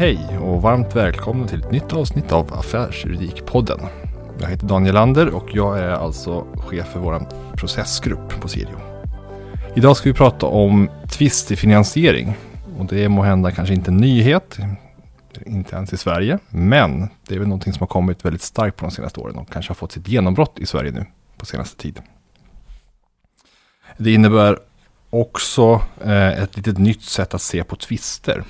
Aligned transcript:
Hej 0.00 0.38
och 0.38 0.62
varmt 0.62 0.96
välkomna 0.96 1.48
till 1.48 1.60
ett 1.60 1.70
nytt 1.70 1.92
avsnitt 1.92 2.32
av 2.32 2.54
Affärsjuridikpodden. 2.54 3.80
Jag 4.40 4.48
heter 4.48 4.66
Daniel 4.66 4.94
Lander 4.94 5.34
och 5.34 5.48
jag 5.52 5.78
är 5.78 5.90
alltså 5.90 6.46
chef 6.56 6.86
för 6.86 7.00
vår 7.00 7.26
processgrupp 7.56 8.40
på 8.40 8.48
Sirio. 8.48 8.80
Idag 9.76 9.96
ska 9.96 10.08
vi 10.08 10.14
prata 10.14 10.46
om 10.46 10.90
tvist 11.10 11.50
i 11.50 11.56
finansiering. 11.56 12.36
Och 12.78 12.86
det 12.86 13.04
är 13.04 13.08
måhända 13.08 13.50
kanske 13.50 13.74
inte 13.74 13.90
en 13.90 13.96
nyhet, 13.96 14.58
inte 15.46 15.76
ens 15.76 15.92
i 15.92 15.96
Sverige, 15.96 16.38
men 16.48 17.08
det 17.28 17.34
är 17.34 17.38
väl 17.38 17.48
någonting 17.48 17.72
som 17.72 17.80
har 17.80 17.88
kommit 17.88 18.24
väldigt 18.24 18.42
starkt 18.42 18.76
på 18.76 18.84
de 18.84 18.90
senaste 18.90 19.20
åren 19.20 19.36
och 19.36 19.52
kanske 19.52 19.70
har 19.70 19.76
fått 19.76 19.92
sitt 19.92 20.08
genombrott 20.08 20.58
i 20.58 20.66
Sverige 20.66 20.90
nu 20.90 21.06
på 21.36 21.46
senaste 21.46 21.82
tid. 21.82 22.00
Det 23.98 24.12
innebär 24.12 24.58
också 25.10 25.82
eh, 26.04 26.42
ett 26.42 26.56
litet 26.56 26.78
nytt 26.78 27.02
sätt 27.02 27.34
att 27.34 27.42
se 27.42 27.64
på 27.64 27.76
tvister. 27.76 28.44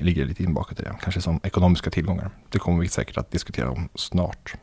Ligger 0.00 0.24
lite 0.24 0.42
inbakat 0.42 0.80
i 0.80 0.82
det, 0.82 0.94
kanske 1.02 1.20
som 1.20 1.40
ekonomiska 1.42 1.90
tillgångar. 1.90 2.30
Det 2.48 2.58
kommer 2.58 2.80
vi 2.80 2.88
säkert 2.88 3.16
att 3.16 3.30
diskutera 3.30 3.70
om 3.70 3.88
snart. 3.94 4.54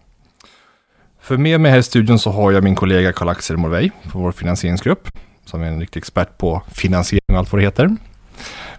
För 1.19 1.37
med 1.37 1.61
mig 1.61 1.71
här 1.71 1.79
i 1.79 1.83
studion 1.83 2.19
så 2.19 2.31
har 2.31 2.51
jag 2.51 2.63
min 2.63 2.75
kollega 2.75 3.13
Karl-Axel 3.13 3.57
Morvej 3.57 3.91
från 4.03 4.21
vår 4.21 4.31
finansieringsgrupp, 4.31 5.09
som 5.45 5.61
är 5.61 5.65
en 5.65 5.79
riktig 5.79 5.99
expert 5.99 6.37
på 6.37 6.61
finansiering 6.71 7.33
och 7.33 7.37
allt 7.37 7.51
vad 7.51 7.61
det 7.61 7.65
heter. 7.65 7.87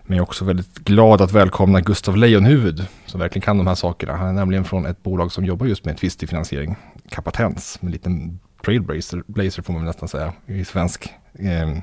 Men 0.03 0.17
jag 0.17 0.23
är 0.23 0.23
också 0.23 0.45
väldigt 0.45 0.79
glad 0.79 1.21
att 1.21 1.33
välkomna 1.33 1.81
Gustav 1.81 2.17
Lejonhuvud, 2.17 2.87
som 3.07 3.21
verkligen 3.21 3.43
kan 3.43 3.59
de 3.59 3.67
här 3.67 3.75
sakerna. 3.75 4.17
Han 4.17 4.29
är 4.29 4.33
nämligen 4.33 4.65
från 4.65 4.87
ett 4.87 5.03
bolag 5.03 5.33
som 5.33 5.45
jobbar 5.45 5.67
just 5.67 5.85
med 5.85 5.99
tvistig 5.99 6.29
finansiering, 6.29 6.77
Kapatens, 7.09 7.83
med 7.83 7.89
en 7.89 7.93
liten 7.93 8.41
trailblazer 8.65 9.23
blazer 9.27 9.63
får 9.63 9.73
man 9.73 9.85
nästan 9.85 10.09
säga, 10.09 10.33
i 10.47 10.65
svensk 10.65 11.15
eh, 11.39 11.79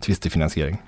tvistig 0.00 0.32
finansiering. 0.32 0.78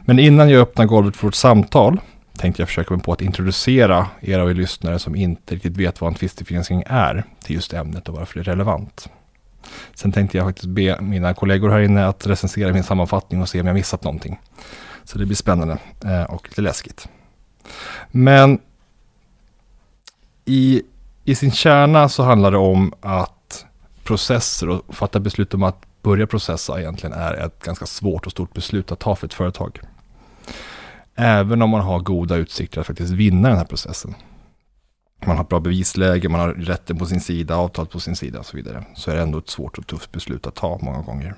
Men 0.00 0.18
innan 0.18 0.50
jag 0.50 0.60
öppnar 0.60 0.84
golvet 0.84 1.16
för 1.16 1.26
vårt 1.26 1.34
samtal 1.34 2.00
tänkte 2.36 2.62
jag 2.62 2.68
försöka 2.68 2.94
mig 2.94 3.02
på 3.02 3.12
att 3.12 3.22
introducera 3.22 4.06
er 4.20 4.38
av 4.38 4.50
er 4.50 4.54
lyssnare 4.54 4.98
som 4.98 5.16
inte 5.16 5.54
riktigt 5.54 5.76
vet 5.76 6.00
vad 6.00 6.08
en 6.08 6.14
tvistefinansiering 6.14 6.84
är 6.86 7.24
till 7.42 7.54
just 7.54 7.72
ämnet 7.72 8.08
och 8.08 8.14
varför 8.14 8.34
det 8.34 8.40
är 8.40 8.44
relevant. 8.44 9.08
Sen 9.94 10.12
tänkte 10.12 10.36
jag 10.36 10.46
faktiskt 10.46 10.68
be 10.68 11.00
mina 11.00 11.34
kollegor 11.34 11.70
här 11.70 11.80
inne 11.80 12.06
att 12.06 12.26
recensera 12.26 12.72
min 12.72 12.84
sammanfattning 12.84 13.42
och 13.42 13.48
se 13.48 13.60
om 13.60 13.66
jag 13.66 13.74
missat 13.74 14.04
någonting. 14.04 14.40
Så 15.04 15.18
det 15.18 15.26
blir 15.26 15.36
spännande 15.36 15.78
eh, 16.04 16.22
och 16.22 16.48
lite 16.48 16.62
läskigt. 16.62 17.08
Men 18.10 18.58
i, 20.44 20.82
i 21.24 21.34
sin 21.34 21.52
kärna 21.52 22.08
så 22.08 22.22
handlar 22.22 22.50
det 22.50 22.58
om 22.58 22.94
att 23.00 23.66
processer 24.04 24.68
och 24.68 24.94
fatta 24.94 25.20
beslut 25.20 25.54
om 25.54 25.62
att 25.62 25.86
börja 26.04 26.26
processa 26.26 26.80
egentligen 26.80 27.12
är 27.12 27.34
ett 27.34 27.64
ganska 27.64 27.86
svårt 27.86 28.26
och 28.26 28.32
stort 28.32 28.54
beslut 28.54 28.92
att 28.92 28.98
ta 28.98 29.16
för 29.16 29.26
ett 29.26 29.34
företag. 29.34 29.80
Även 31.14 31.62
om 31.62 31.70
man 31.70 31.80
har 31.80 32.00
goda 32.00 32.36
utsikter 32.36 32.80
att 32.80 32.86
faktiskt 32.86 33.12
vinna 33.12 33.48
den 33.48 33.58
här 33.58 33.64
processen. 33.64 34.14
Man 35.26 35.36
har 35.36 35.44
bra 35.44 35.60
bevisläge, 35.60 36.28
man 36.28 36.40
har 36.40 36.48
rätten 36.48 36.98
på 36.98 37.06
sin 37.06 37.20
sida, 37.20 37.56
avtalet 37.56 37.90
på 37.90 38.00
sin 38.00 38.16
sida 38.16 38.38
och 38.38 38.46
så 38.46 38.56
vidare. 38.56 38.84
Så 38.94 39.10
är 39.10 39.16
det 39.16 39.22
ändå 39.22 39.38
ett 39.38 39.48
svårt 39.48 39.78
och 39.78 39.86
tufft 39.86 40.12
beslut 40.12 40.46
att 40.46 40.54
ta 40.54 40.78
många 40.82 41.02
gånger. 41.02 41.34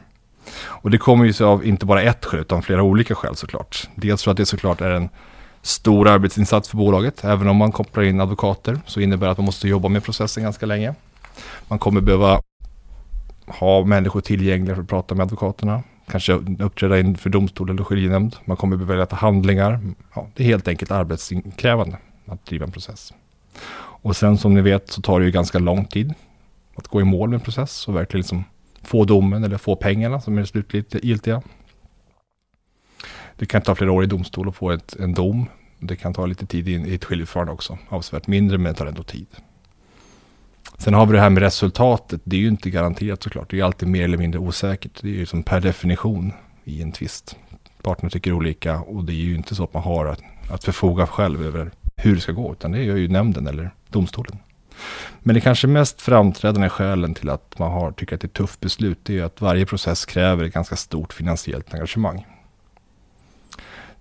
Och 0.58 0.91
det 0.91 0.98
kommer 0.98 1.25
ju 1.25 1.33
sig 1.33 1.47
av 1.47 1.64
inte 1.64 1.86
bara 1.86 2.03
ett 2.03 2.25
skäl 2.25 2.41
utan 2.41 2.62
flera 2.62 2.83
olika 2.83 3.14
skäl 3.14 3.36
såklart. 3.36 3.89
Dels 3.95 4.25
för 4.25 4.30
att 4.30 4.36
det 4.36 4.47
såklart 4.47 4.80
är 4.80 4.91
en 4.91 5.08
stor 5.62 6.08
arbetsinsats 6.08 6.69
för 6.69 6.77
bolaget. 6.77 7.25
Även 7.25 7.48
om 7.48 7.56
man 7.56 7.73
kopplar 7.73 8.03
in 8.03 8.20
advokater 8.20 8.80
så 8.86 9.01
innebär 9.01 9.27
det 9.27 9.33
att 9.33 9.39
man 9.39 9.45
måste 9.45 9.69
jobba 9.69 9.89
med 9.89 10.05
processen 10.05 10.42
ganska 10.42 10.67
länge. 10.67 10.95
Man 11.69 11.78
kommer 11.78 12.01
behöva 12.01 12.41
ha 13.47 13.84
människor 13.84 14.20
tillgängliga 14.20 14.75
för 14.75 14.83
att 14.83 14.89
prata 14.89 15.14
med 15.14 15.25
advokaterna. 15.25 15.83
Kanske 16.11 16.33
uppträda 16.33 17.00
inför 17.00 17.30
domstol 17.30 17.70
eller 17.70 17.84
skiljenämnd. 17.84 18.36
Man 18.44 18.56
kommer 18.56 18.77
behöva 18.77 19.06
ta 19.06 19.16
handlingar. 19.16 19.80
Ja, 20.14 20.27
det 20.34 20.42
är 20.42 20.47
helt 20.47 20.69
enkelt 20.69 20.91
arbetskrävande 20.91 21.98
att 22.27 22.47
driva 22.47 22.64
en 22.64 22.72
process. 22.72 23.12
Och 23.79 24.17
sen 24.17 24.39
som 24.39 24.55
ni 24.55 24.61
vet 24.61 24.90
så 24.90 25.02
tar 25.02 25.20
det 25.20 25.27
ju 25.27 25.33
ganska 25.33 25.58
lång 25.58 25.84
tid 25.84 26.14
att 26.74 26.89
gå 26.89 27.01
i 27.01 27.05
mål 27.05 27.29
med 27.29 27.36
en 27.36 27.40
process 27.40 27.89
och 27.89 27.96
verkligen 27.96 28.20
liksom 28.20 28.45
få 28.83 29.05
domen 29.05 29.45
eller 29.45 29.58
få 29.58 29.77
pengarna 29.77 30.20
som 30.20 30.39
är 30.39 30.45
slutligt 30.45 31.05
giltiga. 31.05 31.42
Det 33.36 33.46
kan 33.46 33.63
ta 33.63 33.74
flera 33.74 33.92
år 33.92 34.05
i 34.05 34.07
domstol 34.07 34.48
att 34.48 34.57
få 34.57 34.70
ett, 34.70 34.96
en 34.96 35.14
dom. 35.14 35.46
Det 35.78 35.96
kan 35.96 36.14
ta 36.14 36.27
lite 36.27 36.46
tid 36.46 36.68
i 36.68 36.95
ett 36.95 37.05
skiljeförfarande 37.05 37.52
också. 37.52 37.78
Avsevärt 37.89 38.27
mindre 38.27 38.58
men 38.58 38.73
det 38.73 38.78
tar 38.78 38.86
ändå 38.86 39.02
tid. 39.02 39.27
Sen 40.79 40.95
har 40.95 41.07
vi 41.07 41.13
det 41.13 41.20
här 41.20 41.31
med 41.31 41.42
resultatet. 41.42 42.20
Det 42.25 42.37
är 42.37 42.41
ju 42.41 42.48
inte 42.48 42.70
garanterat 42.70 43.23
såklart. 43.23 43.51
Det 43.51 43.61
är 43.61 43.64
alltid 43.64 43.89
mer 43.89 44.05
eller 44.05 44.19
mindre 44.19 44.41
osäkert. 44.41 45.03
Det 45.03 45.09
är 45.09 45.13
ju 45.13 45.27
som 45.27 45.42
per 45.42 45.61
definition 45.61 46.33
i 46.64 46.83
en 46.83 46.92
tvist. 46.92 47.37
Parterna 47.83 48.11
tycker 48.11 48.33
olika 48.33 48.81
och 48.81 49.05
det 49.05 49.13
är 49.13 49.25
ju 49.25 49.35
inte 49.35 49.55
så 49.55 49.64
att 49.64 49.75
man 49.75 49.83
har 49.83 50.07
att, 50.07 50.20
att 50.51 50.64
förfoga 50.64 51.07
själv 51.07 51.47
över 51.47 51.70
hur 51.97 52.14
det 52.14 52.20
ska 52.20 52.33
gå. 52.33 52.53
Utan 52.53 52.73
det 52.73 52.83
gör 52.83 52.97
ju 52.97 53.09
nämnden 53.09 53.47
eller 53.47 53.70
domstolen. 53.89 54.39
Men 55.20 55.35
det 55.35 55.41
kanske 55.41 55.67
mest 55.67 56.01
framträdande 56.01 56.69
skälen 56.69 57.14
till 57.14 57.29
att 57.29 57.58
man 57.58 57.73
har, 57.73 57.93
tycker 57.93 58.14
att 58.14 58.20
det 58.20 58.25
är 58.25 58.29
ett 58.29 58.35
tufft 58.35 58.61
beslut 58.61 58.98
det 59.03 59.19
är 59.19 59.25
att 59.25 59.41
varje 59.41 59.67
process 59.67 60.05
kräver 60.05 60.45
ett 60.45 60.53
ganska 60.55 60.77
stort 60.77 61.13
finansiellt 61.13 61.75
engagemang. 61.75 62.27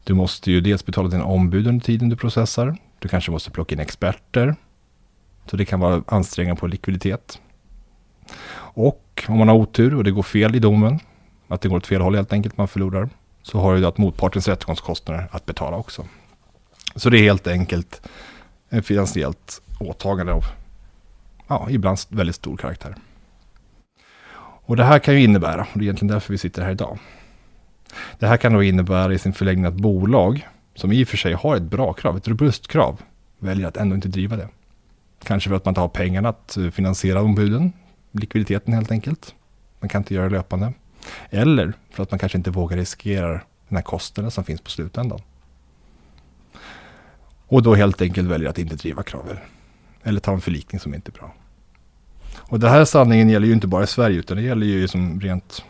Du 0.04 0.14
måste 0.14 0.52
ju 0.52 0.62
dels 0.62 0.86
betala 0.86 1.10
din 1.10 1.22
ombud 1.22 1.68
under 1.68 1.86
tiden 1.86 2.10
du 2.10 2.16
processar. 2.16 2.78
Du 3.00 3.08
kanske 3.08 3.32
måste 3.32 3.52
plocka 3.52 3.76
in 3.76 3.82
experter. 3.82 4.56
Så 5.46 5.58
det 5.58 5.66
kan 5.66 5.80
vara 5.80 6.04
ansträngande 6.08 6.60
på 6.60 6.68
likviditet. 6.68 7.40
Och 8.58 9.26
om 9.28 9.38
man 9.38 9.48
har 9.48 9.56
otur 9.56 9.96
och 9.96 10.04
det 10.04 10.12
går 10.12 10.24
fel 10.24 10.56
i 10.56 10.60
domen, 10.60 11.00
att 11.48 11.62
det 11.62 11.70
går 11.70 11.78
åt 11.78 11.88
fel 11.88 12.02
håll 12.02 12.16
helt 12.16 12.34
enkelt, 12.34 12.58
man 12.58 12.68
förlorar, 12.68 13.10
så 13.42 13.60
har 13.60 13.76
du 13.76 13.86
att 13.86 13.98
motpartens 13.98 14.48
rättegångskostnader 14.48 15.28
att 15.32 15.46
betala 15.46 15.78
också. 15.78 16.06
Så 16.96 17.10
det 17.10 17.18
är 17.18 17.24
helt 17.24 17.48
enkelt 17.48 18.02
ett 18.70 18.86
finansiellt 18.86 19.62
åtagande 19.80 20.34
av, 20.34 20.44
ja, 21.48 21.68
ibland 21.70 21.98
väldigt 22.10 22.36
stor 22.36 22.58
karaktär. 22.58 22.96
Och 24.68 24.76
det 24.76 24.84
här 24.84 25.00
kan 25.00 25.14
ju 25.14 25.24
innebära, 25.24 25.62
och 25.62 25.80
det 25.80 25.80
är 25.80 25.84
egentligen 25.84 26.14
därför 26.14 26.34
vi 26.34 26.38
sitter 26.38 26.62
här 26.62 26.72
idag. 26.72 27.00
Det 28.20 28.28
här 28.28 28.38
kan 28.38 28.54
då 28.54 28.64
innebära 28.64 29.14
i 29.14 29.20
sin 29.20 29.34
förlängning 29.34 29.66
att 29.66 29.74
bolag, 29.74 30.48
som 30.76 30.92
i 30.92 31.04
och 31.04 31.08
för 31.08 31.18
sig 31.18 31.34
har 31.34 31.56
ett 31.56 31.64
bra 31.64 31.94
krav, 31.94 32.18
ett 32.18 32.28
robust 32.28 32.68
krav, 32.68 33.02
väljer 33.40 33.68
att 33.68 33.78
ändå 33.78 33.96
inte 33.96 34.08
driva 34.08 34.36
det. 34.36 34.50
Kanske 35.26 35.50
för 35.50 35.56
att 35.56 35.66
man 35.66 35.72
inte 35.72 35.82
har 35.82 35.88
pengarna 35.88 36.30
att 36.30 36.58
eh, 36.58 36.70
finansiera 36.70 37.22
ombuden, 37.22 37.74
likviditeten 38.12 38.74
helt 38.74 38.92
enkelt. 38.92 39.36
Man 39.80 39.90
kan 39.90 40.02
inte 40.02 40.14
göra 40.14 40.30
det 40.30 40.36
löpande. 40.36 40.74
Eller 41.30 41.74
för 41.90 42.04
att 42.04 42.12
man 42.12 42.20
kanske 42.20 42.38
inte 42.38 42.52
vågar 42.52 42.78
riskera 42.78 43.32
den 43.68 43.76
här 43.76 43.82
kostnaden 43.82 44.32
som 44.32 44.44
finns 44.44 44.62
på 44.62 44.70
slutändan. 44.70 45.20
Och 47.48 47.64
då 47.64 47.76
helt 47.76 48.02
enkelt 48.02 48.30
väljer 48.30 48.50
att 48.50 48.58
inte 48.60 48.76
driva 48.76 49.04
kraven. 49.04 49.38
Eller 50.04 50.20
ta 50.20 50.34
en 50.34 50.42
förlikning 50.42 50.80
som 50.80 50.94
inte 50.94 51.10
är 51.10 51.14
bra. 51.14 51.34
Och 52.38 52.60
den 52.60 52.70
här 52.70 52.86
sanningen 52.86 53.30
gäller 53.30 53.48
ju 53.48 53.54
inte 53.54 53.68
bara 53.68 53.84
i 53.84 53.88
Sverige 53.88 54.20
utan 54.20 54.38
det 54.38 54.44
gäller 54.44 54.66
ju 54.66 54.88
som 54.88 55.22
rent 55.22 55.64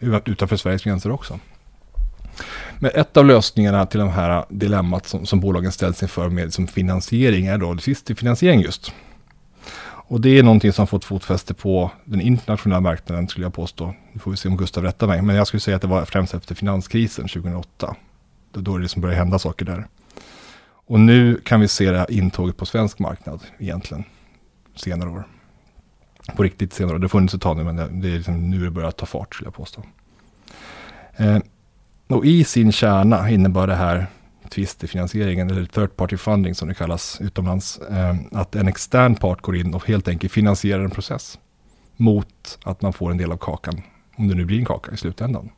utanför 0.00 0.56
Sveriges 0.56 0.82
gränser 0.82 1.10
också. 1.10 1.38
Men 2.78 2.90
ett 2.94 3.16
av 3.16 3.26
lösningarna 3.26 3.86
till 3.86 4.00
de 4.00 4.08
här 4.08 4.44
dilemmat 4.48 5.06
som, 5.06 5.26
som 5.26 5.40
bolagen 5.40 5.72
ställs 5.72 6.02
inför 6.02 6.28
med 6.28 6.54
som 6.54 6.66
finansiering 6.66 7.46
är 7.46 7.58
då 7.58 7.76
finansiering 8.14 8.60
just. 8.60 8.92
Och 10.10 10.20
det 10.20 10.38
är 10.38 10.42
någonting 10.42 10.72
som 10.72 10.86
fått 10.86 11.04
fotfäste 11.04 11.54
på 11.54 11.90
den 12.04 12.20
internationella 12.20 12.80
marknaden 12.80 13.28
skulle 13.28 13.46
jag 13.46 13.54
påstå. 13.54 13.94
Nu 14.12 14.20
får 14.20 14.30
vi 14.30 14.36
se 14.36 14.48
om 14.48 14.56
Gustav 14.56 14.84
rättar 14.84 15.06
mig. 15.06 15.22
Men 15.22 15.36
jag 15.36 15.46
skulle 15.46 15.60
säga 15.60 15.76
att 15.76 15.82
det 15.82 15.88
var 15.88 16.04
främst 16.04 16.34
efter 16.34 16.54
finanskrisen 16.54 17.28
2008. 17.28 17.96
Då, 18.52 18.60
då 18.60 18.74
är 18.74 18.78
det 18.78 18.88
som 18.88 19.02
börjar 19.02 19.16
hända 19.16 19.38
saker 19.38 19.64
där. 19.64 19.86
Och 20.88 21.00
nu 21.00 21.40
kan 21.44 21.60
vi 21.60 21.68
se 21.68 21.90
det 21.90 21.98
här 21.98 22.10
intåget 22.10 22.56
på 22.56 22.66
svensk 22.66 22.98
marknad 22.98 23.40
egentligen. 23.58 24.04
Senare 24.76 25.10
år. 25.10 25.24
På 26.36 26.42
riktigt 26.42 26.72
senare 26.72 26.94
år. 26.94 26.98
Det 26.98 27.04
har 27.04 27.08
funnits 27.08 27.34
ett 27.34 27.42
tag 27.42 27.56
nu 27.56 27.64
men 27.64 27.76
det, 27.76 27.88
det 27.92 28.08
är 28.08 28.16
liksom 28.16 28.50
nu 28.50 28.64
det 28.64 28.70
börjar 28.70 28.90
ta 28.90 29.06
fart 29.06 29.34
skulle 29.34 29.46
jag 29.46 29.54
påstå. 29.54 29.82
Eh, 31.16 31.38
och 32.08 32.26
i 32.26 32.44
sin 32.44 32.72
kärna 32.72 33.30
innebär 33.30 33.66
det 33.66 33.74
här 33.74 34.06
tvistefinansieringen, 34.48 35.50
eller 35.50 35.64
third 35.64 35.96
party 35.96 36.16
funding 36.16 36.54
som 36.54 36.68
det 36.68 36.74
kallas 36.74 37.20
utomlands, 37.20 37.78
eh, 37.78 38.14
att 38.32 38.54
en 38.54 38.68
extern 38.68 39.14
part 39.14 39.40
går 39.40 39.56
in 39.56 39.74
och 39.74 39.86
helt 39.86 40.08
enkelt 40.08 40.32
finansierar 40.32 40.84
en 40.84 40.90
process 40.90 41.38
mot 41.96 42.58
att 42.64 42.82
man 42.82 42.92
får 42.92 43.10
en 43.10 43.16
del 43.16 43.32
av 43.32 43.36
kakan, 43.36 43.82
om 44.16 44.28
det 44.28 44.34
nu 44.34 44.44
blir 44.44 44.58
en 44.58 44.64
kaka 44.64 44.92
i 44.92 44.96
slutändan. 44.96 45.50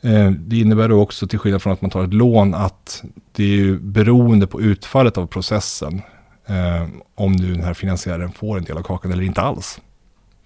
Eh, 0.00 0.30
det 0.30 0.58
innebär 0.58 0.88
då 0.88 1.00
också, 1.00 1.26
till 1.26 1.38
skillnad 1.38 1.62
från 1.62 1.72
att 1.72 1.82
man 1.82 1.90
tar 1.90 2.04
ett 2.04 2.14
lån, 2.14 2.54
att 2.54 3.04
det 3.32 3.60
är 3.60 3.72
beroende 3.72 4.46
på 4.46 4.60
utfallet 4.60 5.18
av 5.18 5.26
processen 5.26 6.02
eh, 6.46 6.88
om 7.14 7.32
nu 7.32 7.54
den 7.54 7.64
här 7.64 7.74
finansiären 7.74 8.32
får 8.32 8.58
en 8.58 8.64
del 8.64 8.78
av 8.78 8.82
kakan 8.82 9.12
eller 9.12 9.24
inte 9.24 9.40
alls. 9.40 9.80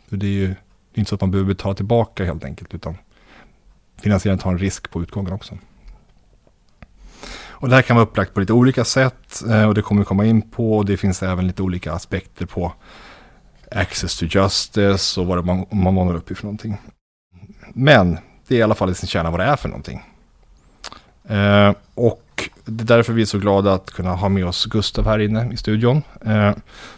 För 0.08 0.16
det 0.16 0.26
är 0.26 0.30
ju 0.30 0.54
inte 0.94 1.08
så 1.08 1.14
att 1.14 1.20
man 1.20 1.30
behöver 1.30 1.48
betala 1.48 1.74
tillbaka 1.74 2.24
helt 2.24 2.44
enkelt, 2.44 2.74
utan 2.74 2.96
finansiären 4.02 4.38
tar 4.38 4.50
en 4.50 4.58
risk 4.58 4.90
på 4.90 5.02
utgången 5.02 5.32
också. 5.32 5.58
Och 7.64 7.68
det 7.68 7.74
här 7.74 7.82
kan 7.82 7.96
vara 7.96 8.06
upplagt 8.06 8.34
på 8.34 8.40
lite 8.40 8.52
olika 8.52 8.84
sätt 8.84 9.42
eh, 9.48 9.64
och 9.64 9.74
det 9.74 9.82
kommer 9.82 10.00
vi 10.00 10.04
komma 10.04 10.24
in 10.24 10.50
på. 10.50 10.76
Och 10.76 10.84
det 10.84 10.96
finns 10.96 11.22
även 11.22 11.46
lite 11.46 11.62
olika 11.62 11.92
aspekter 11.92 12.46
på 12.46 12.72
access 13.70 14.18
to 14.18 14.26
justice 14.26 15.20
och 15.20 15.26
vad 15.26 15.46
man, 15.46 15.66
man 15.70 15.94
målar 15.94 16.14
upp 16.14 16.30
i 16.30 16.34
för 16.34 16.44
någonting. 16.44 16.76
Men 17.72 18.18
det 18.48 18.54
är 18.54 18.58
i 18.58 18.62
alla 18.62 18.74
fall 18.74 18.90
i 18.90 18.94
sin 18.94 19.08
kärna 19.08 19.30
vad 19.30 19.40
det 19.40 19.44
är 19.44 19.56
för 19.56 19.68
någonting. 19.68 20.02
Eh, 21.28 21.72
och 21.94 22.23
det 22.64 22.84
är 22.84 22.96
därför 22.96 23.12
vi 23.12 23.22
är 23.22 23.26
så 23.26 23.38
glada 23.38 23.72
att 23.72 23.90
kunna 23.90 24.14
ha 24.14 24.28
med 24.28 24.46
oss 24.46 24.64
Gustav 24.66 25.04
här 25.04 25.18
inne 25.18 25.52
i 25.52 25.56
studion. 25.56 26.02
Eh, 26.26 26.52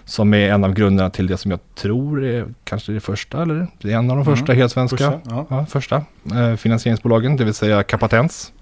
som 0.05 0.35
är 0.35 0.51
en 0.53 0.65
av 0.65 0.75
grundarna 0.75 1.11
till 1.11 1.27
det 1.27 1.37
som 1.37 1.51
jag 1.51 1.61
tror 1.75 2.25
är 2.25 2.47
kanske 2.65 2.93
det 2.93 3.01
första, 3.01 3.43
eller 3.43 3.67
det 3.81 3.93
är 3.93 3.97
en 3.97 4.11
av 4.11 4.17
de 4.17 4.25
första 4.25 4.53
Mm. 4.53 4.59
helt 4.59 4.73
svenska 4.73 4.97
Första, 4.97 5.21
ja. 5.25 5.47
ja, 5.51 5.67
första 5.67 6.05
eh, 6.35 6.57
finansieringsbolagen, 6.57 7.37
det 7.37 7.45
vill 7.45 7.55
säga 7.55 7.83
Kapatens. 7.83 8.53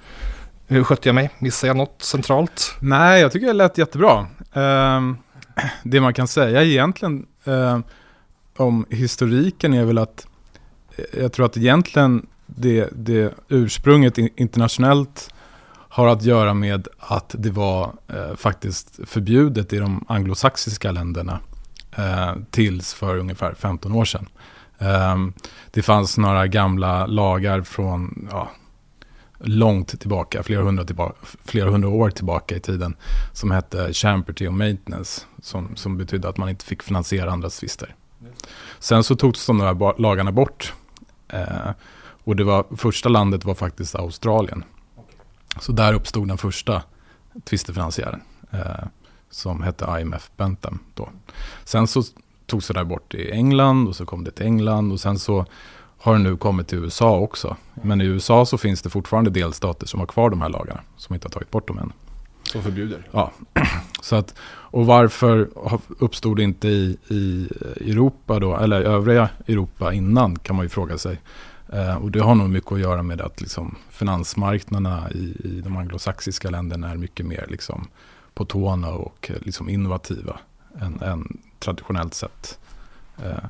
Hur 0.67 0.85
skötte 0.85 1.09
jag 1.09 1.15
mig? 1.15 1.31
Missade 1.39 1.69
jag 1.69 1.77
något 1.77 2.03
centralt? 2.03 2.75
Nej, 2.81 3.21
jag 3.21 3.33
tycker 3.33 3.47
det 3.47 3.53
lät 3.53 3.79
jättebra. 3.79 4.27
Ehm, 4.53 5.17
det 5.83 6.01
man 6.01 6.15
kan 6.15 6.29
säga 6.29 6.63
egentligen 6.63 7.27
ehm, 7.45 7.83
om 8.57 8.87
historiken 8.91 9.75
är 9.75 9.85
väl 9.85 9.99
att 9.99 10.27
eh, 10.97 11.21
jag 11.23 11.33
tror 11.33 11.47
att 11.47 11.57
egentligen 11.57 12.27
det, 12.47 12.89
det 12.93 13.35
ursprunget 13.49 14.19
internationellt 14.19 15.35
har 15.95 16.07
att 16.07 16.23
göra 16.23 16.55
med 16.55 16.89
att 16.99 17.35
det 17.39 17.51
var 17.51 17.93
eh, 18.09 18.37
faktiskt 18.37 19.01
förbjudet 19.05 19.73
i 19.73 19.79
de 19.79 20.05
anglosaxiska 20.09 20.93
länderna 20.93 21.41
eh, 21.97 22.35
tills 22.51 22.95
för 22.95 23.19
ungefär 23.19 23.55
15 23.55 23.93
år 23.93 24.05
sedan. 24.05 24.29
Eh, 24.79 25.17
det 25.71 25.83
fanns 25.83 26.19
några 26.19 26.47
gamla 26.47 27.07
lagar 27.07 27.63
från 27.63 28.29
ja, 28.31 28.51
långt 29.39 30.01
tillbaka, 30.01 30.43
flera 30.43 30.63
hundra, 30.63 30.85
tillbaka, 30.85 31.15
flera 31.45 31.71
hundra 31.71 31.89
år 31.89 32.11
tillbaka 32.11 32.57
i 32.57 32.61
tiden, 32.61 32.97
som 33.33 33.51
hette 33.51 33.93
Champerty 33.93 34.47
och 34.47 34.55
Maintenance, 34.55 35.23
som, 35.43 35.77
som 35.77 35.97
betydde 35.97 36.29
att 36.29 36.37
man 36.37 36.49
inte 36.49 36.65
fick 36.65 36.83
finansiera 36.83 37.33
andras 37.33 37.59
tvister. 37.59 37.95
Sen 38.79 39.05
så 39.05 39.17
togs 39.17 39.47
de 39.47 39.59
där 39.59 40.01
lagarna 40.01 40.33
bort. 40.33 40.73
Eh, 41.29 41.71
och 42.25 42.37
det 42.37 42.45
var, 42.45 42.65
första 42.77 43.09
landet 43.09 43.45
var 43.45 43.55
faktiskt 43.55 43.95
Australien. 43.95 44.65
Så 45.61 45.73
där 45.73 45.95
uppstod 45.95 46.29
den 46.29 46.39
första 46.39 46.83
tvistefinansiären, 47.45 48.21
eh, 48.51 48.87
som 49.31 49.63
hette 49.63 50.01
IMF 50.01 50.31
Bentham 50.37 50.79
då. 50.95 51.09
Sen 51.65 51.87
så 51.87 52.03
togs 52.47 52.69
det 52.69 52.75
där 52.75 52.85
bort 52.85 53.15
i 53.15 53.31
England 53.31 53.89
och 53.89 53.97
så 53.97 54.07
kom 54.07 54.25
det 54.25 54.31
till 54.31 54.47
England 54.47 54.93
och 54.93 55.01
sen 55.01 55.19
så 55.19 55.47
har 55.99 56.13
det 56.13 56.19
nu 56.19 56.37
kommit 56.37 56.69
till 56.69 56.79
USA 56.79 57.19
också. 57.19 57.57
Men 57.75 58.01
i 58.01 58.05
USA 58.05 58.47
så 58.47 58.59
finns 58.59 58.83
det 58.83 58.91
fortfarande 58.91 59.31
delstater 59.31 59.87
som 59.87 60.01
har 60.01 60.07
kvar 60.07 60.31
de 60.31 60.41
här 60.43 60.49
lagarna, 60.49 60.81
som 60.97 61.15
inte 61.15 61.27
har 61.27 61.31
tagit 61.31 61.51
bort 61.51 61.69
dem 61.69 61.79
än. 61.79 61.93
Som 62.43 62.63
förbjuder? 62.63 63.09
Ja, 63.11 63.33
så 64.03 64.17
att, 64.17 64.35
och 64.45 64.87
varför 64.87 65.49
uppstod 65.99 66.37
det 66.37 66.43
inte 66.43 66.69
i, 66.69 66.99
i 67.09 67.49
Europa 67.91 68.39
då, 68.39 68.57
eller 68.57 68.83
övriga 68.83 69.29
Europa 69.49 69.93
innan 69.93 70.39
kan 70.39 70.57
man 70.57 70.65
ju 70.65 70.69
fråga 70.69 70.99
sig. 70.99 71.21
Eh, 71.75 71.97
och 71.97 72.11
det 72.11 72.21
har 72.23 72.35
nog 72.35 72.51
mycket 72.51 72.73
att 72.73 72.81
göra 72.81 73.03
med 73.03 73.21
att 73.21 73.41
liksom, 73.41 73.77
finansmarknaderna 73.91 75.11
i, 75.11 75.37
i 75.45 75.61
de 75.65 75.77
anglosaxiska 75.77 76.51
länderna 76.51 76.91
är 76.91 76.97
mycket 76.97 77.27
mer 77.27 77.47
liksom, 77.49 77.89
på 78.35 78.45
tårna 78.45 78.89
och 78.93 79.31
eh, 79.31 79.37
liksom, 79.41 79.69
innovativa 79.69 80.39
än, 80.81 81.03
än 81.03 81.39
traditionellt 81.59 82.15
sett 82.15 82.59
eh, 83.23 83.45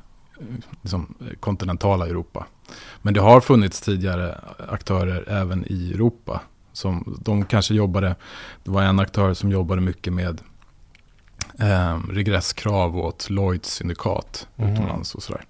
liksom, 0.81 1.15
kontinentala 1.39 2.07
Europa. 2.07 2.45
Men 3.01 3.13
det 3.13 3.21
har 3.21 3.41
funnits 3.41 3.81
tidigare 3.81 4.41
aktörer 4.69 5.29
även 5.29 5.65
i 5.67 5.91
Europa. 5.93 6.41
Som, 6.73 7.19
de 7.21 7.45
kanske 7.45 7.73
jobbade, 7.73 8.15
det 8.63 8.71
var 8.71 8.81
en 8.83 8.99
aktör 8.99 9.33
som 9.33 9.51
jobbade 9.51 9.81
mycket 9.81 10.13
med 10.13 10.41
eh, 11.59 11.99
regresskrav 12.09 12.97
åt 12.97 13.29
Lloyds 13.29 13.69
syndikat 13.73 14.47
Mhm. 14.55 14.73
utomlands 14.73 15.15
och 15.15 15.23
sådär. 15.23 15.45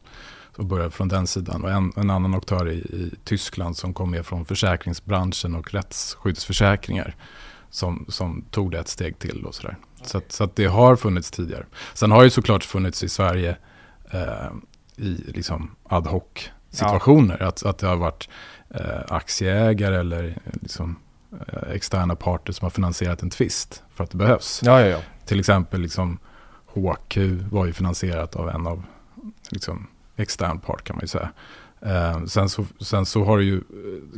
Så 0.55 0.63
började 0.63 0.91
från 0.91 1.07
den 1.07 1.27
sidan. 1.27 1.63
Och 1.63 1.71
en, 1.71 1.93
en 1.95 2.09
annan 2.09 2.33
aktör 2.33 2.69
i, 2.69 2.77
i 2.77 3.11
Tyskland 3.23 3.77
som 3.77 3.93
kom 3.93 4.11
med 4.11 4.25
från 4.25 4.45
försäkringsbranschen 4.45 5.55
och 5.55 5.73
rättsskyddsförsäkringar. 5.73 7.15
Som, 7.69 8.05
som 8.09 8.45
tog 8.51 8.71
det 8.71 8.79
ett 8.79 8.87
steg 8.87 9.19
till 9.19 9.45
och 9.45 9.55
sådär. 9.55 9.77
Så, 10.01 10.17
att, 10.17 10.31
så 10.31 10.43
att 10.43 10.55
det 10.55 10.65
har 10.65 10.95
funnits 10.95 11.31
tidigare. 11.31 11.65
Sen 11.93 12.11
har 12.11 12.23
det 12.23 12.29
såklart 12.29 12.63
funnits 12.63 13.03
i 13.03 13.09
Sverige 13.09 13.57
eh, 14.11 14.51
i 14.95 15.23
liksom 15.27 15.71
ad 15.83 16.09
hoc 16.09 16.23
situationer. 16.69 17.43
Att, 17.43 17.65
att 17.65 17.77
det 17.77 17.87
har 17.87 17.95
varit 17.95 18.29
eh, 18.69 19.01
aktieägare 19.07 19.95
eller 19.95 20.23
eh, 20.23 20.53
liksom, 20.61 20.99
eh, 21.47 21.71
externa 21.71 22.15
parter 22.15 22.53
som 22.53 22.65
har 22.65 22.69
finansierat 22.69 23.21
en 23.21 23.29
tvist 23.29 23.83
för 23.93 24.03
att 24.03 24.11
det 24.11 24.17
behövs. 24.17 24.61
Ja, 24.63 24.81
ja, 24.81 24.87
ja. 24.87 24.99
Till 25.25 25.39
exempel 25.39 25.81
liksom 25.81 26.19
HQ 26.65 27.17
var 27.51 27.65
ju 27.65 27.73
finansierat 27.73 28.35
av 28.35 28.49
en 28.49 28.67
av 28.67 28.83
liksom, 29.49 29.87
extern 30.17 30.59
part 30.59 30.83
kan 30.83 30.95
man 30.95 31.01
ju 31.03 31.07
säga. 31.07 31.29
Eh, 31.81 32.25
sen, 32.25 32.49
så, 32.49 32.65
sen 32.79 33.05
så 33.05 33.41
ju, 33.41 33.61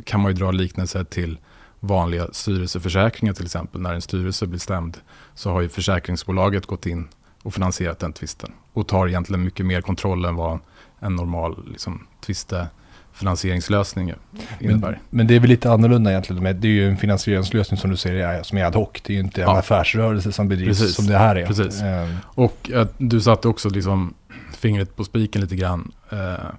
kan 0.04 0.20
man 0.20 0.30
ju 0.32 0.38
dra 0.38 0.50
liknelser 0.50 1.04
till 1.04 1.38
vanliga 1.80 2.26
styrelseförsäkringar 2.32 3.34
till 3.34 3.44
exempel. 3.44 3.80
När 3.80 3.94
en 3.94 4.00
styrelse 4.02 4.46
blir 4.46 4.58
stämd 4.60 4.96
så 5.34 5.50
har 5.52 5.60
ju 5.60 5.68
försäkringsbolaget 5.68 6.66
gått 6.66 6.86
in 6.86 7.08
och 7.42 7.54
finansierat 7.54 7.98
den 7.98 8.12
tvisten. 8.12 8.52
Och 8.72 8.88
tar 8.88 9.08
egentligen 9.08 9.44
mycket 9.44 9.66
mer 9.66 9.80
kontroll 9.80 10.24
än 10.24 10.34
vad 10.36 10.58
en 11.00 11.16
normal 11.16 11.64
liksom, 11.70 12.06
tvistefinansieringslösning 12.26 14.12
innebär. 14.60 14.90
Men, 14.90 14.98
men 15.10 15.26
det 15.26 15.36
är 15.36 15.40
väl 15.40 15.50
lite 15.50 15.70
annorlunda 15.72 16.10
egentligen. 16.10 16.42
Men 16.42 16.60
Det 16.60 16.68
är 16.68 16.72
ju 16.72 16.88
en 16.88 16.96
finansieringslösning 16.96 17.78
som 17.80 17.90
du 17.90 17.96
säger 17.96 18.42
som 18.42 18.58
är 18.58 18.64
ad 18.64 18.74
hoc. 18.78 18.88
Det 19.02 19.12
är 19.12 19.14
ju 19.14 19.20
inte 19.20 19.42
en 19.42 19.48
Ja. 19.48 19.58
affärsrörelse 19.58 20.32
som 20.32 20.48
bedrivs 20.48 20.78
Precis. 20.78 20.94
som 20.96 21.06
det 21.06 21.18
här 21.18 21.36
är. 21.36 21.46
Precis. 21.46 21.82
Eh, 21.82 22.08
Och 22.24 22.70
eh, 22.74 22.86
du 22.98 23.20
satte 23.20 23.48
också 23.48 23.68
liksom 23.68 24.14
fingret 24.52 24.96
på 24.96 25.04
spiken 25.04 25.40
lite 25.40 25.56
grann 25.56 25.92
eh, 26.10 26.50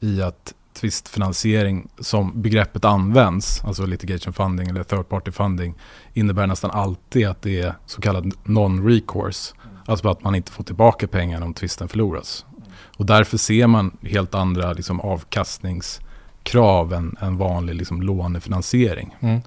i 0.00 0.22
att 0.22 0.54
tvistfinansiering 0.76 1.88
som 1.98 2.42
begreppet 2.42 2.84
används, 2.84 3.64
alltså 3.64 3.86
litigation 3.86 4.32
funding 4.32 4.68
eller 4.68 4.82
third 4.82 5.08
party 5.08 5.30
funding, 5.30 5.74
innebär 6.14 6.46
nästan 6.46 6.70
alltid 6.70 7.26
att 7.26 7.42
det 7.42 7.60
är 7.60 7.74
så 7.86 8.00
kallad 8.00 8.32
non-recourse. 8.44 9.54
Alltså 9.86 10.08
att 10.08 10.24
man 10.24 10.34
inte 10.34 10.52
får 10.52 10.64
tillbaka 10.64 11.06
pengarna 11.06 11.46
om 11.46 11.54
tvisten 11.54 11.88
förloras. 11.88 12.44
Och 12.96 13.06
därför 13.06 13.38
ser 13.38 13.66
man 13.66 13.96
helt 14.02 14.34
andra 14.34 14.72
liksom, 14.72 15.00
avkastningskrav 15.00 16.92
än, 16.92 17.16
än 17.20 17.36
vanlig 17.36 17.74
liksom, 17.74 18.02
lånefinansiering. 18.02 19.16
mm. 19.20 19.40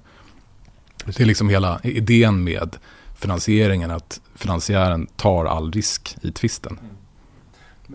Det 1.06 1.20
är 1.20 1.26
liksom 1.26 1.50
hela 1.50 1.80
idén 1.84 2.44
med 2.44 2.78
finansieringen, 3.16 3.92
att 3.92 4.22
finansiären 4.36 5.08
tar 5.16 5.46
all 5.46 5.72
risk 5.72 6.18
i 6.22 6.32
tvisten. 6.32 6.80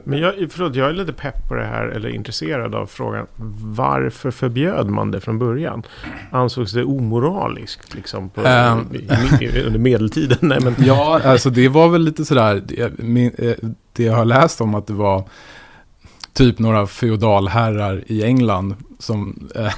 Men 0.05 0.19
jag, 0.19 0.35
förlåt, 0.51 0.75
jag 0.75 0.89
är 0.89 0.93
lite 0.93 1.13
pepp 1.13 1.49
på 1.49 1.55
det 1.55 1.65
här, 1.65 1.87
eller 1.87 2.09
intresserad 2.09 2.75
av 2.75 2.87
frågan. 2.87 3.27
Varför 3.77 4.31
förbjöd 4.31 4.91
man 4.91 5.11
det 5.11 5.21
från 5.21 5.39
början? 5.39 5.83
Ansågs 6.31 6.73
det 6.73 6.85
omoraliskt 6.85 7.95
liksom 7.95 8.31
på, 8.31 8.41
i, 8.41 9.45
i, 9.45 9.63
under 9.63 9.79
medeltiden? 9.79 10.39
Nej, 10.41 10.61
men, 10.61 10.75
Ja, 10.79 11.21
alltså 11.25 11.51
det 11.51 11.69
var 11.69 11.89
väl 11.89 12.03
lite 12.03 12.25
sådär, 12.25 12.63
det, 12.67 12.81
eh, 12.81 13.69
det 13.93 14.03
jag 14.03 14.15
har 14.15 14.25
läst 14.25 14.61
om 14.61 14.75
att 14.75 14.87
det 14.87 14.93
var 14.93 15.25
typ 16.33 16.59
några 16.59 16.87
feodalherrar 16.87 18.05
i 18.07 18.25
England 18.25 18.75
som 18.99 19.49
eh, 19.55 19.73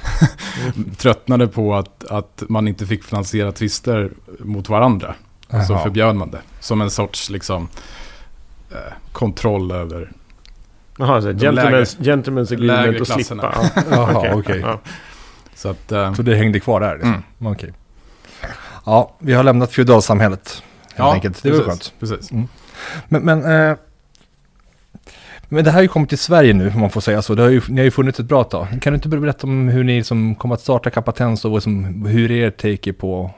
tröttnade 0.97 1.47
på 1.47 1.75
att, 1.75 2.05
att 2.05 2.43
man 2.49 2.67
inte 2.67 2.85
fick 2.85 3.03
finansiera 3.03 3.51
tvister 3.51 4.11
mot 4.39 4.69
varandra. 4.69 5.15
Och 5.47 5.63
så 5.63 5.77
förbjöd 5.77 6.15
man 6.15 6.31
det. 6.31 6.41
Som 6.59 6.81
en 6.81 6.91
sorts 6.91 7.29
liksom 7.29 7.67
eh, 8.71 8.93
kontroll 9.11 9.71
över 9.71 10.11
Jaha, 10.97 11.21
så, 11.21 11.31
De 11.31 11.45
gentlemen's, 11.47 11.97
gentlemen's 11.99 12.53
agreement 12.53 13.05
klasserna. 13.05 13.51
slippa. 13.53 13.83
Ja, 13.91 13.95
Jaha, 14.13 14.17
okej. 14.19 14.33
okej. 14.33 14.59
Ja. 14.59 14.79
Så 15.55 15.69
att, 15.69 15.91
eh, 15.91 16.13
Så 16.13 16.21
det 16.21 16.35
hängde 16.35 16.59
kvar 16.59 16.79
där? 16.79 16.93
Liksom. 16.93 17.23
Mm. 17.39 17.51
Okej. 17.53 17.73
Ja, 18.85 19.11
vi 19.19 19.33
har 19.33 19.43
lämnat 19.43 19.71
feodalsamhället. 19.71 20.63
Helt 20.83 20.97
ja, 20.97 21.13
enkelt. 21.13 21.43
Det 21.43 21.51
var 21.51 21.57
precis, 21.57 21.69
skönt. 21.69 21.93
Precis. 21.99 22.31
Men, 23.07 23.21
men, 23.21 23.43
eh, 23.69 23.77
men 25.49 25.63
det 25.63 25.71
här 25.71 25.77
har 25.77 25.81
ju 25.81 25.87
kommit 25.87 26.09
till 26.09 26.17
Sverige 26.17 26.53
nu, 26.53 26.71
om 26.75 26.79
man 26.79 26.89
får 26.89 27.01
säga 27.01 27.21
så. 27.21 27.35
Det 27.35 27.41
har 27.43 27.49
ju, 27.49 27.61
ni 27.67 27.77
har 27.77 27.85
ju 27.85 27.91
funnits 27.91 28.19
ett 28.19 28.25
bra 28.25 28.43
tag. 28.43 28.67
Kan 28.81 28.93
du 28.93 28.95
inte 28.95 29.07
berätta 29.09 29.47
om 29.47 29.67
hur 29.67 29.83
ni 29.83 30.03
som 30.03 30.35
kommer 30.35 30.55
att 30.55 30.61
starta 30.61 30.89
Kapatens 30.89 31.45
och 31.45 31.51
liksom, 31.53 32.05
hur 32.05 32.31
er 32.31 32.49
take 32.51 32.89
är 32.89 32.93
på, 32.93 33.31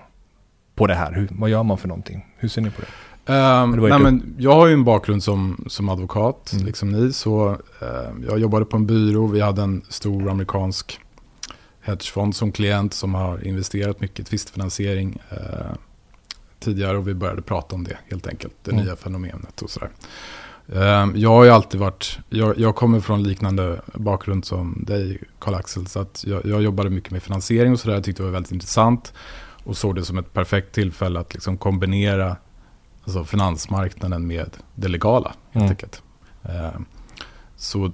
på 0.76 0.88
det 0.88 0.96
här? 0.96 1.12
Hur, 1.14 1.28
vad 1.32 1.50
gör 1.50 1.64
man 1.64 1.78
för 1.78 1.88
någonting? 1.88 2.26
Hur 2.38 2.50
ser 2.50 2.62
ni 2.62 2.70
på 2.70 2.82
det? 2.82 2.88
Um, 3.30 3.72
nej, 3.72 4.00
men 4.00 4.36
jag 4.38 4.56
har 4.56 4.68
ju 4.68 4.74
en 4.74 4.84
bakgrund 4.84 5.24
som, 5.24 5.64
som 5.68 5.90
advokat, 5.90 6.52
Mm. 6.54 6.66
liksom 6.66 6.92
ni. 6.92 7.14
Så 7.14 7.50
eh, 7.82 8.28
jag 8.28 8.40
jobbade 8.40 8.66
på 8.66 8.78
en 8.78 8.86
byrå. 8.86 9.28
Vi 9.28 9.42
hade 9.42 9.62
en 9.62 9.82
stor 9.90 10.30
amerikansk 10.30 11.00
hedgefond 11.82 12.36
som 12.36 12.52
klient 12.52 12.94
som 12.94 13.14
har 13.14 13.48
investerat 13.48 14.00
mycket 14.02 14.20
i 14.20 14.24
tvistfinansiering 14.24 15.18
eh, 15.30 15.38
tidigare. 16.60 16.98
Och 16.98 17.08
vi 17.08 17.14
började 17.14 17.42
prata 17.42 17.76
om 17.76 17.84
det 17.84 17.98
helt 18.10 18.28
enkelt, 18.28 18.54
det 18.64 18.72
Mm. 18.72 18.84
nya 18.86 18.96
fenomenet 18.96 19.62
och 19.62 19.70
sådär. 19.70 19.90
Eh, 20.74 21.08
jag 21.16 21.30
har 21.30 21.44
ju 21.44 21.50
alltid 21.50 21.80
varit, 21.80 22.20
jag, 22.30 22.60
jag 22.60 22.76
kommer 22.76 23.00
från 23.00 23.24
liknande 23.24 23.82
bakgrund 23.94 24.46
som 24.46 24.84
dig 24.88 25.20
Karl-Axel. 25.40 25.88
Så 25.88 26.00
att 26.00 26.24
jag, 26.28 26.46
jag 26.46 26.62
jobbade 26.62 26.90
mycket 26.90 27.12
med 27.12 27.24
finansiering 27.24 27.74
och 27.74 27.80
sådär. 27.80 27.94
Jag 27.96 28.04
tyckte 28.04 28.22
det 28.24 28.26
var 28.28 28.34
väldigt 28.34 28.52
intressant. 28.52 29.14
Och 29.64 29.78
såg 29.78 29.96
det 29.96 30.06
som 30.06 30.18
ett 30.18 30.34
perfekt 30.34 30.76
tillfälle 30.76 31.20
att 31.20 31.34
liksom 31.34 31.58
kombinera 31.58 32.38
alltså 33.18 33.32
finansmarknaden 33.32 34.28
med 34.28 34.50
det 34.76 34.88
legala 34.88 35.30
helt 35.52 35.56
Mm. 35.56 35.70
enkelt. 35.70 36.04
Eh, 36.44 36.80
så 37.56 37.92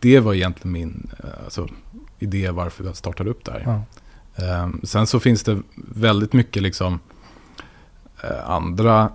det 0.00 0.20
var 0.20 0.34
egentligen 0.34 0.72
min 0.72 1.10
eh, 1.24 1.44
alltså, 1.44 1.68
idé 2.18 2.50
varför 2.50 2.84
jag 2.84 2.96
startade 2.96 3.30
upp 3.30 3.44
det 3.44 3.52
här. 3.52 3.82
Eh, 4.36 4.68
sen 4.82 5.06
så 5.06 5.20
finns 5.20 5.42
det 5.42 5.62
väldigt 5.74 6.32
mycket 6.32 6.62
liksom 6.62 6.98
eh, 8.22 8.50
andra 8.50 9.10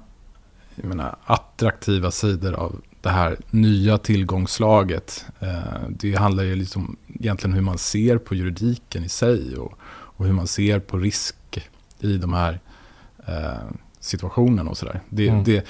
jag 0.75 0.85
menar, 0.85 1.15
attraktiva 1.25 2.11
sidor 2.11 2.53
av 2.53 2.81
det 3.01 3.09
här 3.09 3.37
nya 3.49 3.97
tillgångslaget. 3.97 5.25
Det 5.89 6.15
handlar 6.15 6.43
ju 6.43 6.55
liksom 6.55 6.97
egentligen 7.19 7.53
hur 7.53 7.61
man 7.61 7.77
ser 7.77 8.17
på 8.17 8.35
juridiken 8.35 9.03
i 9.03 9.09
sig 9.09 9.57
och, 9.57 9.73
och 9.83 10.25
hur 10.25 10.33
man 10.33 10.47
ser 10.47 10.79
på 10.79 10.97
risk 10.97 11.69
i 11.99 12.17
de 12.17 12.33
här 12.33 12.59
situationerna 14.01 14.69
och 14.69 14.77
sådär. 14.77 15.01
Det, 15.09 15.27
Mm. 15.27 15.43
det, 15.43 15.65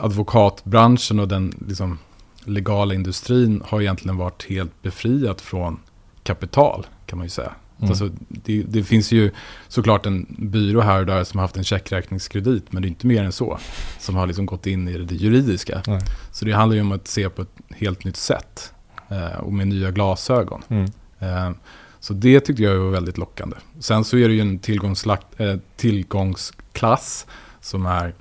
advokatbranschen 0.00 1.18
och 1.18 1.28
den 1.28 1.52
liksom, 1.68 1.98
legala 2.44 2.94
industrin 2.94 3.62
har 3.66 3.80
egentligen 3.80 4.16
varit 4.16 4.46
helt 4.48 4.82
befriat 4.82 5.40
från 5.40 5.80
kapital, 6.22 6.86
kan 7.06 7.18
man 7.18 7.26
ju 7.26 7.30
säga. 7.30 7.52
Mm. 7.78 7.90
Alltså, 7.90 8.10
det, 8.28 8.62
det 8.62 8.84
finns 8.84 9.12
ju 9.12 9.30
såklart 9.68 10.06
en 10.06 10.26
byrå 10.38 10.80
här 10.80 11.00
och 11.00 11.06
där 11.06 11.24
som 11.24 11.38
har 11.38 11.44
haft 11.44 11.56
en 11.56 11.64
checkräkningskredit, 11.64 12.72
men 12.72 12.82
det 12.82 12.86
är 12.86 12.90
inte 12.90 13.06
mer 13.06 13.24
än 13.24 13.32
så. 13.32 13.58
Som 13.98 14.14
har 14.14 14.26
liksom 14.26 14.46
gått 14.46 14.66
in 14.66 14.88
i 14.88 14.98
det 14.98 15.14
juridiska. 15.14 15.82
Nej. 15.86 16.00
Så 16.32 16.44
det 16.44 16.52
handlar 16.52 16.74
ju 16.74 16.80
om 16.80 16.92
att 16.92 17.08
se 17.08 17.28
på 17.28 17.42
ett 17.42 17.56
helt 17.76 18.04
nytt 18.04 18.16
sätt. 18.16 18.72
Eh, 19.08 19.38
och 19.40 19.52
med 19.52 19.68
nya 19.68 19.90
glasögon. 19.90 20.62
Mm. 20.68 20.84
Eh, 21.18 21.50
så 22.00 22.14
det 22.14 22.40
tyckte 22.40 22.62
jag 22.62 22.76
var 22.76 22.90
väldigt 22.90 23.18
lockande. 23.18 23.56
Sen 23.78 24.04
så 24.04 24.16
är 24.16 24.28
det 24.28 24.34
ju 24.34 24.40
en 24.40 24.60
eh, 25.38 25.58
tillgångsklass 25.76 27.26
som 27.64 27.86
är 27.86 28.14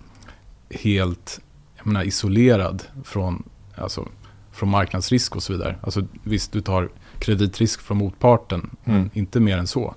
helt 0.70 1.40
jag 1.78 1.88
menar, 1.88 2.04
isolerad 2.04 2.84
från, 3.04 3.44
alltså, 3.76 4.08
från 4.52 4.70
marknadsrisk 4.70 5.36
och 5.36 5.44
så 5.44 5.54
vidare. 5.54 5.76
Alltså, 5.82 6.02
visst, 6.24 6.52
du 6.52 6.62
tar 6.62 6.90
kreditrisk 7.20 7.82
från 7.82 7.98
motparten, 7.98 8.70
men 8.84 8.96
Mm. 8.96 9.10
inte 9.14 9.40
mer 9.40 9.58
än 9.58 9.68
så. 9.68 9.96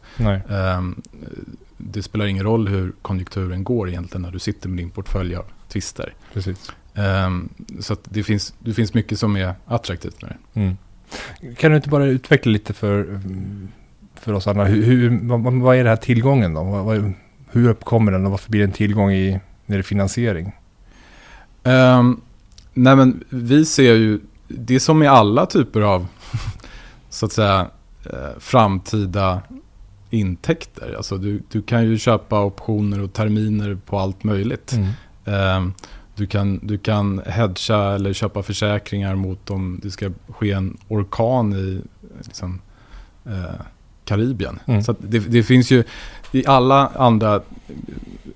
Ehm, 0.49 1.03
det 1.77 2.03
spelar 2.03 2.27
ingen 2.27 2.45
roll 2.45 2.69
hur 2.69 2.93
konjunkturen 3.03 3.65
går 3.65 3.89
egentligen 3.89 4.23
när 4.23 4.31
du 4.31 4.39
sitter 4.39 4.69
med 4.69 4.79
din 4.79 4.91
portfölj 4.91 5.35
av. 5.37 5.45
Precis. 6.33 6.73
Ehm, 6.95 7.49
så 7.81 7.97
det, 8.05 8.23
finns, 8.23 8.55
det 8.59 8.75
finns 8.75 8.95
mycket 8.95 9.19
som 9.19 9.37
är 9.37 9.55
attraktivt 9.67 10.23
med 10.23 10.31
det. 10.53 10.61
Mm. 10.61 10.77
Kan 11.57 11.71
du 11.71 11.77
inte 11.77 11.89
bara 11.89 12.07
utveckla 12.07 12.53
lite 12.53 12.73
för, 12.73 13.21
för 14.15 14.33
oss 14.33 14.47
andra? 14.47 14.65
Hur, 14.65 14.83
hur, 14.83 15.19
vad, 15.23 15.41
vad- 15.43 15.55
vad 15.55 15.77
är 15.77 15.85
det 15.85 15.91
här 15.91 15.97
tillgången 15.97 16.55
då? 16.55 16.65
Vad, 16.65 16.85
vad, 16.85 17.13
hur 17.57 17.69
uppkommer 17.69 18.13
den 18.13 18.25
och 18.25 18.31
varför 18.31 18.51
blir 18.51 18.61
det 18.61 18.67
en 18.67 18.73
tillgång 18.73 19.13
i, 19.13 19.41
när 19.67 19.77
det 19.77 19.81
är 19.81 19.83
finansiering? 19.83 20.53
Um, 21.63 22.21
nej 22.75 22.97
men 22.97 23.25
vi 23.29 23.65
ser 23.65 23.95
ju, 23.95 24.21
det 24.49 24.75
är 24.75 24.79
som 24.79 24.99
med 24.99 25.11
alla 25.11 25.47
typer 25.47 25.81
av, 25.81 26.07
så 27.11 27.27
att 27.27 27.33
säga, 27.33 27.71
eh, 28.05 28.39
framtida 28.39 29.43
intäkter. 30.11 30.95
Alltså 30.97 31.19
du, 31.19 31.43
du 31.51 31.63
kan 31.63 31.85
ju 31.85 31.99
köpa 31.99 32.45
optioner 32.45 33.01
och 33.01 33.13
terminer 33.13 33.79
på 33.87 33.99
allt 33.99 34.25
möjligt. 34.25 34.73
Mm. 34.73 34.91
Ehm, 35.25 35.75
du, 36.15 36.27
kan, 36.27 36.61
du 36.63 36.79
kan 36.79 37.23
hedga 37.27 37.77
eller 37.77 38.13
köpa 38.13 38.43
försäkringar 38.43 39.15
mot 39.15 39.51
om 39.51 39.81
det 39.83 39.91
ska 39.91 40.11
ske 40.29 40.53
en 40.53 40.77
orkan 40.89 41.53
i 41.53 41.83
liksom, 42.25 42.61
eh, 43.25 43.61
Karibien. 44.05 44.59
Mm. 44.67 44.83
Så 44.83 44.91
att 44.91 44.99
det, 45.01 45.19
det 45.19 45.43
finns 45.43 45.71
ju 45.71 45.85
i 46.33 46.47
alla 46.47 46.87
andra 46.89 47.35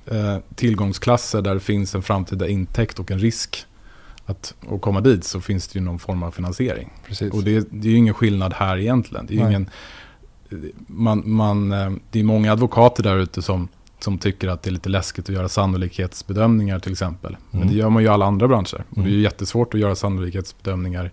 eh, 0.07 0.37
tillgångsklasser 0.55 1.43
där 1.43 1.55
det 1.55 1.61
finns 1.61 1.95
en 1.95 2.03
framtida 2.03 2.49
intäkt 2.49 2.99
och 2.99 3.11
en 3.11 3.19
risk 3.19 3.67
att, 4.27 4.55
att 4.71 4.81
komma 4.81 5.01
dit 5.01 5.25
så 5.25 5.41
finns 5.41 5.69
det 5.69 5.79
ju 5.79 5.85
någon 5.85 5.99
form 5.99 6.23
av 6.23 6.31
finansiering. 6.31 6.91
Precis. 7.07 7.33
Och 7.33 7.43
det, 7.45 7.69
det 7.71 7.89
är 7.89 7.93
ju 7.93 7.97
ingen 7.99 8.15
skillnad 8.15 8.53
här 8.53 8.79
egentligen. 8.79 9.27
Det 9.27 9.35
är, 9.41 9.49
ingen, 9.49 9.71
man, 10.87 11.23
man, 11.27 11.73
eh, 11.73 11.91
det 12.11 12.21
är 12.21 12.25
många 12.25 12.53
advokater 12.53 13.03
där 13.03 13.17
ute 13.17 13.43
som, 13.43 13.69
som 13.99 14.19
tycker 14.19 14.49
att 14.49 14.63
det 14.63 14.71
är 14.71 14.73
lite 14.73 14.89
läskigt 14.89 15.29
att 15.29 15.35
göra 15.35 15.49
sannolikhetsbedömningar 15.49 16.79
till 16.79 16.93
exempel. 16.93 17.37
Men 17.51 17.61
Mm. 17.63 17.73
det 17.75 17.79
gör 17.81 17.91
man 17.91 18.03
ju 18.03 18.07
i 18.09 18.11
alla 18.11 18.27
andra 18.27 18.49
branscher. 18.49 18.75
Och 18.89 18.95
det 18.95 19.01
är 19.01 19.05
Mm. 19.05 19.13
ju 19.13 19.21
jättesvårt 19.21 19.75
att 19.75 19.81
göra 19.81 19.95
sannolikhetsbedömningar 19.95 21.11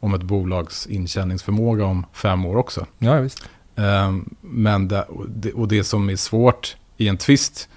om 0.00 0.14
ett 0.14 0.22
bolags 0.22 0.86
intjäningsförmåga 0.86 1.84
om 1.84 2.06
fem 2.12 2.44
år 2.44 2.56
också. 2.56 2.86
Ja, 2.98 3.20
visst. 3.20 3.48
Ehm, 3.76 4.34
Men 4.40 4.88
det, 4.88 5.02
och 5.02 5.28
det, 5.28 5.52
det 5.68 5.84
som 5.84 6.10
är 6.10 6.16
svårt 6.16 6.76
i 6.96 7.08
en 7.08 7.16
tvist 7.16 7.68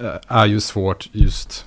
eh, 0.00 0.14
är 0.28 0.46
ju 0.46 0.60
svårt 0.60 1.08
just 1.12 1.64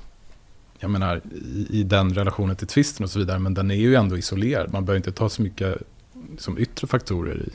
jag 0.80 0.92
menar, 0.92 1.22
i, 1.32 1.68
i 1.70 1.84
den 1.84 2.14
relationen 2.14 2.56
till 2.56 2.68
tvisten 2.68 3.04
och 3.04 3.10
så 3.10 3.20
vidare. 3.20 3.40
Men 3.40 3.54
den 3.54 3.72
är 3.72 3.76
ju 3.76 3.96
ändå 3.96 4.18
isolerad. 4.18 4.74
Man 4.74 4.86
behöver 4.86 4.98
inte 4.98 5.12
ta 5.12 5.30
så 5.30 5.42
mycket 5.42 5.78
som 6.38 6.58
yttre 6.58 6.88
faktorer 6.88 7.50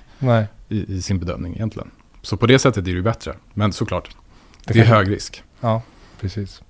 i, 0.69 0.76
i, 0.76 0.95
i 0.97 1.02
sin 1.02 1.19
bedömning 1.19 1.55
egentligen. 1.55 1.90
Så 2.23 2.37
på 2.37 2.47
det 2.47 2.59
sättet 2.59 2.76
är 2.78 2.83
det 2.83 2.90
ju 2.90 3.02
bättre. 3.02 3.37
Men 3.55 3.73
såklart, 3.73 4.09
det, 4.64 4.71
är 4.71 4.75
kanske- 4.75 4.95
hög 4.95 5.11
risk. 5.11 5.43
Ja, 5.61 5.83
precis. 6.21 6.62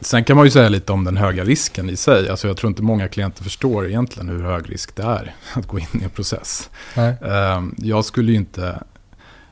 Sen 0.00 0.24
kan 0.24 0.36
man 0.36 0.44
ju 0.46 0.50
säga 0.50 0.68
lite 0.68 0.92
om 0.92 1.04
den 1.04 1.16
höga 1.16 1.44
risken 1.44 1.90
i 1.90 1.96
sig. 1.96 2.28
Alltså 2.28 2.48
jag 2.48 2.56
tror 2.56 2.68
inte 2.68 2.82
många 2.82 3.08
klienter 3.08 3.44
förstår 3.44 3.86
egentligen 3.88 4.28
hur 4.28 4.42
hög 4.42 4.70
risk 4.72 4.96
det 4.96 5.02
är 5.02 5.34
att 5.54 5.66
gå 5.66 5.78
in 5.78 5.86
i 6.00 6.04
en 6.04 6.10
process. 6.10 6.70
Nej. 6.96 7.14
Ehm, 7.22 7.74
Jag 7.78 8.04
skulle 8.04 8.32
ju 8.32 8.38
inte, 8.38 8.82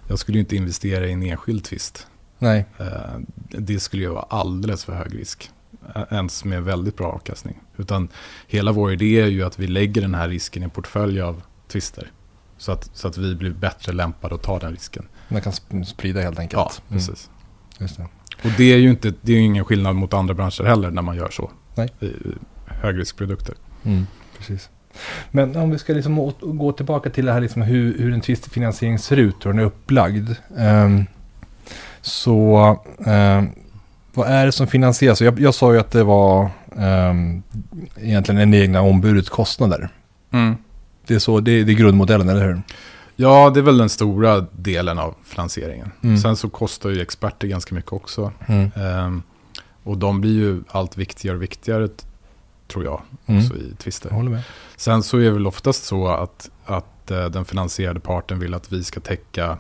jag 0.08 0.18
skulle 0.18 0.38
inte 0.38 0.56
investera 0.56 1.06
i 1.06 1.12
en 1.12 1.22
enskild 1.22 1.64
tvist. 1.64 2.06
Nej. 2.38 2.66
Eh, 2.78 2.86
Det 3.48 3.80
skulle 3.80 4.02
ju 4.02 4.08
vara 4.08 4.26
alldeles 4.30 4.84
för 4.84 4.92
hög 4.92 5.14
risk. 5.18 5.50
Ens 6.10 6.44
med 6.44 6.62
väldigt 6.62 6.96
bra 6.96 7.06
avkastning. 7.12 7.60
Utan 7.76 8.08
hela 8.46 8.72
vår 8.72 8.92
idé 8.92 9.20
är 9.20 9.26
ju 9.26 9.42
att 9.42 9.58
vi 9.58 9.66
lägger 9.66 10.00
den 10.02 10.14
här 10.14 10.28
risken 10.28 10.62
i 10.62 10.64
en 10.64 10.70
portfölj 10.70 11.20
av 11.20 11.42
twister. 11.68 12.10
Så 12.58 12.72
att, 12.72 12.90
så 12.94 13.08
att 13.08 13.16
vi 13.18 13.34
blir 13.34 13.50
bättre 13.50 13.92
lämpade 13.92 14.34
att 14.34 14.42
ta 14.42 14.58
den 14.58 14.72
risken. 14.72 15.08
Man 15.28 15.40
kan 15.40 15.52
sp- 15.52 15.84
sprida 15.84 16.20
helt 16.20 16.38
enkelt. 16.38 16.60
Ja, 16.62 16.72
Mm. 16.88 16.98
precis. 16.98 17.30
Just 17.78 17.96
det. 17.96 18.08
Och 18.44 18.50
det 18.56 18.72
är 18.72 18.76
ju 18.76 18.90
inte, 18.90 19.12
det 19.20 19.32
är 19.32 19.38
ingen 19.38 19.64
skillnad 19.64 19.96
mot 19.96 20.14
andra 20.14 20.34
branscher 20.34 20.64
heller 20.64 20.90
när 20.90 21.02
man 21.02 21.16
gör 21.16 21.30
så. 21.30 21.50
Nej. 21.74 21.88
I, 22.00 22.06
i 22.06 22.34
högriskprodukter. 22.66 23.54
Mm, 23.84 24.06
precis. 24.38 24.68
Men 25.30 25.56
om 25.56 25.70
vi 25.70 25.78
ska 25.78 25.92
liksom 25.92 26.32
gå 26.40 26.72
tillbaka 26.72 27.10
till 27.10 27.24
det 27.24 27.32
här 27.32 27.40
liksom 27.40 27.62
hur, 27.62 27.98
hur 27.98 28.12
en 28.12 28.20
tvistfinansiering 28.20 28.98
ser 28.98 29.16
ut, 29.16 29.46
hur 29.46 29.50
den 29.50 29.58
är 29.58 29.64
upplagd. 29.64 30.30
Ehm, 30.58 31.06
så 32.00 32.78
ehm, 33.06 33.48
vad 34.14 34.28
är 34.28 34.46
det 34.46 34.52
som 34.52 34.66
finansieras? 34.66 35.20
Jag, 35.20 35.40
jag 35.40 35.54
sa 35.54 35.72
ju 35.72 35.80
att 35.80 35.90
det 35.90 36.04
var 36.04 36.50
um, 36.76 37.42
egentligen 37.96 38.40
en 38.40 38.54
egna 38.54 38.80
ombudets 38.80 39.28
kostnader. 39.28 39.88
Det 41.06 41.14
är, 41.14 41.18
så, 41.18 41.40
det, 41.40 41.64
det 41.64 41.72
är 41.72 41.76
grundmodellen, 41.76 42.28
eller 42.28 42.46
hur? 42.46 42.62
Ja, 43.20 43.50
det 43.50 43.60
är 43.60 43.64
väl 43.64 43.78
den 43.78 43.88
stora 43.88 44.40
delen 44.52 44.98
av 44.98 45.14
finansieringen. 45.24 45.90
Mm. 46.02 46.18
Sen 46.18 46.36
så 46.36 46.48
kostar 46.50 46.90
ju 46.90 47.00
experter 47.00 47.48
ganska 47.48 47.74
mycket 47.74 47.92
också. 47.92 48.32
Mm. 48.46 48.70
Ehm, 48.76 49.22
och 49.82 49.98
de 49.98 50.20
blir 50.20 50.32
ju 50.34 50.62
allt 50.68 50.96
viktigare 50.96 51.36
och 51.36 51.42
viktigare, 51.42 51.88
tror 52.68 52.84
jag, 52.84 53.00
Mm. 53.26 53.40
också 53.44 53.56
i 53.56 53.74
tvister. 53.78 54.42
Sen 54.76 55.02
så 55.02 55.16
är 55.18 55.22
det 55.22 55.30
väl 55.30 55.46
oftast 55.46 55.84
så 55.84 56.08
att, 56.08 56.50
att 56.64 57.10
eh, 57.10 57.24
den 57.26 57.44
finansierade 57.44 58.00
parten 58.00 58.38
vill 58.38 58.54
att 58.54 58.72
vi 58.72 58.84
ska 58.84 59.00
täcka 59.00 59.58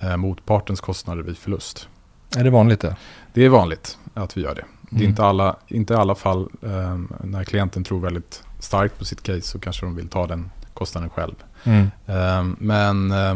eh, 0.00 0.16
motpartens 0.16 0.80
kostnader 0.80 1.22
vid 1.22 1.38
förlust. 1.38 1.88
Är 2.36 2.44
det 2.44 2.50
vanligt 2.50 2.80
det? 2.80 2.96
Det 3.32 3.44
är 3.44 3.48
vanligt 3.48 3.98
att 4.14 4.36
vi 4.36 4.40
gör 4.40 4.54
det. 4.54 4.64
Det 4.90 4.96
är 4.96 5.00
Mm. 5.00 5.10
inte 5.10 5.24
alla, 5.24 5.56
inte 5.68 5.98
alla 5.98 6.14
fall 6.14 6.48
eh, 6.62 6.98
när 7.24 7.44
klienten 7.44 7.84
tror 7.84 8.00
väldigt 8.00 8.42
starkt 8.60 8.98
på 8.98 9.04
sitt 9.04 9.22
case 9.22 9.40
så 9.40 9.58
kanske 9.58 9.86
de 9.86 9.94
vill 9.96 10.08
ta 10.08 10.26
den 10.26 10.50
kostnaden 10.74 11.10
själv. 11.10 11.34
Mm. 11.64 11.90
Eh, 12.06 12.44
men 12.58 13.10
eh, 13.10 13.30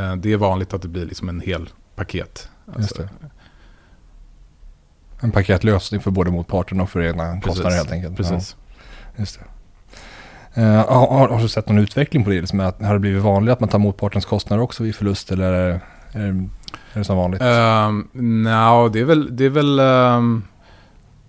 eh, 0.00 0.16
det 0.16 0.32
är 0.32 0.36
vanligt 0.36 0.74
att 0.74 0.82
det 0.82 0.88
blir 0.88 1.06
liksom 1.06 1.28
en 1.28 1.40
hel 1.40 1.68
paket. 1.94 2.48
Alltså. 2.76 3.08
En 5.20 5.30
paketlösning 5.30 6.00
för 6.00 6.10
både 6.10 6.30
motparten 6.30 6.80
och 6.80 6.90
för 6.90 7.02
egna 7.02 7.40
kostnader 7.40 7.76
helt 7.76 7.92
enkelt. 7.92 8.16
Precis. 8.16 8.56
Ja, 9.04 9.12
just 9.16 9.38
det. 9.38 9.44
Eh, 10.62 10.86
har, 10.88 11.28
har, 11.28 11.42
du 11.42 11.48
sett 11.48 11.68
någon 11.68 11.78
utveckling 11.78 12.24
på 12.24 12.30
det? 12.30 12.40
Liksom 12.40 12.60
att, 12.60 12.82
har 12.82 12.92
det 12.92 13.00
blivit 13.00 13.22
vanligt 13.22 13.52
att 13.52 13.60
man 13.60 13.68
tar 13.68 13.78
motpartens 13.78 14.24
kostnader 14.24 14.62
också 14.62 14.82
vid 14.82 14.94
förlust 14.94 15.32
eller 15.32 15.52
är, 15.52 15.68
det- 15.68 16.18
är, 16.18 16.28
är 16.92 16.98
det 16.98 17.04
som 17.04 17.16
vanligt? 17.16 17.42
Um, 17.42 18.08
Nja, 18.42 18.88
det 18.88 19.00
är 19.00 19.04
väl, 19.04 19.36
det 19.36 19.44
är 19.44 19.50
väl 19.50 19.78
ehm, 19.78 20.42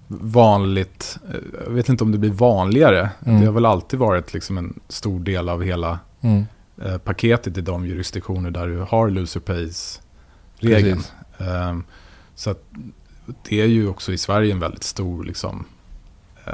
vanligt. 0.07 1.17
Eh, 1.29 1.35
Jag 1.65 1.71
vet 1.73 1.89
inte 1.89 2.03
om 2.03 2.11
det 2.11 2.17
blir 2.17 2.31
vanligare. 2.31 3.09
Mm. 3.25 3.39
Det 3.39 3.45
har 3.45 3.53
väl 3.53 3.65
alltid 3.65 3.99
varit 3.99 4.33
liksom 4.33 4.57
en 4.57 4.79
stor 4.87 5.19
del 5.19 5.49
av 5.49 5.63
hela 5.63 5.99
Mm. 6.21 6.45
eh, 6.81 6.97
paketet 6.97 7.57
i 7.57 7.61
de 7.61 7.85
jurisdiktioner 7.85 8.51
där 8.51 8.67
du 8.67 8.77
har 8.79 9.09
loser 9.09 9.39
pays-regeln. 9.39 11.01
Ehm, 11.37 11.83
så 12.35 12.49
att 12.49 12.63
det 13.49 13.61
är 13.61 13.65
ju 13.65 13.87
också 13.87 14.13
i 14.13 14.17
Sverige 14.17 14.51
en 14.53 14.59
väldigt 14.59 14.83
stor 14.83 15.23
liksom, 15.23 15.65
eh, 16.45 16.53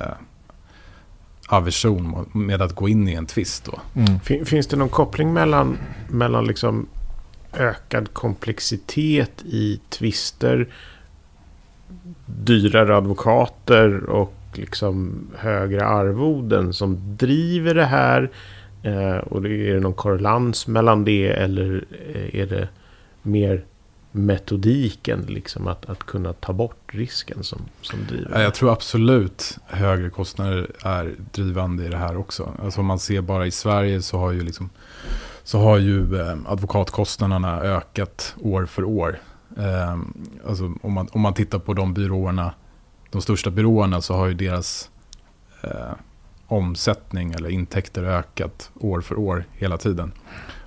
aversion 1.48 2.30
med 2.34 2.62
att 2.62 2.76
gå 2.76 2.90
in 2.90 3.08
i 3.08 3.14
en 3.14 3.26
tvist. 3.26 3.66
Då. 3.66 3.80
Mm. 4.02 4.20
Fin- 4.20 4.46
Finns 4.46 4.68
det 4.68 4.78
någon 4.78 4.90
koppling 4.90 5.34
mellan, 5.34 5.78
mellan 6.10 6.46
liksom 6.46 6.88
ökad 7.54 8.14
komplexitet 8.14 9.42
i 9.46 9.80
tvister, 9.90 10.68
dyrare 12.26 12.98
advokater 12.98 14.04
och 14.04 14.34
liksom 14.54 15.28
högre 15.38 15.86
arvoden 15.88 16.74
som 16.74 17.18
driver 17.18 17.74
det 17.76 17.86
här? 17.86 18.32
Eh, 18.84 19.18
och 19.18 19.46
är 19.46 19.74
det 19.74 19.80
någon 19.80 19.94
korrelans 19.94 20.68
mellan 20.68 21.06
det 21.06 21.28
eller 21.28 21.86
eh, 22.14 22.40
är 22.42 22.46
det 22.46 22.70
mer 23.22 23.66
metodiken 24.12 25.26
liksom 25.28 25.68
att, 25.68 25.86
att 25.86 26.04
kunna 26.04 26.34
ta 26.34 26.54
bort 26.54 26.94
risken 26.94 27.44
som, 27.44 27.62
som 27.82 28.00
driver? 28.10 28.42
Jag 28.42 28.54
tror 28.54 28.72
absolut 28.72 29.58
högre 29.66 30.10
kostnader 30.10 30.72
är 30.84 31.16
drivande 31.32 31.86
i 31.86 31.90
det 31.90 31.98
här 31.98 32.18
också. 32.18 32.54
Alltså 32.64 32.80
om 32.80 32.86
man 32.86 33.00
ser 33.00 33.22
bara 33.22 33.48
i 33.48 33.52
Sverige 33.52 34.02
så 34.02 34.18
har 34.18 34.32
ju, 34.32 34.42
liksom, 34.42 34.70
så 35.44 35.60
har 35.60 35.78
ju 35.78 36.20
eh, 36.20 36.38
advokatkostnaderna 36.46 37.62
ökat 37.62 38.36
år 38.42 38.66
för 38.66 38.84
år. 38.84 39.20
Eh, 39.58 39.98
alltså 40.48 40.74
om, 40.82 40.94
man, 40.94 41.08
om 41.12 41.22
man 41.22 41.34
tittar 41.34 41.60
på 41.60 41.74
de 41.74 41.94
byråerna, 41.94 42.54
de 43.12 43.22
största 43.22 43.50
byråerna 43.50 44.02
så 44.02 44.14
har 44.14 44.28
ju 44.28 44.34
deras 44.34 44.90
omsättning 46.48 47.32
eller 47.32 47.50
intäkter 47.50 48.04
ökat 48.04 48.72
år 48.80 49.02
för 49.02 49.20
år 49.20 49.46
hela 49.54 49.78
tiden. 49.78 50.12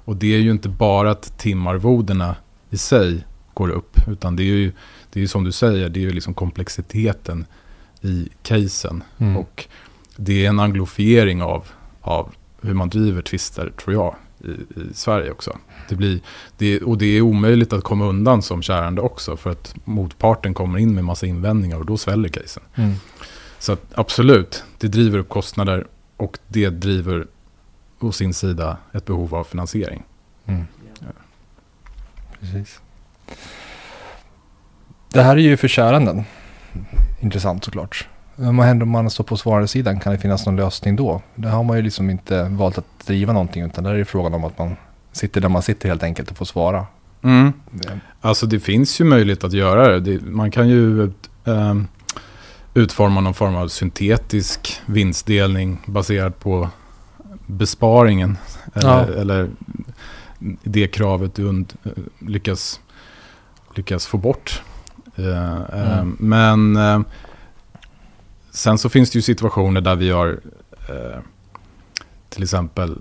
Och 0.05 0.17
det 0.17 0.35
är 0.35 0.39
ju 0.39 0.51
inte 0.51 0.69
bara 0.69 1.11
att 1.11 1.39
timarvodena 1.39 2.37
i 2.71 2.77
sig 2.77 3.27
går 3.55 3.71
upp, 3.71 3.97
utan 4.09 4.37
det 4.37 4.43
är 4.43 4.47
ju, 4.47 4.73
det 5.13 5.23
är 5.23 5.27
som 5.27 5.45
du 5.45 5.53
säger, 5.53 5.89
det 5.89 6.01
är 6.01 6.03
ju 6.03 6.13
liksom 6.13 6.35
komplexiteten 6.35 7.47
i 8.01 8.29
casen. 8.43 9.03
Mm. 9.19 9.37
Och 9.37 9.67
det 10.17 10.45
är 10.45 10.49
en 10.49 10.61
anglofiering 10.61 11.43
av, 11.43 11.69
av 12.01 12.35
hur 12.63 12.75
man 12.75 12.89
driver 12.89 13.23
tvister, 13.23 13.73
tror 13.77 13.95
jag, 13.95 14.15
i, 14.45 14.81
i 14.81 14.95
Sverige 14.95 15.31
också. 15.31 15.59
Det 15.89 15.95
blir, 15.95 16.21
det, 16.59 16.81
och 16.81 16.99
det 16.99 17.07
är 17.07 17.23
omöjligt 17.23 17.73
att 17.73 17.85
komma 17.85 18.05
undan 18.05 18.43
som 18.43 18.63
kärande 18.63 19.03
också, 19.03 19.37
för 19.37 19.51
att 19.51 19.75
motparten 19.85 20.55
kommer 20.55 20.79
in 20.79 20.95
med 20.95 21.05
massa 21.05 21.27
invändningar 21.27 21.79
och 21.79 21.87
då 21.87 21.97
sväller 21.97 22.29
casen. 22.29 22.63
Mm. 22.75 22.95
Så 23.61 23.73
att, 23.73 23.81
absolut, 23.95 24.65
det 24.79 24.89
driver 24.89 25.19
upp 25.19 25.29
kostnader 25.29 25.87
och 26.17 26.39
det 26.49 26.71
driver 26.71 27.27
å 28.01 28.13
sin 28.13 28.35
sida 28.35 28.77
ett 28.93 29.05
behov 29.05 29.35
av 29.35 29.45
finansiering. 29.45 30.03
Mm. 30.47 30.67
Precis. 32.41 32.81
Det 35.13 35.23
här 35.23 35.37
är 35.37 35.41
ju 35.41 35.57
för 35.57 35.69
käranden. 35.69 36.25
Intressant 37.21 37.65
såklart. 37.65 38.09
Vad 38.37 38.67
händer 38.67 38.83
om 38.83 38.91
man 38.91 39.11
står 39.11 39.25
på 39.25 39.37
svararsidan? 39.37 40.01
Kan 40.01 40.13
det 40.13 40.19
finnas 40.19 40.47
någon 40.47 40.57
lösning 40.57 40.97
då? 40.97 41.23
Där 41.35 41.51
har 41.51 41.65
man 41.65 41.77
ju 41.77 41.83
liksom 41.83 42.11
inte 42.11 42.43
valt 42.43 42.79
att 42.79 43.07
driva 43.07 43.33
någonting 43.33 43.63
utan 43.63 43.85
där 43.85 43.95
är 43.95 43.99
det 43.99 44.05
frågan 44.05 44.35
om 44.35 44.45
att 44.45 44.59
man 44.59 44.77
sitter 45.13 45.41
där 45.41 45.49
man 45.49 45.63
sitter 45.63 45.89
helt 45.89 46.03
enkelt 46.03 46.31
och 46.31 46.37
får 46.37 46.45
svara. 46.45 46.87
Alltså 48.21 48.47
det 48.47 48.61
finns 48.61 49.01
ju 49.01 49.05
möjlighet 49.05 49.45
att 49.45 49.53
göra 49.53 50.01
det. 50.01 50.21
man 50.21 50.51
kan 50.51 50.69
ju 50.69 51.13
ehm, 51.45 51.87
utforma 52.75 53.21
någon 53.21 53.35
form 53.35 53.55
av 53.57 53.69
syntetisk 53.69 54.81
vinstdelning 54.87 55.79
baserad 55.87 56.39
på 56.39 56.69
besparingen. 57.47 58.39
Eller, 58.75 58.89
Ja. 59.09 59.21
eller 59.21 59.51
det 60.65 60.89
kravet 60.89 61.35
du 61.35 61.49
und- 61.49 61.77
lyckas, 62.19 62.81
lyckas 63.75 64.07
få 64.07 64.19
bort. 64.19 64.63
Eh, 65.17 65.61
Mm. 65.73 66.17
Men 66.21 66.77
eh, 66.77 67.01
sen 68.51 68.79
så 68.79 68.89
finns 68.89 69.11
det 69.11 69.17
ju 69.19 69.23
situationer 69.23 69.81
där 69.81 69.97
vi 69.97 70.11
har 70.11 70.41
eh, 70.89 71.21
till 72.29 72.43
exempel 72.43 72.99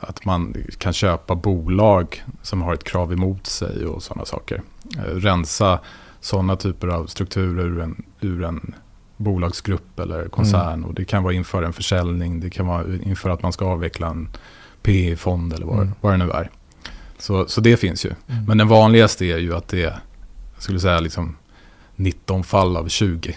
att 0.00 0.24
man 0.24 0.54
kan 0.78 0.92
köpa 0.92 1.34
bolag 1.34 2.24
som 2.42 2.62
har 2.62 2.74
ett 2.74 2.84
krav 2.84 3.12
emot 3.12 3.46
sig 3.46 3.86
och 3.86 4.02
sådana 4.02 4.24
saker. 4.24 4.62
Rensa 5.06 5.80
sådana 6.20 6.56
typer 6.56 6.88
av 6.88 7.06
strukturer 7.06 7.64
ur 7.64 7.80
en, 7.80 8.02
ur 8.20 8.44
en 8.44 8.74
bolagsgrupp 9.18 10.00
eller 10.00 10.28
koncern. 10.28 10.84
Och 10.84 10.94
det 10.94 11.04
kan 11.04 11.22
vara 11.22 11.32
inför 11.34 11.62
en 11.62 11.72
försäljning, 11.72 12.40
det 12.40 12.50
kan 12.50 12.66
vara 12.66 12.84
inför 13.02 13.30
att 13.30 13.42
man 13.42 13.52
ska 13.52 13.64
avveckla 13.64 14.06
en 14.06 14.28
PE-fond 14.82 15.52
eller 15.52 15.66
vad, 15.66 15.76
Mm. 15.76 15.92
vad 16.00 16.12
det 16.12 16.16
nu 16.16 16.30
är. 16.30 16.50
Så, 17.18 17.46
så 17.48 17.60
det 17.60 17.76
finns 17.76 18.06
ju. 18.06 18.10
Mm. 18.28 18.44
Men 18.44 18.58
den 18.58 18.68
vanligaste 18.68 19.24
är 19.24 19.38
ju 19.38 19.54
att 19.56 19.68
det 19.68 19.82
är, 19.82 20.00
jag 20.54 20.62
skulle 20.62 20.80
säga 20.80 21.00
liksom 21.00 21.36
19 21.96 22.44
fall 22.44 22.76
av 22.76 22.88
20 22.88 23.36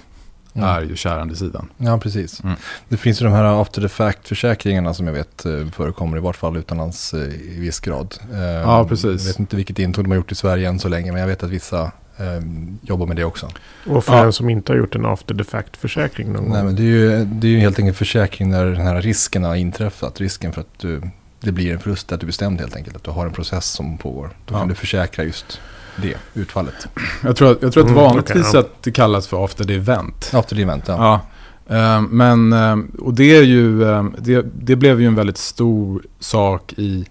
Mm. 0.53 0.69
är 0.69 0.81
ju 0.81 0.95
kärandesidan. 0.95 1.67
Ja, 1.77 1.97
precis. 1.97 2.43
Mm. 2.43 2.55
Det 2.89 2.97
finns 2.97 3.21
ju 3.21 3.25
de 3.25 3.33
här 3.33 3.61
after 3.61 3.81
the 3.81 3.87
fact-försäkringarna 3.89 4.93
som 4.93 5.07
jag 5.07 5.13
vet 5.13 5.45
eh, 5.45 5.67
förekommer 5.67 6.17
i 6.17 6.19
vart 6.19 6.35
fall 6.35 6.57
utomlands 6.57 7.13
eh, 7.13 7.19
i 7.29 7.59
viss 7.59 7.79
grad. 7.79 8.15
Ja, 8.63 8.85
precis. 8.89 9.21
Jag 9.21 9.27
vet 9.27 9.39
inte 9.39 9.55
vilket 9.55 9.79
intåg 9.79 10.05
de 10.05 10.09
har 10.11 10.15
gjort 10.15 10.31
i 10.31 10.35
Sverige 10.35 10.69
än 10.69 10.79
så 10.79 10.89
länge, 10.89 11.11
men 11.11 11.21
jag 11.21 11.27
vet 11.27 11.43
att 11.43 11.49
vissa 11.49 11.91
eh, 12.21 12.41
jobbar 12.81 13.05
med 13.05 13.15
det 13.15 13.23
också. 13.23 13.49
Och 13.87 14.03
för 14.03 14.15
Ja. 14.17 14.23
den 14.23 14.33
som 14.33 14.49
inte 14.49 14.71
har 14.71 14.77
gjort 14.77 14.95
en 14.95 15.05
after 15.05 15.35
the 15.35 15.43
fact-försäkring 15.43 16.33
någon 16.33 16.43
Nej, 16.43 16.51
gång. 16.57 16.65
men 16.65 16.75
det 16.75 16.81
är, 16.81 16.85
ju, 16.85 17.25
det 17.25 17.47
är 17.47 17.51
ju 17.51 17.59
helt 17.59 17.79
enkelt 17.79 17.97
försäkring 17.97 18.49
när 18.49 18.65
den 18.65 18.81
här 18.87 19.01
risken 19.01 19.43
har 19.43 19.55
inträffat. 19.55 20.19
Risken 20.21 20.53
för 20.53 20.61
att 20.61 20.79
du, 20.79 21.01
det 21.39 21.51
blir 21.51 21.73
en 21.73 21.79
förlust, 21.79 22.11
att 22.11 22.19
du 22.19 22.25
bestämd 22.25 22.59
helt 22.59 22.75
enkelt. 22.75 22.95
Att 22.95 23.03
du 23.03 23.11
har 23.11 23.25
en 23.25 23.33
process 23.33 23.65
som 23.65 23.97
pågår. 23.97 24.29
Då 24.45 24.53
Ja. 24.55 24.59
kan 24.59 24.67
du 24.67 24.75
försäkra 24.75 25.23
just 25.23 25.61
det, 26.01 26.13
utfallet. 26.33 26.87
Jag 27.23 27.35
tror, 27.35 27.51
att- 27.51 27.61
jag 27.61 27.73
tror 27.73 27.83
att 27.83 27.89
Mm, 27.89 28.03
vanligtvis 28.03 28.35
okej, 28.47 28.51
ja. 28.53 28.59
att 28.59 28.83
det 28.83 28.91
kallas 28.91 29.27
för 29.27 29.45
after 29.45 29.63
the 29.63 29.75
event. 29.75 30.31
After 30.33 30.55
the 30.55 30.61
event, 30.61 30.83
ja. 30.87 31.21
Ja, 31.67 31.75
eh, 31.95 32.01
men 32.01 32.53
eh, 32.53 32.77
och 32.99 33.13
det 33.13 33.35
är 33.37 33.43
ju, 33.43 33.83
eh, 33.91 34.05
det, 34.17 34.45
det 34.53 34.75
blev 34.75 35.01
ju 35.01 35.07
en 35.07 35.15
väldigt 35.15 35.37
stor 35.37 36.01
sak 36.19 36.73
i 36.77 37.05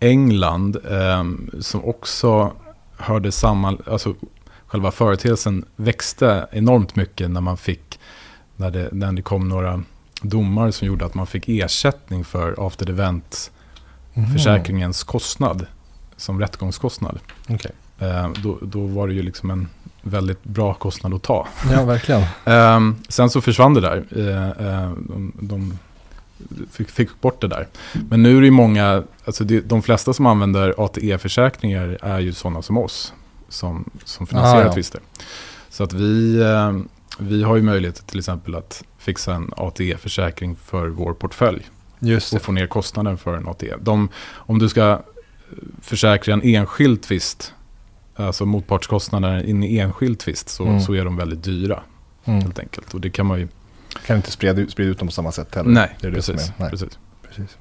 England 0.00 0.76
som 1.60 1.84
också 1.84 2.52
hörde 2.96 3.32
samman, 3.32 3.78
alltså 3.86 4.14
själva 4.72 4.90
företeelsen 4.90 5.64
växte 5.76 6.46
enormt 6.52 6.96
mycket 6.96 7.30
när 7.30 7.40
man 7.40 7.56
fick, 7.56 8.00
när 8.56 8.70
det, 8.70 8.88
när 8.92 9.12
det 9.12 9.22
kom 9.22 9.48
några 9.48 9.82
domar 10.22 10.70
som 10.70 10.86
gjorde 10.86 11.04
att 11.06 11.14
man 11.14 11.26
fick 11.26 11.48
ersättning 11.48 12.24
för 12.24 12.66
after 12.66 12.86
the 12.86 12.92
event 12.92 13.50
Mhm. 14.14 14.32
försäkringens 14.32 15.04
kostnad 15.04 15.66
som 16.16 16.40
rättegångskostnad. 16.40 17.18
Okej. 17.48 17.70
Eh, 17.98 18.30
då, 18.42 18.58
då 18.62 18.86
var 18.86 19.08
det 19.08 19.14
ju 19.14 19.22
liksom 19.22 19.50
en 19.50 19.68
väldigt 20.02 20.44
bra 20.44 20.74
kostnad 20.74 21.14
att 21.14 21.22
ta. 21.22 21.48
Ja, 21.72 21.84
verkligen. 21.84 22.22
Ehm, 22.44 22.96
sen 23.08 23.30
så 23.30 23.40
försvann 23.40 23.74
det 23.74 23.80
där. 23.80 24.04
Eh, 24.16 24.66
eh, 24.66 24.90
de, 25.08 25.32
de 25.40 25.78
fick, 26.70 26.90
fick 26.90 27.20
bort 27.20 27.40
det 27.40 27.48
där. 27.48 27.66
Men 28.08 28.22
nu 28.22 28.36
är 28.36 28.40
det 28.40 28.46
ju 28.46 28.50
många, 28.52 29.02
alltså 29.24 29.44
de 29.44 29.82
flesta 29.82 30.12
som 30.12 30.26
använder 30.26 30.74
ATE-försäkringar 30.78 31.98
är 32.02 32.18
ju 32.18 32.32
sådana 32.32 32.62
som 32.62 32.78
oss. 32.78 33.12
Som, 33.52 33.90
som 34.04 34.26
finansierar 34.26 34.62
Ah, 34.62 34.66
ja. 34.66 34.72
tvister. 34.72 35.00
Så 35.70 35.84
att 35.84 35.92
vi, 35.92 36.40
eh, 36.40 36.72
vi 37.18 37.42
har 37.42 37.56
ju 37.56 37.62
möjlighet 37.62 38.06
till 38.06 38.18
exempel 38.18 38.54
att 38.54 38.82
fixa 38.98 39.34
en 39.34 39.50
ATE-försäkring 39.56 40.56
för 40.56 40.88
vår 40.88 41.14
portfölj. 41.14 41.68
Just. 41.98 42.32
Och 42.34 42.42
få 42.42 42.52
ner 42.52 42.66
kostnaden 42.66 43.18
för 43.18 43.36
en 43.36 43.48
ATE. 43.48 43.76
De, 43.80 44.08
om 44.32 44.58
du 44.58 44.68
ska 44.68 45.02
försäkra 45.82 46.34
en 46.34 46.42
enskild 46.42 47.02
tvist, 47.02 47.54
alltså 48.16 48.46
motpartskostnader 48.46 49.42
i 49.42 49.50
en 49.50 49.62
enskild 49.62 50.18
tvist, 50.18 50.48
så, 50.48 50.64
Mm. 50.64 50.80
så 50.80 50.92
är 50.94 51.04
de 51.04 51.16
väldigt 51.16 51.44
dyra 51.44 51.82
Mm. 52.24 52.40
helt 52.42 52.58
enkelt. 52.58 52.94
Och 52.94 53.00
det 53.00 53.10
kan 53.10 53.26
man 53.26 53.38
ju... 53.40 53.48
Kan 54.06 54.16
inte 54.16 54.30
sprida, 54.30 54.60
ut- 54.60 54.70
sprida 54.70 54.90
ut 54.90 54.98
dem 54.98 55.08
på 55.08 55.12
samma 55.14 55.32
sätt 55.32 55.54
heller. 55.54 55.70
Nej, 55.70 55.96
det 56.00 56.06
är 56.06 56.10
det 56.10 56.16
precis. 56.16 56.52
Nej. 56.56 56.70
precis. 56.70 56.98
Precis. 57.28 57.56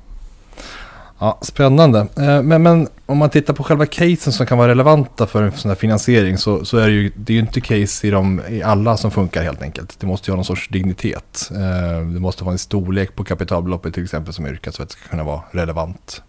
Ja, 1.23 1.37
spännande. 1.41 1.99
Eh, 1.99 2.41
Men, 2.43 2.63
men 2.63 2.87
om 3.05 3.17
man 3.17 3.29
tittar 3.29 3.53
på 3.53 3.63
själva 3.63 3.85
casen 3.85 4.33
som 4.33 4.45
kan 4.45 4.57
vara 4.57 4.67
relevanta 4.67 5.27
för 5.27 5.43
en 5.43 5.51
sån 5.51 5.69
här 5.69 5.75
finansiering 5.75 6.37
så, 6.37 6.65
så 6.65 6.77
är 6.77 6.87
det 6.87 6.93
ju, 6.93 7.11
det 7.15 7.33
är 7.33 7.35
ju 7.35 7.39
inte 7.41 7.61
case 7.61 8.07
i, 8.07 8.09
de, 8.11 8.41
i 8.49 8.63
alla 8.63 8.97
som 8.97 9.11
funkar 9.11 9.43
helt 9.43 9.61
enkelt. 9.61 9.99
Det 9.99 10.07
måste 10.07 10.29
ju 10.29 10.31
ha 10.31 10.35
någon 10.35 10.45
sorts 10.45 10.67
dignitet. 10.69 11.49
Eh, 11.51 12.05
Det 12.13 12.19
måste 12.19 12.43
vara 12.43 12.51
en 12.53 12.57
storlek 12.59 13.15
på 13.15 13.23
kapitalbeloppet 13.23 13.93
till 13.93 14.03
exempel 14.03 14.33
som 14.33 14.45
yrkas 14.47 14.75
för 14.77 14.83
att 14.83 14.89
det 14.89 14.95
ska 14.95 15.09
kunna 15.09 15.23
vara 15.23 15.41
relevant 15.51 16.21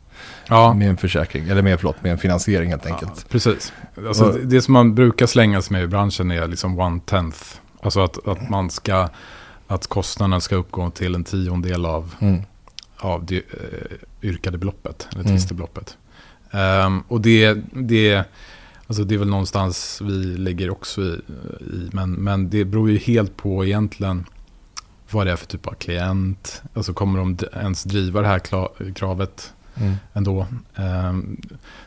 Ja, 0.49 0.75
med 0.75 0.89
en 0.89 0.97
försäkring, 0.97 1.49
eller 1.49 1.63
med, 1.63 1.79
förlåt, 1.81 2.03
med 2.03 2.13
en 2.13 2.19
finansiering 2.19 2.71
helt 2.71 2.85
ja, 2.85 2.93
enkelt. 2.95 3.29
precis. 3.29 3.73
Alltså, 4.07 4.33
det, 4.33 4.45
det 4.45 4.63
som 4.63 4.73
man 4.75 4.95
brukar 4.95 5.27
slängas 5.27 5.71
med 5.71 5.83
i 5.83 5.87
branschen 5.87 6.31
är 6.31 6.47
liksom 6.49 6.79
one 6.81 7.01
tenth. 7.07 7.39
Alltså 7.83 8.01
att, 8.05 8.29
att 8.29 8.51
man 8.51 8.71
ska, 8.71 9.09
att 9.67 9.87
kostnaden 9.87 10.41
ska 10.41 10.57
uppgå 10.57 10.91
till 10.91 11.15
en 11.15 11.25
tiondel 11.25 11.87
av, 11.87 12.15
Mm. 12.21 12.43
av 12.99 13.25
det 13.27 13.37
eh, 13.37 13.43
yrkade 14.23 14.59
beloppet, 14.59 15.09
eller 15.13 15.21
Mm. 15.25 15.33
tvistebeloppet. 15.37 15.97
Ehm, 16.51 17.01
och 17.09 17.21
det, 17.21 17.55
det, 17.73 18.25
alltså 18.87 19.05
det 19.05 19.15
är 19.15 19.19
väl 19.19 19.29
någonstans 19.29 20.01
vi 20.05 20.13
ligger 20.25 20.71
också 20.71 21.01
i, 21.03 21.21
i 21.61 21.91
men, 21.93 22.13
men 22.13 22.51
det 22.51 22.65
beror 22.65 22.91
ju 22.91 22.99
helt 22.99 23.37
på 23.37 23.65
egentligen 23.65 24.25
vad 25.11 25.27
det 25.27 25.33
är 25.33 25.37
för 25.37 25.47
typ 25.47 25.67
av 25.67 25.73
klient. 25.75 26.63
Alltså 26.75 26.93
kommer 26.93 27.19
de 27.19 27.37
ens 27.61 27.85
driva 27.85 28.21
det 28.21 28.27
här 28.27 28.39
kravet 28.95 29.53
Mm. 29.77 29.95
ändå. 30.13 30.47
Ehm, 30.77 31.41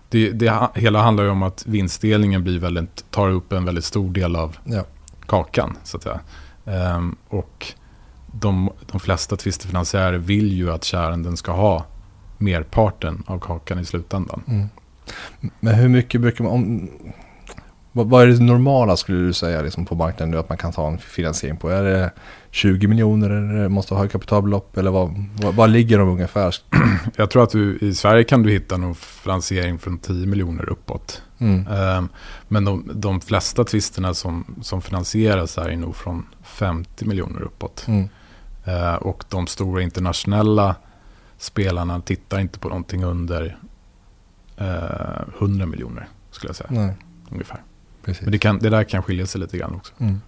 det, 0.10 0.30
det 0.32 0.70
hela 0.76 1.02
handlar 1.02 1.24
ju 1.24 1.30
om 1.30 1.44
att 1.44 1.64
vinstdelningen 1.68 2.44
blir 2.44 2.60
väldigt, 2.60 3.12
tar 3.12 3.30
upp 3.30 3.52
en 3.52 3.66
väldigt 3.66 3.84
stor 3.86 4.12
del 4.14 4.36
av 4.36 4.58
Ja. 4.64 4.84
kakan. 5.26 5.78
Så 5.84 5.98
att 5.98 6.04
säga. 6.04 6.20
Ehm, 6.66 7.16
och 7.28 7.74
de, 8.34 8.70
de 8.92 9.00
flesta 9.00 9.36
tvistefinansiärer 9.36 10.18
vill 10.18 10.54
ju 10.54 10.72
att 10.72 10.84
käranden 10.84 11.38
ska 11.38 11.52
ha 11.52 11.86
merparten 12.38 13.24
av 13.28 13.40
kakan 13.40 13.80
i 13.80 13.86
slutändan. 13.86 14.42
Mm. 14.48 14.68
Men 15.60 15.76
hur 15.76 15.90
mycket 15.90 16.22
brukar 16.22 16.44
man... 16.44 16.54
Om, 16.54 16.90
Vad, 17.92 18.10
vad 18.10 18.24
är 18.24 18.28
det 18.28 18.44
normala 18.44 18.98
skulle 18.98 19.18
du 19.18 19.34
säga 19.34 19.62
liksom, 19.62 19.86
på 19.86 19.96
marknaden 19.96 20.32
nu 20.32 20.38
att 20.38 20.50
man 20.50 20.58
kan 20.58 20.72
ta 20.72 20.88
en 20.88 20.98
finansiering 20.98 21.58
på? 21.58 21.70
Är 21.70 21.84
det 21.84 22.12
20 22.52 22.88
miljoner 22.88 23.30
eller 23.30 23.70
måste 23.70 23.94
ha 23.96 24.08
kapitalbelopp 24.08 24.78
eller 24.78 24.92
vad, 24.92 25.26
vad, 25.42 25.56
vad 25.56 25.70
ligger 25.70 25.98
de 26.00 26.10
ungefär? 26.10 26.56
Jag 27.16 27.30
tror 27.30 27.44
att 27.44 27.50
du, 27.50 27.78
i 27.82 27.94
Sverige 27.94 28.24
kan 28.24 28.44
du 28.44 28.52
hitta 28.52 28.78
någon 28.78 28.96
finansiering 28.96 29.78
från 29.80 29.98
10 29.98 30.28
miljoner 30.28 30.70
uppåt. 30.70 31.22
Mm. 31.38 31.68
Ehm, 31.68 32.10
Men 32.48 32.66
de, 32.66 32.92
de 32.94 33.22
flesta 33.22 33.64
tvisterna 33.64 34.14
som, 34.14 34.56
som 34.62 34.82
finansieras 34.82 35.58
är 35.58 35.76
nog 35.76 35.96
från 35.96 36.26
50 36.44 37.06
miljoner 37.06 37.42
uppåt. 37.42 37.86
Mm. 37.88 38.10
Eh, 38.66 38.96
och 38.96 39.24
de 39.30 39.48
stora 39.48 39.82
internationella 39.82 40.76
spelarna 41.38 42.02
tittar 42.02 42.40
inte 42.40 42.60
på 42.60 42.70
någonting 42.70 43.04
under 43.04 43.58
eh, 44.58 45.38
100 45.40 45.66
miljoner 45.66 46.08
skulle 46.32 46.50
jag 46.50 46.56
säga. 46.56 46.70
Nej, 46.72 46.94
Ungefär. 47.30 47.62
precis. 48.04 48.22
Men 48.22 48.32
det, 48.32 48.38
kan, 48.38 48.60
det 48.60 48.70
där 48.70 48.84
kan 48.84 49.04
skilja 49.04 49.26
sig 49.26 49.42
lite 49.42 49.58
grann 49.58 49.76
också. 49.76 49.94
Mm. 49.98 50.22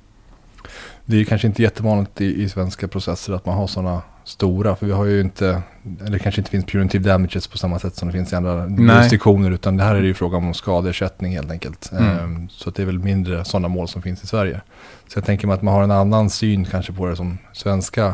Det 1.05 1.17
är 1.17 1.23
kanske 1.23 1.47
inte 1.47 1.61
jättevanligt 1.61 2.21
i, 2.21 2.43
i 2.43 2.49
svenska 2.49 2.87
processer 2.87 3.33
att 3.33 3.45
man 3.45 3.57
har 3.57 3.67
sådana 3.67 4.01
stora. 4.23 4.75
För 4.75 4.85
vi 4.85 4.91
har 4.91 5.05
ju 5.05 5.21
inte, 5.21 5.61
eller 6.05 6.19
kanske 6.19 6.41
inte 6.41 6.51
finns 6.51 6.65
punitive 6.65 7.09
damages 7.09 7.47
på 7.47 7.57
samma 7.57 7.79
sätt 7.79 7.95
som 7.95 8.07
det 8.07 8.11
finns 8.11 8.33
i 8.33 8.35
andra 8.35 8.67
jurisdiktioner. 8.69 9.51
Utan 9.51 9.77
det 9.77 9.83
här 9.83 9.95
är 9.95 10.01
ju 10.01 10.13
fråga 10.13 10.37
om 10.37 10.53
skadeersättning 10.53 11.35
helt 11.35 11.51
enkelt. 11.51 11.91
Mm. 11.91 12.17
Ehm, 12.17 12.49
så 12.49 12.69
det 12.69 12.81
är 12.81 12.85
väl 12.85 12.99
mindre 12.99 13.45
sådana 13.45 13.67
mål 13.67 13.87
som 13.87 14.01
finns 14.01 14.23
i 14.23 14.27
Sverige. 14.27 14.61
Så 15.07 15.17
jag 15.17 15.25
tänker 15.25 15.47
mig 15.47 15.53
att 15.53 15.61
man 15.61 15.73
har 15.73 15.83
en 15.83 15.91
annan 15.91 16.29
syn 16.29 16.65
kanske 16.65 16.93
på 16.93 17.07
det 17.07 17.15
som 17.15 17.37
svenska, 17.53 18.13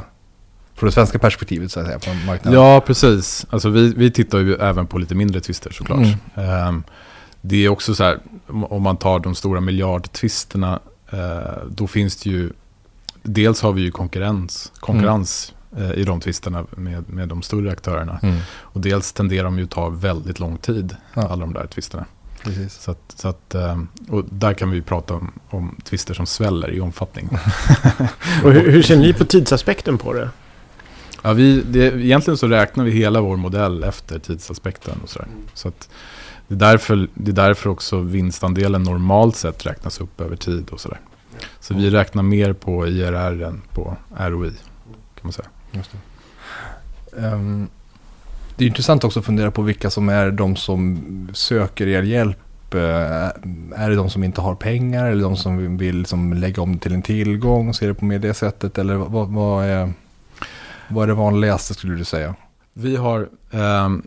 från 0.84 0.88
det 0.88 0.93
svenska 0.93 1.19
perspektivet 1.19 1.72
så 1.72 1.80
att 1.80 1.86
säga, 1.86 2.00
på 2.00 2.26
marknaden. 2.26 2.60
Ja, 2.60 2.82
precis. 2.82 3.46
Alltså 3.50 3.69
vi, 3.69 3.93
vi 3.93 4.12
tittar 4.12 4.39
ju 4.39 4.56
även 4.56 4.88
på 4.88 4.98
lite 4.98 5.15
mindre 5.15 5.41
tvister 5.41 5.72
såklart. 5.72 6.00
Mm. 6.00 6.17
Ehm, 6.50 6.84
det 7.41 7.65
är 7.65 7.69
också 7.69 7.96
så 7.96 8.04
här, 8.04 8.19
om 8.48 8.82
man 8.82 8.98
tar 8.98 9.19
de 9.19 9.36
stora 9.36 9.62
miljardtvisterna, 9.62 10.80
eh, 11.12 11.63
då 11.69 11.88
finns 11.88 12.15
det 12.15 12.30
ju, 12.30 12.50
dels 13.22 13.62
har 13.62 13.72
vi 13.72 13.82
ju 13.82 13.91
konkurrens, 13.91 14.72
konkurrens 14.80 15.54
eh, 15.78 15.91
i 15.91 16.04
de 16.04 16.19
tvisterna 16.19 16.65
med, 16.72 17.10
med 17.10 17.30
de 17.30 17.41
större 17.41 17.72
aktörerna. 17.72 18.19
Mm. 18.24 18.38
Och 18.50 18.82
dels 18.82 19.13
tenderar 19.13 19.43
de 19.43 19.58
ju 19.58 19.63
att 19.63 19.72
ta 19.72 19.89
väldigt 19.89 20.39
lång 20.39 20.58
tid, 20.58 20.96
Ja. 21.13 21.22
alla 21.22 21.46
de 21.46 21.54
där 21.54 21.67
tvisterna. 21.67 22.06
Precis. 22.43 22.82
Så 22.82 22.91
att, 22.91 23.13
så 23.15 23.28
att, 23.28 23.56
ehm, 23.56 23.88
och 24.10 24.24
där 24.30 24.54
kan 24.54 24.69
vi 24.69 24.76
ju 24.76 24.84
prata 24.84 25.13
om, 25.13 25.32
om 25.50 25.76
tvister 25.84 26.13
som 26.13 26.26
sväller 26.26 26.72
i 26.72 26.82
omfattning. 26.82 27.30
Och 28.43 28.52
hur, 28.54 28.72
hur 28.72 28.82
ser 28.82 28.98
ni 28.98 29.13
på 29.13 29.26
tidsaspekten 29.26 29.98
på 29.98 30.13
det? 30.13 30.30
Ja, 31.25 31.33
vi, 31.33 31.62
det, 31.62 31.79
egentligen 31.79 32.38
så 32.38 32.47
räknar 32.47 32.83
vi 32.83 32.91
hela 32.91 33.21
vår 33.21 33.38
modell 33.38 33.83
efter 33.83 34.19
tidsaspekten 34.19 34.99
och 35.03 35.09
sådär. 35.09 35.27
Så 35.53 35.67
att 35.67 35.89
det, 36.47 36.55
är 36.55 36.59
därför, 36.59 37.07
det 37.13 37.31
är 37.31 37.36
därför 37.36 37.69
också 37.69 37.99
vinstandelen 37.99 38.83
normalt 38.83 39.36
sett 39.36 39.65
räknas 39.65 40.01
upp 40.01 40.21
över 40.21 40.36
tid 40.36 40.69
och 40.69 40.79
sådär. 40.79 40.99
Så 41.59 41.73
vi 41.73 41.89
räknar 41.89 42.23
mer 42.23 42.53
på 42.53 42.88
IRR 42.88 43.43
än 43.43 43.62
på 43.69 43.97
ROI, 44.17 44.51
kan 45.15 45.21
man 45.21 45.33
säga. 45.33 45.47
Just 45.71 45.91
det. 45.91 45.97
Ehm, 47.21 47.67
det 48.55 48.63
är 48.63 48.67
intressant 48.67 49.03
också 49.03 49.19
att 49.19 49.25
fundera 49.25 49.51
på 49.51 49.62
vilka 49.62 49.89
som 49.89 50.09
är 50.09 50.31
de 50.31 50.55
som 50.55 50.99
söker 51.33 51.88
er 51.88 52.03
hjälp. 52.03 52.73
Eh, 52.73 52.81
är 53.75 53.89
det 53.89 53.95
de 53.95 54.09
som 54.09 54.23
inte 54.23 54.41
har 54.41 54.55
pengar 54.55 55.12
eller 55.12 55.23
de 55.23 55.38
som 55.38 55.77
vill 55.77 55.97
liksom 55.97 56.33
lägga 56.33 56.62
om 56.62 56.79
till 56.79 56.93
en 56.93 57.01
tillgång? 57.01 57.73
Ser 57.73 57.88
det 57.88 57.93
på 57.93 58.05
mer 58.05 58.19
det 58.19 58.33
sättet? 58.33 58.77
Eller 58.77 58.95
vad, 58.95 59.29
vad, 59.29 59.65
är, 59.65 59.93
vad 60.88 61.04
är 61.04 61.08
det 61.08 61.13
vanligaste 61.13 61.74
skulle 61.74 61.96
du 61.96 62.06
säga? 62.06 62.36
Vi 62.74 62.96
har 62.96 63.30
ehm, 63.52 64.04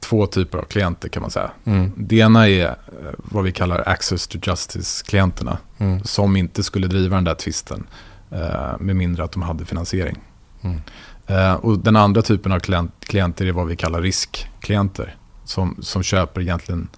två 0.00 0.26
typer 0.26 0.58
av 0.58 0.62
klienter 0.62 1.08
kan 1.08 1.22
man 1.22 1.30
säga. 1.30 1.50
Mm. 1.64 1.92
Det 1.96 2.16
ena 2.16 2.48
är 2.48 2.66
eh, 2.66 2.74
vad 3.16 3.44
vi 3.44 3.52
kallar 3.52 3.88
access 3.88 4.26
to 4.26 4.38
justice-klienterna. 4.42 5.58
Mm. 5.78 6.04
som 6.04 6.36
inte 6.36 6.62
skulle 6.62 6.86
driva 6.86 7.16
den 7.16 7.24
där 7.24 7.34
tvisten 7.34 7.86
eh, 8.30 8.78
med 8.80 8.96
mindre 8.96 9.24
att 9.24 9.32
de 9.32 9.42
hade 9.42 9.64
finansiering. 9.64 10.16
Mm. 10.62 10.80
Eh, 11.26 11.54
och 11.54 11.78
den 11.78 11.96
andra 11.96 12.22
typen 12.22 12.52
av 12.52 12.60
klient, 12.60 12.92
klienter 13.00 13.46
är 13.46 13.52
vad 13.52 13.66
vi 13.66 13.76
kallar 13.76 14.02
riskklienter. 14.02 15.16
Som, 15.44 15.76
som 15.80 16.02
köper 16.02 16.40
egentligen, 16.40 16.88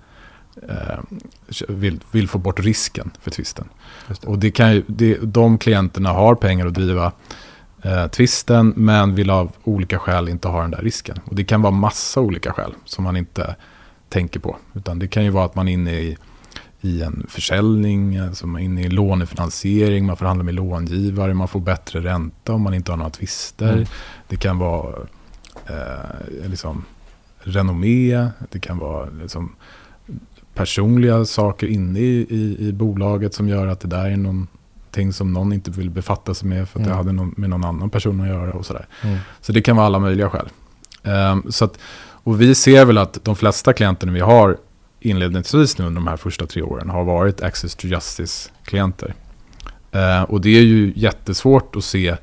eh, 0.69 0.99
vill, 1.69 2.01
vill 2.11 2.29
få 2.29 2.39
bort 2.39 2.61
risken 2.61 3.11
för 3.21 3.31
tvisten. 3.31 3.69
Och 4.27 4.39
det 4.39 4.51
kan 4.51 4.73
ju, 4.73 4.83
det, 4.87 5.19
de 5.23 5.59
klienterna 5.59 6.13
har 6.13 6.35
pengar 6.35 6.67
att 6.67 6.75
driva 6.75 7.13
eh, 7.87 8.07
tvisten 8.07 8.73
men 8.77 9.15
vill 9.15 9.31
av 9.31 9.53
olika 9.65 9.99
skäl 9.99 10.29
inte 10.29 10.49
ha 10.49 10.63
den 10.63 10.71
där 10.71 10.83
risken. 10.83 11.17
Och 11.25 11.35
det 11.35 11.45
kan 11.45 11.63
vara 11.63 11.73
massa 11.73 12.21
olika 12.21 12.53
skäl 12.53 12.75
som 12.85 13.05
man 13.05 13.17
inte 13.17 13.57
tänker 14.09 14.41
på. 14.41 14.57
Utan 14.75 14.99
det 14.99 15.09
kan 15.09 15.25
ju 15.25 15.31
vara 15.31 15.45
att 15.45 15.55
man 15.55 15.69
är 15.69 15.73
inne 15.73 15.93
i, 15.93 16.17
i 16.81 17.03
en 17.03 17.27
försäljning, 17.29 18.19
alltså 18.19 18.47
man 18.47 18.61
är 18.61 18.65
inne 18.65 18.83
i 18.83 18.89
lånefinansiering, 18.89 20.07
man 20.07 20.17
förhandlar 20.17 20.45
med 20.45 20.55
långivare, 20.55 21.35
man 21.35 21.49
får 21.49 21.61
bättre 21.61 22.01
ränta 22.01 22.53
om 22.53 22.63
man 22.63 22.75
inte 22.75 22.93
har 22.93 22.97
några 22.97 23.11
tvister. 23.11 23.73
Mm. 23.73 23.87
Det 24.29 24.37
kan 24.37 24.59
vara 24.59 24.97
eh, 25.67 26.49
liksom 26.49 26.85
renommé, 27.39 28.29
det 28.51 28.61
kan 28.61 28.79
vara 28.79 29.09
liksom 29.21 29.53
personliga 30.55 31.25
saker 31.25 31.67
inne 31.67 32.01
i, 32.01 32.27
i, 32.31 32.69
i 32.69 32.73
bolaget 32.73 33.35
som 33.35 33.49
gör 33.49 33.67
att 33.67 33.81
det 33.81 33.89
där 33.89 34.05
är 34.05 34.17
någonting 34.97 35.13
som 35.13 35.33
någon 35.33 35.53
inte 35.53 35.71
vill 35.71 35.91
befatta 35.91 36.35
sig 36.35 36.49
med 36.49 36.69
för 36.69 36.79
att 36.81 36.85
det 36.85 36.91
Mm. 36.91 36.97
hade 36.99 37.13
någon, 37.13 37.35
med 37.37 37.51
någon 37.51 37.65
annan 37.65 37.91
person 37.91 38.21
att 38.21 38.29
göra 38.29 38.53
och 38.53 38.67
sådär. 38.67 38.87
Mm. 39.03 39.19
Så 39.41 39.53
det 39.53 39.63
kan 39.63 39.77
vara 39.77 39.87
alla 39.87 39.99
möjliga 39.99 40.31
skäl. 40.31 40.49
Ehm, 41.05 41.43
så 41.53 41.65
att, 41.65 41.79
och 42.25 42.41
vi 42.41 42.55
ser 42.55 42.85
väl 42.85 42.99
att 42.99 43.25
de 43.25 43.37
flesta 43.37 43.73
klienterna 43.73 44.13
vi 44.13 44.21
har 44.21 44.57
inledningsvis 45.01 45.79
nu 45.79 45.85
under 45.87 46.01
de 46.01 46.07
här 46.09 46.17
första 46.17 46.47
tre 46.47 46.63
åren 46.63 46.91
har 46.91 47.05
varit 47.05 47.43
Access 47.43 47.75
to 47.75 47.87
Justice-klienter. 47.87 49.15
Ehm, 49.93 50.25
och 50.25 50.41
det 50.41 50.57
är 50.59 50.63
ju 50.63 50.93
jättesvårt 50.97 51.77
att 51.77 51.85
se 51.85 52.17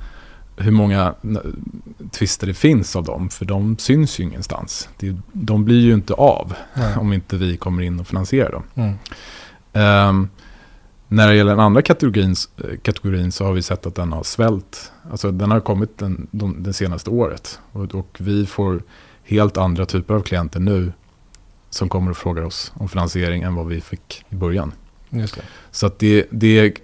hur 0.57 0.71
många 0.71 1.13
tvister 2.11 2.47
det 2.47 2.53
finns 2.53 2.95
av 2.95 3.03
dem, 3.03 3.29
för 3.29 3.45
de 3.45 3.77
syns 3.77 4.19
ju 4.19 4.23
ingenstans. 4.23 4.89
Det, 4.99 5.15
de 5.33 5.65
blir 5.65 5.79
ju 5.81 5.93
inte 5.93 6.13
av 6.13 6.53
Nej. 6.73 6.95
om 6.97 7.13
inte 7.13 7.37
vi 7.37 7.57
kommer 7.57 7.83
in 7.83 7.99
och 7.99 8.07
finansierar 8.07 8.51
dem. 8.51 8.63
Mm. 9.73 10.29
När 11.13 11.27
det 11.27 11.35
gäller 11.35 11.51
den 11.51 11.59
andra 11.59 11.81
kategorin, 11.81 12.35
eh, 12.57 12.77
kategorin 12.81 13.31
så 13.31 13.45
har 13.45 13.53
vi 13.53 13.61
sett 13.61 13.85
att 13.85 13.95
den 13.95 14.11
har 14.11 14.23
svällt. 14.23 14.91
Alltså 15.11 15.31
den 15.31 15.51
har 15.51 15.59
kommit 15.59 15.97
den, 15.97 16.27
de, 16.31 16.63
det 16.63 16.73
senaste 16.73 17.09
året. 17.09 17.59
Och, 17.71 17.95
och 17.95 18.17
vi 18.19 18.45
får 18.45 18.83
helt 19.23 19.57
andra 19.57 19.85
typer 19.85 20.13
av 20.13 20.21
klienter 20.21 20.59
nu 20.59 20.91
som 21.69 21.89
kommer 21.89 22.11
och 22.11 22.17
frågar 22.17 22.43
oss 22.43 22.71
om 22.75 22.89
finansiering 22.89 23.43
än 23.43 23.55
vad 23.55 23.67
vi 23.67 23.81
fick 23.81 24.25
i 24.29 24.35
början. 24.35 24.71
Just 25.09 25.35
det. 25.35 25.41
Så 25.71 25.87
att 25.87 25.99
det, 25.99 26.25
det, 26.29 26.77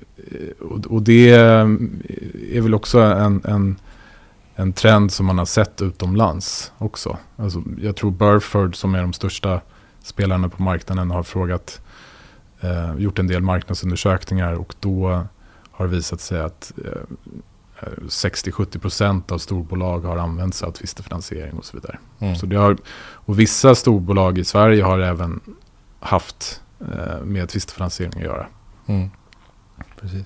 och 0.60 0.86
och 0.86 1.02
det 1.02 1.30
är 1.30 2.62
väl 2.62 2.74
också 2.74 3.00
en, 3.00 3.42
en, 3.46 3.76
en 4.56 4.74
trend 4.74 5.12
som 5.12 5.26
man 5.26 5.38
har 5.38 5.46
sett 5.46 5.82
utomlands 5.82 6.72
också. 6.78 7.18
Alltså, 7.36 7.64
jag 7.82 7.96
tror 7.96 8.12
Burford 8.12 8.76
som 8.76 8.96
är 8.96 9.02
de 9.02 9.14
största 9.14 9.62
spelarna 10.04 10.50
på 10.50 10.64
marknaden 10.64 11.12
har 11.12 11.24
frågat, 11.24 11.82
eh, 12.62 12.96
gjort 12.98 13.20
en 13.20 13.28
del 13.28 13.42
marknadsundersökningar 13.42 14.54
och 14.54 14.76
då 14.80 15.26
har 15.72 15.86
det 15.86 15.92
visat 15.92 16.22
sig 16.22 16.40
att 16.40 16.72
eh, 16.86 17.02
60-70% 17.82 19.32
av 19.32 19.38
storbolag 19.38 20.00
har 20.00 20.18
använt 20.18 20.56
sig 20.56 20.68
av 20.68 20.72
tvistefinansiering 20.72 21.58
och 21.58 21.66
så 21.66 21.78
vidare. 21.78 21.98
Mm. 22.20 22.36
Så 22.36 22.46
det 22.46 22.56
har, 22.56 22.78
och 23.12 23.40
vissa 23.40 23.76
storbolag 23.76 24.38
i 24.38 24.44
Sverige 24.44 24.84
har 24.84 25.00
även 25.00 25.40
haft 26.00 26.62
eh, 26.80 27.22
med 27.24 27.50
tvistefinansiering 27.50 28.14
att 28.16 28.26
göra. 28.26 28.48
Mm. 28.86 29.10
Precis. 30.00 30.26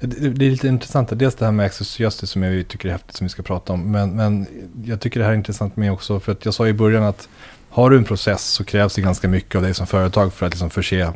Det, 0.00 0.46
är 0.46 0.50
lite 0.50 0.68
intressant, 0.68 1.08
dels 1.12 1.34
det 1.34 1.44
här 1.44 1.52
med 1.52 1.66
access 1.66 2.00
justice 2.00 2.26
som 2.26 2.42
jag 2.42 2.68
tycker 2.68 2.88
är 2.88 2.92
häftigt 2.92 3.16
som 3.16 3.24
vi 3.24 3.28
ska 3.28 3.42
prata 3.42 3.72
om. 3.72 3.92
Men, 3.92 4.16
men 4.16 4.46
jag 4.84 5.00
tycker 5.00 5.20
det 5.20 5.26
här 5.26 5.32
är 5.32 5.36
intressant 5.36 5.76
med 5.76 5.92
också, 5.92 6.20
för 6.20 6.32
att 6.32 6.44
jag 6.44 6.54
sa 6.54 6.68
i 6.68 6.72
början 6.72 7.02
att 7.02 7.28
har 7.70 7.90
du 7.90 7.96
en 7.96 8.04
process 8.04 8.44
så 8.44 8.64
krävs 8.64 8.94
det 8.94 9.00
ganska 9.00 9.28
mycket 9.28 9.54
av 9.54 9.62
dig 9.62 9.74
som 9.74 9.86
företag 9.86 10.32
för 10.32 10.46
att 10.46 10.52
liksom 10.52 10.70
förse 10.70 11.12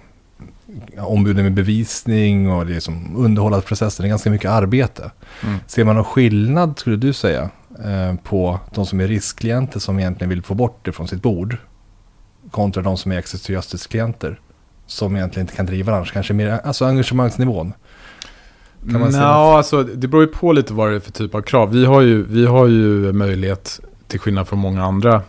ombuden 0.99 1.45
med 1.45 1.55
bevisning 1.55 2.51
och 2.51 2.67
liksom 2.67 3.17
underhålla 3.17 3.61
processen. 3.61 4.03
Det 4.03 4.07
är 4.07 4.11
ganska 4.11 4.31
mycket 4.31 4.51
arbete. 4.51 5.11
Mm. 5.45 5.59
Ser 5.67 5.85
man 5.85 5.95
någon 5.95 6.05
skillnad, 6.05 6.79
skulle 6.79 6.97
du 6.97 7.13
säga, 7.13 7.51
eh, 7.85 8.15
på 8.23 8.61
de 8.75 8.87
som 8.87 9.01
är 9.01 9.09
riskklienter 9.09 9.81
som 9.81 9.99
egentligen 9.99 10.29
vill 10.29 10.43
få 10.43 10.55
bort 10.55 10.85
det 10.85 10.93
från 10.93 11.09
sitt 11.09 11.23
bord 11.23 11.57
kontra 12.51 12.83
de 12.83 12.97
som 12.97 13.13
är 13.13 13.51
justice-klienter 13.51 14.41
som 14.87 15.17
egentligen 15.17 15.45
inte 15.45 15.57
kan 15.57 15.67
driva 15.67 15.93
det 15.93 15.97
annars, 15.97 16.13
kanske 16.13 16.35
mer, 16.35 16.61
alltså 16.65 16.85
engagemangsnivån. 16.85 17.73
Kan 18.91 19.01
man 19.01 19.15
Ja, 19.15 19.57
alltså 19.57 19.83
det 19.83 20.09
beror 20.09 20.23
ju 20.23 20.29
på 20.29 20.53
lite 20.53 20.73
vad 20.73 20.91
det 20.91 20.97
är 20.97 21.01
för 21.01 21.13
typ 21.13 21.35
av 21.35 21.43
krav. 21.43 21.71
Vi 21.71 21.85
har 21.85 22.01
ju, 22.01 22.23
vi 22.23 22.47
har 22.47 22.67
ju 22.67 23.13
möjlighet, 23.13 23.81
till 24.07 24.21
skillnad 24.21 24.49
från 24.49 24.59
många 24.59 24.85
andra 24.85 25.23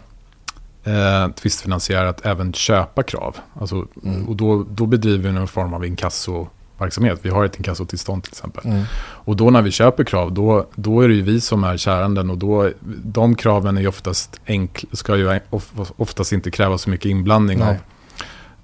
eh, 0.84 1.28
tvistfinansiärer, 1.36 2.06
att 2.06 2.26
även 2.26 2.54
köpa 2.54 3.04
krav. 3.04 3.36
Alltså, 3.60 3.86
Mm. 4.04 4.28
Och 4.28 4.36
då, 4.36 4.66
då 4.72 4.86
bedriver 4.86 5.30
vi 5.30 5.36
någon 5.36 5.48
form 5.48 5.74
av 5.74 5.86
inkassoverksamhet. 5.86 7.20
Vi 7.22 7.30
har 7.30 7.46
ett 7.46 7.58
inkassotillstånd 7.58 8.24
till 8.24 8.32
exempel. 8.34 8.66
Mm. 8.66 8.84
Och 9.00 9.36
då 9.36 9.50
när 9.50 9.62
vi 9.62 9.72
köper 9.72 10.04
krav, 10.04 10.34
då, 10.34 10.66
då 10.76 11.02
är 11.02 11.08
det 11.08 11.14
ju 11.14 11.22
vi 11.22 11.42
som 11.42 11.64
är 11.64 11.78
käranden 11.78 12.30
och 12.30 12.38
då, 12.38 12.70
de 13.04 13.36
kraven 13.36 13.78
är 13.78 13.82
ju 13.82 13.88
oftast 13.88 14.40
enkla, 14.48 14.90
ska 14.94 15.16
ju 15.18 15.40
of- 15.50 15.92
oftast 15.98 16.32
inte 16.32 16.52
kräva 16.52 16.78
så 16.78 16.90
mycket 16.90 17.06
inblandning 17.06 17.62
av, 17.62 17.68
Nej. 17.68 17.80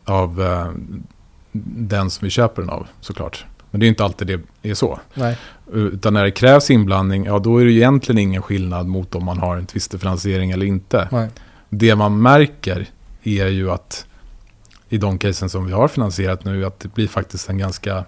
av 0.06 0.42
eh, 0.42 0.68
den 1.88 2.10
som 2.10 2.26
vi 2.26 2.30
köper 2.30 2.62
den 2.62 2.70
av 2.72 2.88
såklart. 3.02 3.46
Men 3.72 3.80
det 3.80 3.86
är 3.86 3.88
inte 3.88 4.04
alltid 4.04 4.28
det 4.62 4.70
är 4.70 4.74
så. 4.74 5.00
Nej. 5.14 5.38
Utan 5.74 6.14
när 6.14 6.24
det 6.24 6.32
krävs 6.32 6.72
inblandning, 6.72 7.26
ja 7.26 7.40
då 7.40 7.58
är 7.58 7.66
det 7.66 7.72
egentligen 7.72 8.20
ingen 8.20 8.42
skillnad 8.42 8.88
mot 8.88 9.16
om 9.16 9.26
man 9.26 9.38
har 9.38 9.58
en 9.58 9.66
tvistefinansiering 9.66 10.52
eller 10.52 10.66
inte. 10.66 11.08
Nej. 11.12 11.30
Det 11.70 11.96
man 11.96 12.22
märker 12.22 12.90
är 13.24 13.48
ju 13.48 13.72
att 13.72 14.06
i 14.90 14.98
de 14.98 15.18
casen 15.18 15.50
som 15.50 15.66
vi 15.66 15.74
har 15.74 15.88
finansierat 15.88 16.46
nu, 16.46 16.66
att 16.66 16.80
det 16.80 16.94
blir 16.94 17.08
faktiskt 17.08 17.50
en 17.50 17.58
ganska 17.58 18.06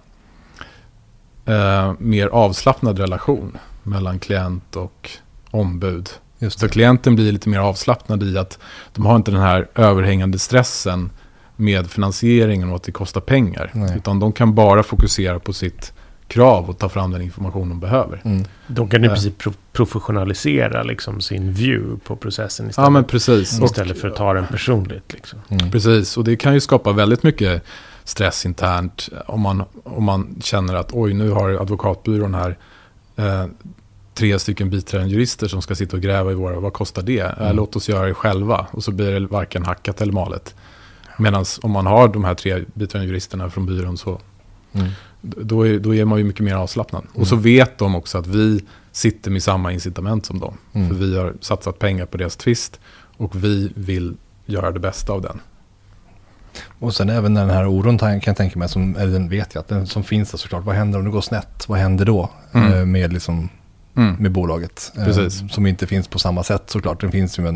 eh, 1.45 1.93
mer 1.99 2.27
avslappnad 2.27 2.99
relation 2.99 3.57
mellan 3.83 4.19
klient 4.19 4.75
och 4.75 5.09
ombud. 5.51 6.09
Just 6.39 6.59
Så 6.59 6.69
klienten 6.69 7.15
blir 7.15 7.31
lite 7.31 7.49
mer 7.49 7.59
avslappnad 7.59 8.23
i 8.23 8.37
att 8.37 8.59
de 8.93 9.05
har 9.05 9.15
inte 9.15 9.31
den 9.31 9.41
här 9.41 9.67
överhängande 9.75 10.39
stressen 10.39 11.09
med 11.55 11.89
finansieringen 11.89 12.69
och 12.69 12.75
att 12.75 12.83
det 12.83 12.91
kostar 12.91 13.21
pengar. 13.21 13.71
Nej. 13.73 13.97
Utan 13.97 14.19
de 14.19 14.31
kan 14.31 14.55
bara 14.55 14.83
fokusera 14.83 15.39
på 15.39 15.53
sitt 15.53 15.93
krav 16.27 16.69
och 16.69 16.77
ta 16.77 16.89
fram 16.89 17.11
den 17.11 17.21
information 17.21 17.69
de 17.69 17.79
behöver. 17.79 18.21
Mm. 18.25 18.43
De 18.67 18.89
kan 18.89 19.03
i 19.03 19.07
Ja. 19.07 19.13
princip 19.13 19.37
pro- 19.37 19.53
professionalisera 19.73 20.83
liksom 20.83 21.21
sin 21.21 21.53
view 21.53 21.99
på 22.03 22.15
processen 22.15 22.69
istället, 22.69 22.85
Ja 22.85 22.89
men 22.89 23.03
precis. 23.03 23.59
Och, 23.59 23.65
istället 23.65 24.01
för 24.01 24.07
att 24.07 24.15
ta 24.15 24.33
den 24.33 24.47
personligt. 24.47 25.13
Liksom. 25.13 25.39
Mm. 25.49 25.71
precis. 25.71 26.17
Och 26.17 26.23
det 26.23 26.35
kan 26.35 26.53
ju 26.53 26.59
skapa 26.59 26.91
väldigt 26.91 27.23
mycket 27.23 27.63
stress 28.03 28.45
internt 28.45 29.09
om 29.25 29.41
man, 29.41 29.63
om 29.83 30.03
man 30.03 30.35
känner 30.43 30.75
att 30.75 30.89
oj 30.93 31.13
nu 31.13 31.29
har 31.31 31.49
advokatbyrån 31.49 32.33
här 32.35 32.57
eh, 33.15 33.45
tre 34.13 34.39
stycken 34.39 34.69
biträdande 34.69 35.13
jurister 35.13 35.47
som 35.47 35.61
ska 35.61 35.75
sitta 35.75 35.95
och 35.97 36.01
gräva 36.03 36.31
i 36.31 36.35
våra, 36.35 36.59
vad 36.59 36.73
kostar 36.73 37.01
det? 37.01 37.19
Eh, 37.19 37.41
Mm. 37.41 37.55
låt 37.55 37.75
oss 37.75 37.89
göra 37.89 38.05
det 38.07 38.13
själva. 38.13 38.67
Och 38.71 38.83
så 38.83 38.91
blir 38.91 39.11
det 39.19 39.27
varken 39.27 39.65
hackat 39.65 40.01
eller 40.01 40.13
malet. 40.13 40.55
Medan 41.17 41.45
om 41.61 41.71
man 41.71 41.85
har 41.85 42.07
de 42.07 42.23
här 42.23 42.35
tre 42.35 42.63
biträdande 42.73 43.07
juristerna 43.07 43.49
från 43.49 43.65
byrån 43.65 43.97
så 43.97 44.19
Mm. 44.73 44.87
Då 45.21 45.67
är, 45.67 45.79
då 45.79 45.95
är 45.95 46.05
man 46.05 46.17
ju 46.19 46.23
mycket 46.23 46.43
mer 46.45 46.55
avslappnad. 46.55 47.01
Mm. 47.03 47.21
Och 47.21 47.27
så 47.27 47.35
vet 47.35 47.77
de 47.77 47.95
också 47.95 48.17
att 48.17 48.27
vi 48.27 48.63
sitter 48.91 49.31
med 49.31 49.43
samma 49.43 49.71
incitament 49.71 50.25
som 50.25 50.39
dem. 50.39 50.57
Mm. 50.73 50.87
För 50.87 50.95
vi 50.95 51.17
har 51.17 51.33
satsat 51.41 51.79
pengar 51.79 52.05
på 52.05 52.17
deras 52.17 52.35
tvist 52.35 52.79
och 53.17 53.43
vi 53.43 53.71
vill 53.75 54.15
göra 54.45 54.71
det 54.71 54.79
bästa 54.79 55.13
av 55.13 55.21
den. 55.21 55.39
Och 56.79 56.95
sen 56.95 57.09
även 57.09 57.33
den 57.33 57.49
här 57.49 57.67
oron 57.67 57.97
kan 57.97 58.19
jag 58.25 58.37
tänka 58.37 58.59
mig, 58.59 58.69
som, 58.69 58.95
eller 58.95 59.13
den 59.13 59.29
vet 59.29 59.55
jag 59.55 59.61
att 59.61 59.67
den 59.67 59.87
som 59.87 60.03
finns 60.03 60.31
där 60.31 60.37
såklart. 60.37 60.63
Vad 60.63 60.75
händer 60.75 60.99
om 60.99 61.05
det 61.05 61.11
går 61.11 61.21
snett? 61.21 61.65
Vad 61.69 61.79
händer 61.79 62.05
då 62.05 62.29
Mm. 62.53 62.73
eh, 62.73 62.85
med, 62.85 63.13
liksom, 63.13 63.49
med 63.93 64.31
bolaget? 64.31 64.91
Eh, 64.97 65.05
Precis. 65.05 65.43
som 65.53 65.65
inte 65.67 65.87
finns 65.87 66.07
på 66.07 66.19
samma 66.19 66.43
sätt 66.43 66.63
såklart. 66.65 67.01
Den 67.01 67.11
finns 67.11 67.39
ju 67.39 67.43
men 67.43 67.55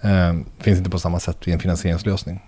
eh, 0.00 0.44
finns 0.58 0.78
inte 0.78 0.90
på 0.90 0.98
samma 0.98 1.20
sätt 1.20 1.48
i 1.48 1.52
en 1.52 1.58
finansieringslösning. 1.58 2.40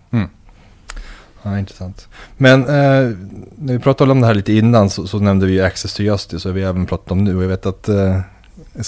Ja, 1.45 1.59
intressant. 1.59 2.09
Men 2.37 2.61
eh, 2.61 3.17
när 3.57 3.73
vi 3.73 3.79
pratade 3.79 4.13
om 4.13 4.21
det 4.21 4.27
här 4.27 4.35
lite 4.35 4.53
innan 4.53 4.91
så, 4.91 5.07
så 5.07 5.19
nämnde 5.19 5.47
vi 5.47 5.61
Access 5.61 5.95
to 5.95 6.03
Justice 6.03 6.49
och 6.49 6.57
vi 6.57 6.63
har 6.63 6.71
även 6.71 6.87
pratat 6.87 7.11
om 7.11 7.25
nu. 7.25 7.37
Och 7.37 7.43
jag 7.43 7.49
vet 7.49 7.67
att 7.67 7.89
eh, 7.89 8.21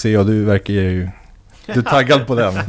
jag, 0.03 0.25
du 0.27 0.43
verkar 0.43 0.73
ju... 0.73 1.09
Du 1.65 1.79
är 1.79 1.81
taggad 1.81 2.27
på 2.27 2.35
den. 2.35 2.53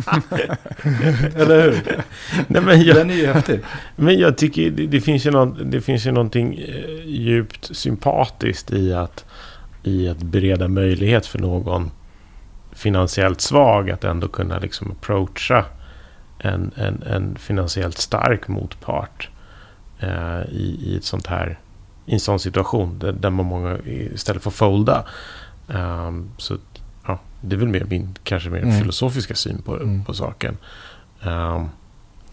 Eller 1.37 1.63
hur? 1.63 2.03
Nej, 2.47 2.63
men 2.63 2.83
jag, 2.83 2.97
Den 2.97 3.11
är 3.11 3.15
ju 3.15 3.27
häftig. 3.27 3.61
Men 3.97 4.19
jag 4.19 4.37
tycker 4.37 4.71
det, 4.71 4.87
det, 4.87 5.01
finns 5.01 5.27
ju 5.27 5.31
någon, 5.31 5.71
det 5.71 5.81
finns 5.81 6.07
ju 6.07 6.11
någonting 6.11 6.55
eh, 6.59 7.05
djupt 7.05 7.77
sympatiskt 7.77 8.73
i 8.73 8.93
att, 8.93 9.25
i 9.83 10.09
att 10.09 10.19
bereda 10.19 10.69
möjlighet 10.69 11.27
för 11.27 11.39
någon 11.39 11.91
finansiellt 12.73 13.41
svag 13.41 13.91
att 13.91 14.05
ändå 14.05 14.29
kunna 14.29 14.59
liksom 14.59 14.91
approacha 14.91 15.65
en, 16.39 16.73
en, 16.77 17.03
en 17.03 17.37
finansiellt 17.37 17.99
stark 17.99 18.49
motpart 18.49 19.29
eh, 20.01 20.41
i, 20.51 20.79
i 20.83 20.97
ett 20.97 21.05
sånt 21.05 21.27
här 21.27 21.59
i 22.07 22.13
en 22.15 22.21
sån 22.21 22.39
situation 22.41 22.99
där, 22.99 23.13
där 23.13 23.31
man 23.31 23.47
många 23.47 23.79
istället 23.87 24.43
får 24.43 24.51
folda. 24.51 25.05
Ehm, 25.69 26.31
så 26.39 26.57
ja, 27.07 27.19
det 27.41 27.57
är 27.57 27.59
väl 27.59 27.69
mer 27.69 27.85
min 27.91 28.15
kanske 28.25 28.51
mer 28.51 28.63
Mm. 28.63 28.79
filosofiska 28.81 29.35
syn 29.35 29.63
på, 29.63 29.77
Mm. 29.77 30.05
på 30.05 30.15
saken. 30.15 30.57
Ehm, 31.23 31.67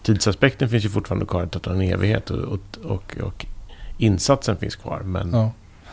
tidsaspekten 0.02 0.68
finns 0.68 0.84
ju 0.84 0.88
fortfarande 0.88 1.26
kvar 1.26 1.42
att 1.42 1.66
en 1.66 1.80
evighet 1.80 2.30
och, 2.30 2.58
och, 2.84 3.16
och, 3.22 3.46
insatsen 3.98 4.56
finns 4.56 4.76
kvar. 4.76 5.00
Men 5.04 5.30
Ja. 5.32 5.50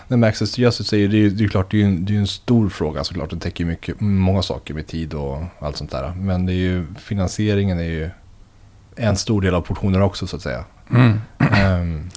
Nej, 0.07 0.19
men 0.19 0.29
Access 0.29 0.51
to 0.51 0.61
Justice 0.61 0.97
ju, 0.97 1.07
det 1.07 1.17
är 1.17 1.19
ju 1.19 1.29
det 1.29 1.43
är 1.43 1.47
klart, 1.47 1.71
det 1.71 1.81
är 1.81 1.85
en, 1.85 2.05
det 2.05 2.15
är 2.15 2.19
en 2.19 2.27
stor 2.27 2.69
fråga 2.69 3.03
såklart. 3.03 3.29
Den 3.29 3.39
täcker 3.39 3.65
mycket, 3.65 3.99
många 3.99 4.41
saker 4.41 4.73
med 4.73 4.87
tid 4.87 5.13
och 5.13 5.43
allt 5.59 5.77
sånt 5.77 5.91
där. 5.91 6.13
Men 6.17 6.45
det 6.45 6.53
är 6.53 6.55
ju, 6.55 6.85
finansieringen 6.99 7.79
är 7.79 7.83
ju 7.83 8.09
en 8.95 9.15
stor 9.15 9.41
del 9.41 9.55
av 9.55 9.61
portionen 9.61 10.01
också 10.01 10.27
så 10.27 10.35
att 10.35 10.41
säga. 10.41 10.65
Ehm, 10.89 12.09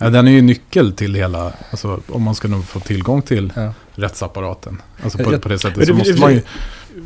Ja, 0.00 0.10
den 0.10 0.28
är 0.28 0.32
ju 0.32 0.42
nyckel 0.42 0.92
till 0.92 1.14
hela, 1.14 1.52
alltså, 1.70 2.00
om 2.08 2.22
man 2.22 2.34
ska 2.34 2.48
nog 2.48 2.64
få 2.64 2.80
tillgång 2.80 3.22
till 3.22 3.52
ja. 3.56 3.74
rättsapparaten. 3.94 4.82
Alltså 5.02 5.18
på, 5.18 5.32
Jag- 5.32 5.42
på 5.42 5.48
det 5.48 5.58
sättet 5.58 5.76
Men 5.76 5.86
så 5.86 5.92
det- 5.92 5.98
måste 5.98 6.12
det- 6.12 6.20
man 6.20 6.32
ju... 6.34 6.42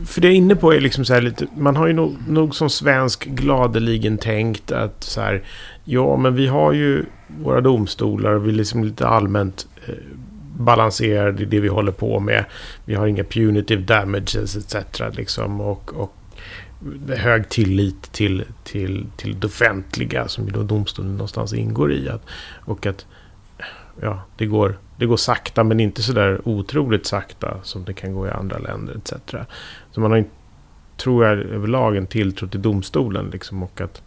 För 0.07 0.21
det 0.21 0.27
jag 0.27 0.33
är 0.33 0.37
inne 0.37 0.57
på 0.57 0.73
är 0.75 0.81
liksom 0.81 1.05
så 1.05 1.15
här 1.15 1.21
lite, 1.21 1.47
man 1.57 1.77
har 1.77 1.87
ju 1.87 1.93
nog, 1.93 2.17
nog 2.29 2.55
som 2.55 2.71
svensk 2.71 3.25
gladeligen 3.25 4.19
tänkt 4.19 4.73
att 4.73 5.05
så 5.05 5.21
här, 5.21 5.43
ja 5.85 6.17
men 6.17 6.35
vi 6.35 6.47
har 6.47 6.73
ju 6.73 7.05
våra 7.43 7.61
domstolar 7.61 8.31
och 8.33 8.47
vi 8.47 8.53
liksom 8.53 8.85
lite 8.85 9.07
allmänt 9.09 9.67
eh, 9.87 9.95
balanserar 10.59 11.41
i 11.43 11.45
det 11.45 11.61
vi 11.61 11.69
håller 11.69 11.93
på 11.93 12.21
med. 12.21 12.45
Vi 12.85 12.95
har 12.95 13.07
inga 13.07 13.25
punitive 13.25 13.83
damages 13.83 14.57
etc. 14.57 14.77
Liksom, 15.13 15.61
och, 15.61 15.93
och 15.95 16.15
det 16.17 16.18
är 16.18 16.18
hög 17.17 17.49
tillit 17.49 18.13
till, 18.13 18.45
till, 18.65 19.07
till 19.17 19.41
det 19.41 19.47
offentliga 19.47 20.29
som 20.29 20.47
ju 20.47 20.51
då 20.51 20.63
domstolen 20.63 21.13
någonstans 21.13 21.53
ingår 21.53 21.93
i. 21.93 22.09
Att, 22.09 22.23
och 22.65 22.87
att 22.87 23.07
ja, 24.01 24.23
det, 24.37 24.47
går, 24.47 24.79
det 24.97 25.07
går 25.07 25.17
sakta 25.17 25.65
men 25.65 25.81
inte 25.81 26.03
sådär 26.03 26.41
otroligt 26.45 27.07
sakta 27.07 27.63
som 27.63 27.85
det 27.85 27.95
kan 27.95 28.15
gå 28.15 28.27
i 28.27 28.31
andra 28.31 28.59
länder 28.59 28.97
etc. 28.97 29.35
Så 29.91 30.01
man 30.01 30.11
har 30.11 30.19
inte, 30.19 30.31
tror 30.97 31.25
jag, 31.25 31.39
överlag 31.39 31.97
en 31.97 32.07
tilltro 32.07 32.49
till 32.49 32.63
domstolen 32.63 33.31
liksom 33.31 33.63
och 33.63 33.81
att 33.81 34.03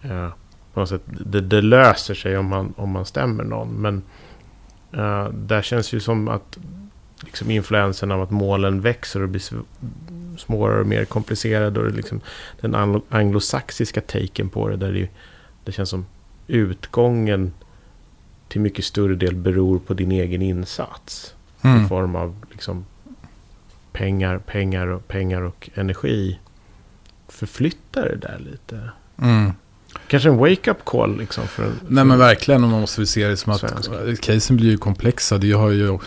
ja, 0.00 0.32
på 0.72 0.80
något 0.80 0.88
sätt 0.88 1.02
det, 1.06 1.40
det 1.40 1.62
löser 1.62 2.14
sig 2.14 2.38
om 2.38 2.46
man, 2.46 2.74
om 2.76 2.90
man 2.90 3.04
stämmer 3.04 3.44
någon. 3.44 3.68
Men 3.68 4.02
uh, 4.94 5.28
där 5.28 5.62
känns 5.62 5.92
ju 5.92 6.00
som 6.00 6.28
att 6.28 6.58
liksom 7.20 7.50
influensen 7.50 8.12
av 8.12 8.22
att 8.22 8.30
målen 8.30 8.80
växer 8.80 9.22
och 9.22 9.28
blir 9.28 9.42
svårare 10.36 10.80
och 10.80 10.86
mer 10.86 11.04
komplicerade 11.04 11.80
och 11.80 11.86
det 11.86 11.92
är 11.92 11.96
liksom 11.96 12.20
den 12.60 12.74
anglo- 12.74 13.02
anglosaxiska 13.08 14.00
taken 14.00 14.48
på 14.48 14.68
det 14.68 14.76
där 14.76 14.92
det, 14.92 15.08
det 15.64 15.72
känns 15.72 15.90
som 15.90 16.06
utgången 16.46 17.52
till 18.48 18.60
mycket 18.60 18.84
större 18.84 19.14
del 19.14 19.34
beror 19.34 19.78
på 19.78 19.94
din 19.94 20.12
egen 20.12 20.42
insats 20.42 21.34
i 21.62 21.66
Mm. 21.66 21.88
form 21.88 22.16
av 22.16 22.36
liksom 22.52 22.86
pengar, 23.92 24.38
pengar 24.38 24.86
och 24.86 25.08
pengar 25.08 25.40
och 25.40 25.70
energi 25.74 26.38
förflyttar 27.28 28.02
det 28.08 28.16
där 28.16 28.38
lite. 28.50 28.90
Mm. 29.22 29.52
Kanske 30.08 30.28
en 30.28 30.36
wake-up 30.36 30.84
call 30.84 31.18
liksom 31.18 31.46
för 31.46 31.64
en... 31.64 31.72
Nej 31.88 32.04
men 32.04 32.18
verkligen, 32.18 32.64
och 32.64 32.70
man 32.70 32.80
måste 32.80 33.06
se 33.06 33.26
det 33.28 33.36
som 33.36 33.52
att 33.52 33.60
Svensk. 33.84 34.22
casen 34.22 34.56
blir 34.56 34.70
ju 34.70 34.78
komplexa. 34.78 35.38
Det, 35.38 35.52
har 35.52 35.70
ju, 35.70 35.98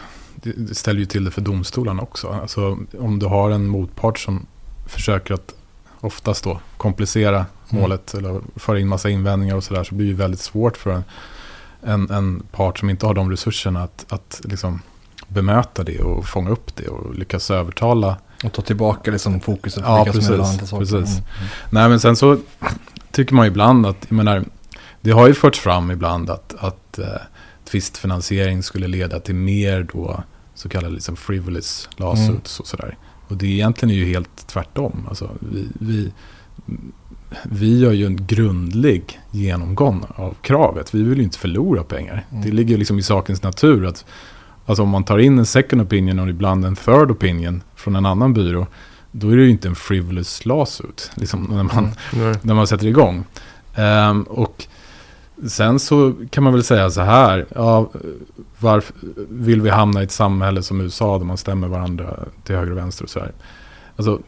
det 0.43 0.75
ställer 0.75 0.99
ju 0.99 1.05
till 1.05 1.23
det 1.25 1.31
för 1.31 1.41
domstolarna 1.41 2.01
också. 2.01 2.27
Alltså 2.41 2.77
om 2.99 3.19
du 3.19 3.25
har 3.25 3.51
en 3.51 3.67
motpart 3.67 4.19
som 4.19 4.45
försöker 4.87 5.33
att 5.33 5.53
oftast 5.99 6.43
då 6.43 6.59
komplicera 6.77 7.45
målet 7.69 8.13
eller 8.13 8.41
föra 8.55 8.79
in 8.79 8.87
massa 8.87 9.09
invändningar 9.09 9.55
och 9.55 9.63
sådär 9.63 9.83
så 9.83 9.95
blir 9.95 10.07
det 10.07 10.13
väldigt 10.13 10.39
svårt 10.39 10.77
för 10.77 10.91
en, 10.91 11.03
en, 11.83 12.09
en 12.09 12.43
part 12.51 12.79
som 12.79 12.89
inte 12.89 13.05
har 13.05 13.13
de 13.13 13.31
resurserna 13.31 13.83
att, 13.83 14.05
att 14.09 14.41
liksom 14.43 14.81
bemöta 15.27 15.83
det 15.83 15.99
och 15.99 16.25
fånga 16.25 16.49
upp 16.49 16.75
det 16.75 16.87
och 16.87 17.15
lyckas 17.15 17.51
övertala 17.51 18.17
Och 18.43 18.53
ta 18.53 18.61
tillbaka 18.61 19.11
liksom 19.11 19.39
fokuset 19.39 19.83
Ja, 19.87 20.05
precis, 20.05 20.27
saker. 20.27 20.77
precis. 20.77 20.93
Mm. 21.17 21.23
Nej 21.69 21.89
men 21.89 21.99
sen 21.99 22.15
så 22.15 22.37
tycker 23.11 23.35
man 23.35 23.45
ibland 23.47 23.85
att, 23.85 24.05
jag 24.09 24.15
menar, 24.15 24.45
det 25.01 25.11
har 25.11 25.27
ju 25.27 25.33
förts 25.33 25.59
fram 25.59 25.91
ibland 25.91 26.29
att, 26.29 26.55
att 26.59 26.99
eh, 26.99 27.05
tvistfinansiering 27.71 28.63
skulle 28.63 28.87
leda 28.87 29.19
till 29.19 29.35
mer 29.35 29.87
då 29.93 30.23
så 30.53 30.69
kallade 30.69 30.93
liksom 30.93 31.15
frivolous 31.15 31.89
lawsuits 31.97 32.59
och 32.59 32.67
sådär. 32.67 32.97
Och 33.27 33.37
det 33.37 33.47
egentligen 33.47 33.95
är 33.95 33.99
ju 33.99 34.05
helt 34.05 34.47
tvärtom. 34.47 35.05
Alltså, 35.09 35.29
vi, 35.39 35.67
vi, 35.79 36.11
vi 37.43 37.79
gör 37.79 37.91
ju 37.91 38.05
en 38.05 38.25
grundlig 38.27 39.19
genomgång 39.31 40.05
av 40.15 40.35
kravet. 40.41 40.93
Vi 40.93 41.03
vill 41.03 41.17
ju 41.17 41.23
inte 41.23 41.37
förlora 41.37 41.83
pengar. 41.83 42.25
Mm. 42.31 42.43
Det 42.43 42.51
ligger 42.51 42.77
liksom 42.77 42.99
i 42.99 43.03
sakens 43.03 43.43
natur 43.43 43.85
att 43.85 44.05
alltså 44.65 44.83
om 44.83 44.89
man 44.89 45.03
tar 45.03 45.17
in 45.17 45.39
en 45.39 45.45
second 45.45 45.81
opinion 45.81 46.19
och 46.19 46.29
ibland 46.29 46.65
en 46.65 46.75
third 46.75 47.11
opinion 47.11 47.63
från 47.75 47.95
en 47.95 48.05
annan 48.05 48.33
byrå 48.33 48.67
då 49.11 49.29
är 49.29 49.37
det 49.37 49.43
ju 49.43 49.49
inte 49.49 49.67
en 49.67 49.75
frivolous 49.75 50.45
lawsuit 50.45 51.11
liksom, 51.15 51.43
när, 51.43 51.63
man, 51.63 51.91
Mm. 52.13 52.37
När 52.41 52.53
man 52.53 52.67
sätter 52.67 52.87
igång. 52.87 53.23
Ehm, 53.75 54.23
och 54.23 54.67
sen 55.47 55.79
så 55.79 56.13
kan 56.29 56.43
man 56.43 56.53
väl 56.53 56.63
säga 56.63 56.89
så 56.89 57.01
här, 57.01 57.45
ja, 57.55 57.89
varför 58.59 58.95
vill 59.29 59.61
vi 59.61 59.69
hamna 59.69 60.01
i 60.01 60.03
ett 60.03 60.11
samhälle 60.11 60.63
som 60.63 60.81
USA 60.81 61.17
där 61.17 61.25
man 61.25 61.37
stämmer 61.37 61.67
varandra 61.67 62.19
till 62.43 62.55
höger 62.55 62.71
och 62.71 62.77
vänster 62.77 63.03
och 63.03 63.09
så 63.09 63.19
här. 63.19 63.31
Alltså 63.95 64.19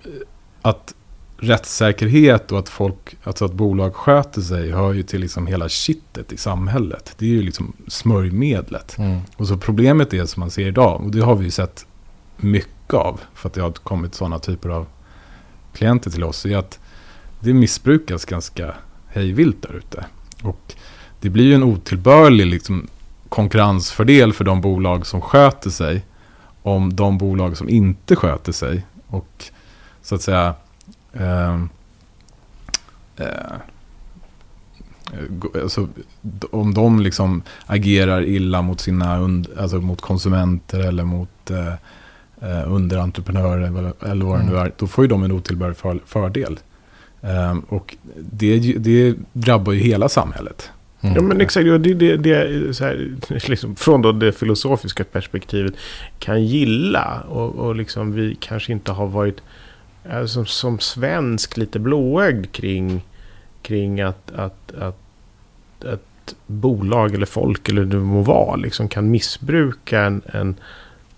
att 0.62 0.94
rättssäkerhet 1.38 2.52
och 2.52 2.60
att 2.60 2.70
folk, 2.70 3.18
alltså 3.24 3.46
att 3.46 3.54
bolag 3.54 3.96
sköter 3.96 4.42
sig 4.42 4.72
hör 4.72 4.94
ju 4.94 5.04
till 5.04 5.22
liksom 5.22 5.48
hela 5.48 5.70
kittet 5.70 6.34
i 6.34 6.38
samhället. 6.38 7.16
Det 7.18 7.26
är 7.26 7.30
ju 7.30 7.42
liksom 7.42 7.74
smörjmedlet. 7.88 8.98
Mm. 8.98 9.20
Och 9.38 9.48
så 9.48 9.58
problemet 9.58 10.14
är 10.14 10.26
som 10.26 10.40
man 10.40 10.52
ser 10.52 10.68
idag, 10.68 11.02
och 11.02 11.12
det 11.12 11.22
har 11.22 11.36
vi 11.36 11.46
ju 11.46 11.52
sett 11.52 11.86
mycket 12.38 12.94
av, 12.94 13.22
för 13.34 13.50
att 13.50 13.54
det 13.54 13.62
har 13.62 13.72
kommit 13.72 14.16
sådana 14.16 14.40
typer 14.40 14.70
av 14.70 14.86
klienter 15.74 16.12
till 16.12 16.24
oss, 16.24 16.46
är 16.46 16.58
att 16.58 16.80
det 17.40 17.54
missbrukas 17.54 18.26
ganska 18.26 18.74
hejvilt 19.08 19.62
där 19.62 19.74
ute. 19.74 20.06
Och 20.44 20.76
det 21.22 21.30
blir 21.30 21.44
ju 21.46 21.56
en 21.56 21.64
otillbörlig 21.64 22.46
liksom, 22.46 22.88
konkurrensfördel 23.30 24.34
för 24.34 24.44
de 24.44 24.62
bolag 24.62 25.06
som 25.06 25.22
sköter 25.22 25.70
sig, 25.70 26.06
om 26.64 26.96
de 26.96 27.18
bolag 27.18 27.58
som 27.58 27.70
inte 27.70 28.16
sköter 28.16 28.52
sig. 28.52 28.86
Och 29.08 29.46
så 30.02 30.16
att 30.16 30.22
säga, 30.22 30.54
eh, 31.14 31.56
eh, 33.18 33.52
gå- 35.30 35.62
alltså, 35.62 35.88
om 36.52 36.74
de 36.74 37.00
liksom 37.00 37.42
agerar 37.66 38.24
illa 38.26 38.62
mot 38.62 38.80
sina 38.82 39.14
alltså 39.60 39.78
mot 39.82 40.02
konsumenter 40.02 40.80
eller 40.80 41.04
mot 41.04 41.50
eh, 41.52 41.74
eh, 42.42 42.64
underentreprenörer 42.74 43.62
eller, 43.62 44.26
vad 44.26 44.40
det 44.40 44.44
nu 44.46 44.52
Mm. 44.52 44.66
är, 44.66 44.72
då 44.78 44.88
får 44.88 45.04
ju 45.04 45.08
de 45.08 45.24
en 45.24 45.32
otillbörlig 45.32 45.78
för, 45.78 46.00
fördel. 46.06 46.60
Ehm, 47.22 47.60
och 47.60 47.96
det, 48.20 48.60
det 48.60 49.16
drabbar 49.34 49.74
ju 49.74 49.80
hela 49.80 50.10
samhället. 50.10 50.70
Mm. 51.04 51.16
Ja 51.16 51.22
men 51.22 51.42
exakt, 51.42 51.66
det, 51.66 51.94
det, 51.94 52.18
det 52.18 52.74
så 52.76 52.84
här, 52.84 53.12
liksom, 53.30 53.76
från 53.76 54.02
då 54.02 54.12
det 54.12 54.32
filosofiska 54.32 55.04
perspektivet 55.04 55.74
kan 56.20 56.46
gilla 56.46 57.24
och, 57.30 57.56
och 57.56 57.76
liksom 57.76 58.12
vi 58.14 58.38
kanske 58.40 58.72
inte 58.72 58.92
har 58.92 59.08
varit 59.08 59.42
eh, 60.10 60.26
som, 60.26 60.80
svensk 60.80 61.58
lite 61.58 61.80
blåögd 61.80 62.52
kring, 62.52 63.02
kring 63.62 64.02
att, 64.02 64.32
att, 64.32 64.74
att, 64.80 65.00
att 65.86 66.36
bolag 66.48 67.14
eller 67.14 67.26
folk 67.26 67.70
eller 67.70 67.86
det 67.86 67.98
må 67.98 68.22
vara 68.22 68.56
liksom 68.56 68.88
kan 68.88 69.12
missbruka 69.12 70.02
en, 70.02 70.22
en, 70.26 70.56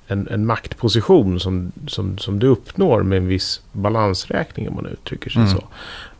en, 0.07 0.27
en 0.31 0.45
maktposition 0.45 1.39
som, 1.39 1.71
som, 1.87 2.17
som 2.17 2.39
du 2.39 2.47
uppnår 2.47 3.03
med 3.03 3.17
en 3.17 3.27
viss 3.27 3.61
balansräkning 3.71 4.69
om 4.69 4.75
man 4.75 4.85
uttrycker 4.85 5.29
sig 5.29 5.41
Mm. 5.41 5.53
så. 5.53 5.63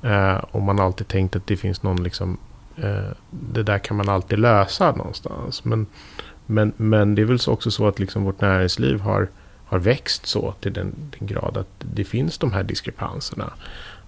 Eh, 0.08 0.36
och 0.52 0.62
man 0.62 0.80
alltid 0.80 1.08
tänkt 1.08 1.36
att 1.36 1.48
det 1.48 1.58
finns 1.58 1.84
någon 1.84 2.04
liksom 2.04 2.38
det 3.30 3.64
där 3.64 3.80
kan 3.80 3.98
man 3.98 4.10
alltid 4.10 4.40
lösa 4.40 4.92
någonstans. 4.92 5.64
Men, 5.66 5.86
men, 6.46 6.74
men 6.78 7.16
det 7.16 7.22
är 7.22 7.26
väl 7.26 7.40
så 7.40 7.52
också 7.52 7.72
så 7.72 7.88
att 7.88 8.00
liksom 8.00 8.24
vårt 8.24 8.42
näringsliv 8.42 9.00
har, 9.00 9.30
har 9.66 9.80
växt 9.80 10.26
så 10.26 10.54
till 10.60 10.74
den, 10.74 10.96
den 11.20 11.28
grad 11.28 11.58
att 11.58 11.70
det 11.80 12.04
finns 12.04 12.38
de 12.38 12.52
här 12.54 12.64
diskrepanserna. 12.64 13.54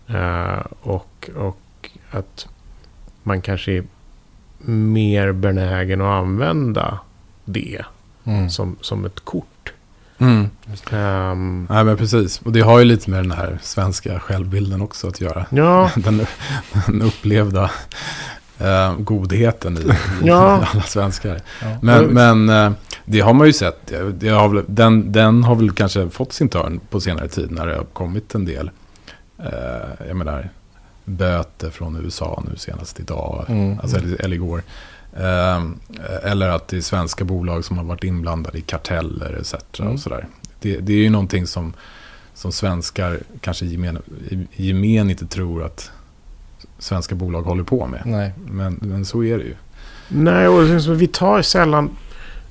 Eh, 0.07 0.65
och, 0.81 1.29
och 1.35 1.89
att 2.11 2.47
man 3.23 3.41
kanske 3.41 3.71
är 3.71 3.83
mer 4.69 5.31
benägen 5.31 6.01
att 6.01 6.07
använda 6.21 6.99
det 7.45 7.81
Mm. 8.27 8.49
som, 8.49 8.75
som 8.81 9.05
ett 9.05 9.19
kort. 9.19 9.73
Mm. 10.17 10.49
Ehm, 10.91 11.67
Nej 11.69 11.83
men 11.83 11.97
precis, 11.97 12.41
och 12.41 12.51
det 12.51 12.61
har 12.61 12.79
ju 12.79 12.85
lite 12.85 13.09
med 13.09 13.23
den 13.23 13.31
här 13.31 13.59
svenska 13.61 14.19
självbilden 14.19 14.81
också 14.81 15.07
att 15.07 15.21
göra. 15.21 15.45
ja, 15.49 15.91
Den, 15.95 16.25
den 16.87 17.01
upplevda 17.01 17.71
eh, 18.59 18.95
godheten 18.97 19.77
i, 19.77 19.81
i 19.81 20.27
Ja. 20.27 20.65
alla 20.73 20.83
svenskar. 20.83 21.41
Ja. 21.61 21.77
Men, 21.81 22.05
men 22.05 22.49
eh, 22.49 22.71
det 23.05 23.19
har 23.19 23.33
man 23.33 23.47
ju 23.47 23.53
sett. 23.53 23.93
Det 24.13 24.29
har 24.29 24.49
väl, 24.49 24.63
den, 24.67 25.11
den 25.11 25.43
har 25.43 25.55
väl 25.55 25.71
kanske 25.71 26.09
fått 26.09 26.33
sin 26.33 26.49
törn 26.49 26.79
på 26.89 27.01
senare 27.01 27.27
tid 27.27 27.51
när 27.51 27.67
det 27.67 27.75
har 27.75 27.83
kommit 27.83 28.35
en 28.35 28.45
del. 28.45 28.69
Eh, 29.39 30.07
jag 30.07 30.15
menar, 30.17 30.49
böter 31.05 31.69
från 31.69 31.95
USA 32.03 32.43
nu 32.49 32.57
senast 32.57 32.99
idag. 32.99 33.45
Mm. 33.47 33.79
Alltså, 33.79 33.97
eller, 33.97 34.21
eller 34.21 34.35
igår. 34.35 34.63
Eh, 35.13 35.63
eller 36.23 36.49
att 36.49 36.67
det 36.67 36.77
är 36.77 36.81
svenska 36.81 37.23
bolag 37.23 37.65
som 37.65 37.77
har 37.77 37.83
varit 37.83 38.03
inblandade 38.03 38.57
i 38.57 38.61
karteller 38.61 39.37
etc. 39.41 39.79
Mm. 39.79 39.93
Och 39.93 39.99
sådär. 39.99 40.27
Det, 40.59 40.77
det 40.77 40.93
är 40.93 40.97
ju 40.97 41.09
någonting 41.09 41.47
som, 41.47 41.73
som 42.33 42.51
svenskar 42.51 43.19
kanske 43.41 43.65
i 43.65 43.71
gemen, 43.71 44.01
gemen 44.51 45.09
inte 45.09 45.27
tror 45.27 45.63
att 45.63 45.91
svenska 46.79 47.15
bolag 47.15 47.41
håller 47.41 47.63
på 47.63 47.87
med. 47.87 48.01
Nej. 48.05 48.33
Men, 48.45 48.79
men 48.81 49.05
så 49.05 49.23
är 49.23 49.37
det 49.37 49.43
ju. 49.43 49.55
Nej, 50.07 50.47
och 50.47 50.63
liksom, 50.63 50.97
vi 50.97 51.07
tar 51.07 51.41
sällan 51.41 51.89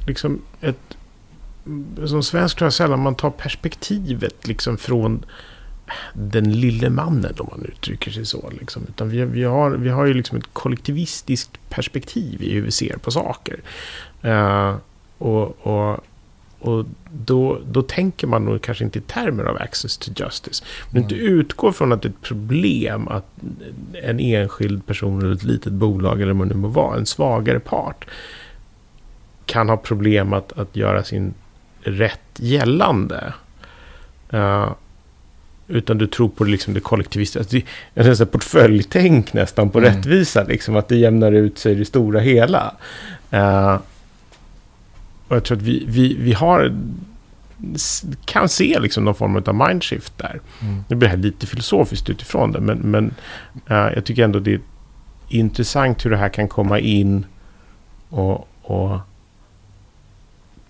liksom 0.06 0.40
ett... 0.60 0.96
Som 2.06 2.22
svensk 2.22 2.56
tror 2.58 2.66
jag 2.66 2.72
sällan 2.72 3.00
man 3.00 3.14
tar 3.14 3.30
perspektivet 3.30 4.46
liksom 4.46 4.76
från 4.76 5.24
den 6.12 6.52
lille 6.52 6.90
mannen 6.90 7.34
om 7.38 7.48
man 7.50 7.64
uttrycker 7.64 8.10
sig 8.10 8.26
så. 8.26 8.50
Liksom. 8.60 8.82
Utan 8.88 9.08
vi, 9.08 9.24
vi, 9.24 9.44
har, 9.44 9.70
vi 9.70 9.88
har 9.88 10.04
ju 10.04 10.14
liksom 10.14 10.38
ett 10.38 10.48
kollektivistiskt 10.52 11.58
perspektiv 11.68 12.42
i 12.42 12.52
hur 12.52 12.62
vi 12.62 12.70
ser 12.70 12.96
på 12.96 13.10
saker. 13.10 13.60
Eh, 14.22 14.76
och 15.18 15.66
och, 15.66 16.04
och 16.64 16.86
då, 17.12 17.58
då 17.70 17.82
tänker 17.82 18.26
man 18.26 18.44
nog 18.44 18.62
kanske 18.62 18.84
inte 18.84 18.98
i 18.98 19.02
termer 19.02 19.44
av 19.44 19.56
access 19.56 19.98
to 19.98 20.10
justice. 20.16 20.64
Men 20.90 21.02
inte 21.02 21.14
Mm. 21.14 21.26
utgår 21.26 21.72
från 21.72 21.92
att 21.92 22.02
det 22.02 22.08
är 22.08 22.10
ett 22.10 22.22
problem 22.22 23.08
att 23.08 23.26
en 24.02 24.20
enskild 24.20 24.86
person 24.86 25.22
eller 25.22 25.34
ett 25.34 25.42
litet 25.44 25.72
bolag 25.72 26.22
eller 26.22 26.32
vad 26.32 26.48
det 26.48 26.54
nu 26.54 26.60
må 26.60 26.68
vara, 26.68 26.96
en 26.96 27.06
svagare 27.06 27.60
part, 27.60 28.04
kan 29.46 29.68
ha 29.68 29.76
problem 29.76 30.32
att, 30.32 30.52
att 30.58 30.76
göra 30.76 31.04
sin 31.04 31.34
rätt 31.82 32.20
gällande. 32.36 33.34
Eh, 34.30 34.68
utan 35.68 35.98
du 35.98 36.06
tror 36.06 36.28
på 36.28 36.44
liksom 36.44 36.74
det 36.74 36.80
kollektivistiska. 36.80 37.38
Alltså 37.40 37.56
det 37.94 38.00
är 38.00 38.08
nästan 38.08 38.26
portföljtänk 38.26 39.32
nästan 39.32 39.70
på 39.70 39.78
Mm. 39.78 39.90
rättvisa. 39.94 40.44
Liksom, 40.44 40.76
att 40.76 40.88
det 40.88 40.96
jämnar 40.96 41.32
ut 41.32 41.58
sig 41.58 41.72
i 41.72 41.74
det 41.74 41.84
stora 41.84 42.20
hela. 42.20 42.74
Eh, 43.30 43.76
och 45.28 45.36
jag 45.36 45.44
tror 45.44 45.56
att 45.56 45.62
vi, 45.62 45.84
vi, 45.88 46.14
vi 46.14 46.32
har 46.32 46.74
kan 48.24 48.48
se 48.48 48.78
liksom 48.78 49.04
någon 49.04 49.14
form 49.14 49.36
av 49.36 49.68
mindshift 49.68 50.18
där. 50.18 50.40
Mm. 50.62 50.84
Nu 50.88 50.96
blir 50.96 51.08
det 51.08 51.16
här 51.16 51.22
lite 51.22 51.46
filosofiskt 51.46 52.10
utifrån 52.10 52.52
det, 52.52 52.60
men, 52.60 52.78
men 52.78 53.14
eh, 53.66 53.94
jag 53.94 54.04
tycker 54.04 54.24
ändå 54.24 54.38
det 54.38 54.54
är 54.54 54.60
intressant 55.28 56.04
hur 56.04 56.10
det 56.10 56.16
här 56.16 56.28
kan 56.28 56.48
komma 56.48 56.78
in 56.78 57.26
och, 58.08 58.48
och 58.62 58.98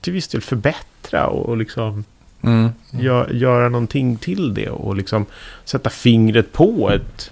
till 0.00 0.12
viss 0.12 0.28
del 0.28 0.40
förbättra 0.40 1.26
och, 1.26 1.48
och 1.48 1.56
liksom 1.56 2.04
Mm. 2.44 2.70
gö, 2.90 3.32
göra 3.32 3.68
någonting 3.68 4.16
till 4.16 4.54
det 4.54 4.68
och 4.68 4.96
liksom 4.96 5.26
sätta 5.64 5.90
fingret 5.90 6.52
på 6.52 6.90
ett 6.90 7.30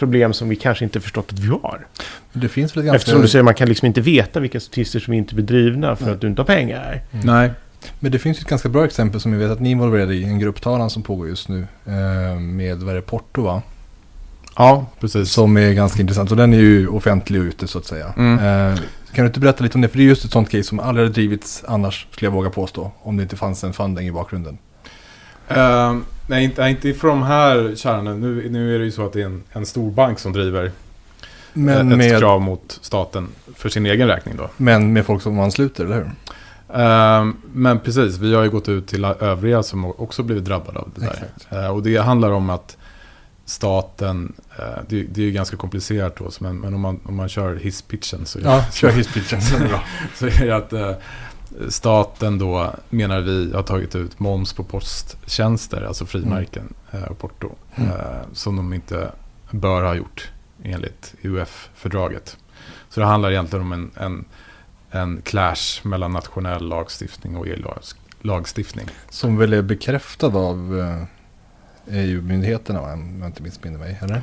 problem 0.00 0.32
som 0.32 0.48
vi 0.48 0.56
kanske 0.56 0.84
inte 0.84 1.00
förstått 1.00 1.32
att 1.32 1.38
vi 1.38 1.48
har. 1.48 1.86
Det 2.32 2.48
finns 2.48 2.76
väl 2.76 2.84
ganska... 2.84 2.96
Eftersom 2.96 3.22
du 3.22 3.28
säger 3.28 3.42
man 3.42 3.54
kan 3.54 3.68
liksom 3.68 3.86
inte 3.86 4.00
veta 4.00 4.40
vilka 4.40 4.60
statister 4.60 5.00
som 5.00 5.12
inte 5.12 5.34
blir 5.34 5.44
drivna 5.44 5.96
för 5.96 6.04
Nej. 6.04 6.14
att 6.14 6.20
du 6.20 6.26
inte 6.26 6.42
har 6.42 6.46
pengar. 6.46 7.02
Mm. 7.12 7.26
Nej. 7.26 7.50
Men 8.00 8.12
det 8.12 8.18
finns 8.18 8.38
ett 8.38 8.48
ganska 8.48 8.68
bra 8.68 8.84
exempel 8.84 9.20
som 9.20 9.32
vi 9.32 9.38
vet 9.38 9.50
att 9.50 9.60
ni 9.60 9.68
är 9.68 9.72
involverade 9.72 10.14
i. 10.14 10.24
En 10.24 10.38
grupptalan 10.38 10.90
som 10.90 11.02
pågår 11.02 11.28
just 11.28 11.48
nu. 11.48 11.66
Eh, 11.86 12.40
med, 12.40 12.78
vad 12.78 12.90
är 12.90 12.94
det, 12.94 13.02
Porto 13.02 13.42
va? 13.42 13.62
Ja, 14.56 14.86
precis. 15.00 15.30
Som 15.32 15.56
är 15.56 15.72
ganska 15.72 16.00
intressant. 16.00 16.30
Och 16.30 16.36
den 16.36 16.54
är 16.54 16.58
ju 16.58 16.88
offentlig 16.88 17.40
och 17.40 17.44
ute 17.44 17.66
så 17.66 17.78
att 17.78 17.86
säga. 17.86 18.14
Mm. 18.16 18.38
Eh, 18.38 18.80
kan 19.12 19.24
du 19.24 19.26
inte 19.26 19.40
berätta 19.40 19.64
lite 19.64 19.74
om 19.74 19.80
det? 19.80 19.88
För 19.88 19.98
det 19.98 20.02
är 20.02 20.06
just 20.06 20.24
ett 20.24 20.32
sånt 20.32 20.50
case 20.50 20.64
som 20.64 20.80
aldrig 20.80 21.06
hade 21.06 21.14
drivits 21.14 21.64
annars, 21.68 22.06
skulle 22.10 22.26
jag 22.26 22.32
våga 22.32 22.50
påstå. 22.50 22.92
Om 23.02 23.16
det 23.16 23.22
inte 23.22 23.36
fanns 23.36 23.64
en 23.64 23.72
funding 23.72 24.06
i 24.06 24.12
bakgrunden. 24.12 24.58
Ehm, 25.50 26.04
nej, 26.26 26.44
inte, 26.44 26.62
inte 26.62 26.94
för 26.94 27.08
de 27.08 27.22
här 27.22 27.72
kärnorna. 27.76 28.14
Nu, 28.14 28.48
nu 28.50 28.74
är 28.74 28.78
det 28.78 28.84
ju 28.84 28.90
så 28.90 29.06
att 29.06 29.12
det 29.12 29.20
är 29.20 29.26
en, 29.26 29.42
en 29.52 29.66
stor 29.66 29.90
bank 29.90 30.18
som 30.18 30.32
driver 30.32 30.72
Men 31.52 31.92
ett 31.92 31.98
med, 31.98 32.18
krav 32.18 32.40
mot 32.40 32.78
staten 32.82 33.28
för 33.56 33.68
sin 33.68 33.86
egen 33.86 34.08
räkning 34.08 34.36
då. 34.36 34.48
men 34.56 34.92
med 34.92 35.06
folk 35.06 35.22
som 35.22 35.40
ansluter, 35.40 35.84
eller 35.84 35.94
hur? 35.96 36.10
Ehm, 36.80 37.36
men 37.52 37.80
precis, 37.80 38.18
vi 38.18 38.34
har 38.34 38.42
ju 38.42 38.50
gått 38.50 38.68
ut 38.68 38.86
till 38.86 39.04
övriga 39.04 39.62
som 39.62 39.84
också 39.84 40.22
blivit 40.22 40.44
drabbade 40.44 40.78
av 40.78 40.90
det 40.94 41.00
där. 41.48 41.64
Eh, 41.64 41.70
och 41.70 41.82
det 41.82 41.96
handlar 41.96 42.30
om 42.30 42.50
att 42.50 42.76
staten, 43.44 44.32
eh, 44.58 44.64
det, 44.88 45.02
det 45.02 45.20
är 45.20 45.24
ju 45.24 45.30
ganska 45.30 45.56
komplicerat 45.56 46.16
då, 46.16 46.30
men, 46.40 46.60
men 46.60 46.74
om, 46.74 46.80
man, 46.80 47.00
om 47.04 47.16
man 47.16 47.28
kör 47.28 47.56
hisspitchen 47.56 48.26
så, 48.26 48.38
Ja, 48.44 48.64
kör 48.72 48.90
hisspitchen. 48.90 49.40
så 49.42 49.56
så 50.16 50.26
är 50.26 50.46
det 50.46 50.56
att 50.56 50.72
eh, 50.72 50.92
staten 51.68 52.38
då, 52.38 52.70
menar 52.90 53.20
vi, 53.20 53.52
har 53.52 53.62
tagit 53.62 53.94
ut 53.96 54.20
moms 54.20 54.52
på 54.52 54.64
posttjänster, 54.64 55.82
alltså 55.82 56.06
frimärken 56.06 56.74
eh, 56.92 57.02
och 57.02 57.18
porto, 57.18 57.50
Mm. 57.76 57.90
eh, 57.90 57.96
som 58.32 58.56
de 58.56 58.72
inte 58.72 59.10
bör 59.50 59.82
ha 59.82 59.94
gjort 59.94 60.30
enligt 60.62 61.14
UF-fördraget. 61.22 62.36
Så 62.88 63.00
det 63.00 63.06
handlar 63.06 63.30
egentligen 63.30 63.64
om 63.64 63.72
en, 63.72 63.90
en, 63.96 64.24
en 64.90 65.22
clash 65.22 65.80
mellan 65.82 66.12
nationell 66.12 66.68
lagstiftning 66.68 67.36
och 67.36 67.46
EU-lagstiftning. 67.48 68.86
Som 69.10 69.36
väl 69.36 69.52
är 69.52 69.62
bekräftad 69.62 70.26
av 70.26 70.78
eh, 70.78 71.04
EU-myndigheterna, 71.96 72.80
va? 72.80 72.92
om 72.92 73.16
jag 73.20 73.28
inte 73.28 73.42
missminner 73.42 73.78
mig. 73.78 73.98
Eller? 74.02 74.16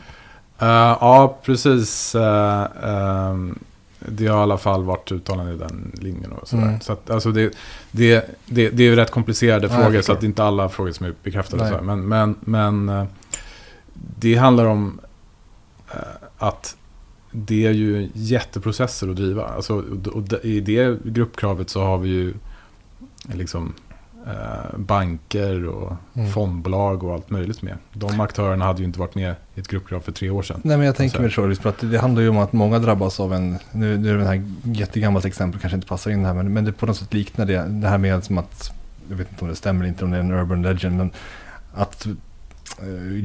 Eh, 0.59 0.97
ja, 1.01 1.37
precis. 1.43 2.15
eh, 2.15 2.67
ehm, 2.83 3.59
det 4.07 4.27
har 4.27 4.39
i 4.39 4.41
alla 4.41 4.57
fall 4.57 4.83
varit 4.83 5.11
uttalanden 5.11 5.55
i 5.55 5.57
den 5.57 5.91
linjen. 5.93 6.31
Och 6.31 6.47
sådär. 6.47 6.63
Mm. 6.63 6.79
Så 6.79 6.93
att, 6.93 7.09
alltså 7.09 7.31
det, 7.31 7.57
det, 7.91 8.39
det, 8.45 8.69
det 8.69 8.83
är 8.83 8.89
ju 8.89 8.95
rätt 8.95 9.11
komplicerade 9.11 9.67
Ja, 9.67 9.73
frågor, 9.73 9.91
så 9.91 9.97
förstår. 9.97 10.13
att 10.13 10.19
det 10.19 10.25
är 10.25 10.27
inte 10.27 10.43
alla 10.43 10.69
frågor 10.69 10.91
som 10.91 11.05
är 11.05 11.13
bekräftade. 11.23 11.69
Så. 11.69 11.83
Men, 11.83 12.07
men, 12.07 12.35
men 12.39 12.89
eh, 12.89 13.05
det 14.19 14.35
handlar 14.35 14.65
om 14.65 14.99
eh, 15.91 15.99
att 16.37 16.77
det 17.31 17.65
är 17.65 17.71
ju 17.71 18.09
jätteprocesser 18.13 19.09
att 19.09 19.15
driva. 19.15 19.45
Alltså, 19.45 19.83
och 20.13 20.45
I 20.45 20.59
det 20.59 21.03
gruppkravet 21.03 21.69
så 21.69 21.81
har 21.83 21.97
vi 21.97 22.09
ju 22.09 22.33
liksom 23.33 23.73
eh, 24.27 24.77
banker 24.77 25.67
och 25.67 25.93
Mm. 26.13 26.29
fondbolag 26.29 27.03
och 27.03 27.13
allt 27.13 27.29
möjligt 27.29 27.61
med. 27.61 27.77
De 27.93 28.19
aktörerna 28.19 28.65
hade 28.65 28.79
ju 28.79 28.85
inte 28.85 28.99
varit 28.99 29.15
med 29.15 29.35
i 29.55 29.59
ett 29.59 29.67
gruppkrav 29.67 29.99
för 29.99 30.11
tre 30.11 30.29
år 30.29 30.43
sedan. 30.43 30.61
Nej 30.63 30.77
men 30.77 30.85
jag 30.85 30.95
tänker 30.95 31.19
mig 31.21 31.31
så, 31.31 31.47
liksom 31.47 31.69
att 31.69 31.91
det 31.91 31.97
handlar 31.99 32.21
ju 32.21 32.29
om 32.29 32.37
att 32.37 32.53
många 32.53 32.79
drabbas 32.79 33.19
av 33.19 33.33
en, 33.33 33.57
nu, 33.71 33.97
nu 33.97 34.13
är 34.13 34.17
det 34.17 34.25
här 34.25 34.43
jättegammalt 34.63 35.25
exempel, 35.25 35.61
kanske 35.61 35.75
inte 35.75 35.87
passar 35.87 36.11
in 36.11 36.25
här, 36.25 36.33
men, 36.33 36.53
men 36.53 36.65
det 36.65 36.71
på 36.71 36.85
något 36.85 36.97
sätt 36.97 37.13
liknar 37.13 37.45
det, 37.45 37.65
det 37.67 37.87
här 37.87 37.97
med 37.97 38.23
som 38.23 38.37
att, 38.37 38.71
jag 39.09 39.15
vet 39.17 39.31
inte 39.31 39.43
om 39.43 39.49
det 39.49 39.55
stämmer 39.55 39.85
inte, 39.85 40.05
om 40.05 40.11
det 40.11 40.17
är 40.17 40.21
en 40.21 40.31
urban 40.31 40.61
legend, 40.61 40.97
men 40.97 41.11
att 41.73 42.07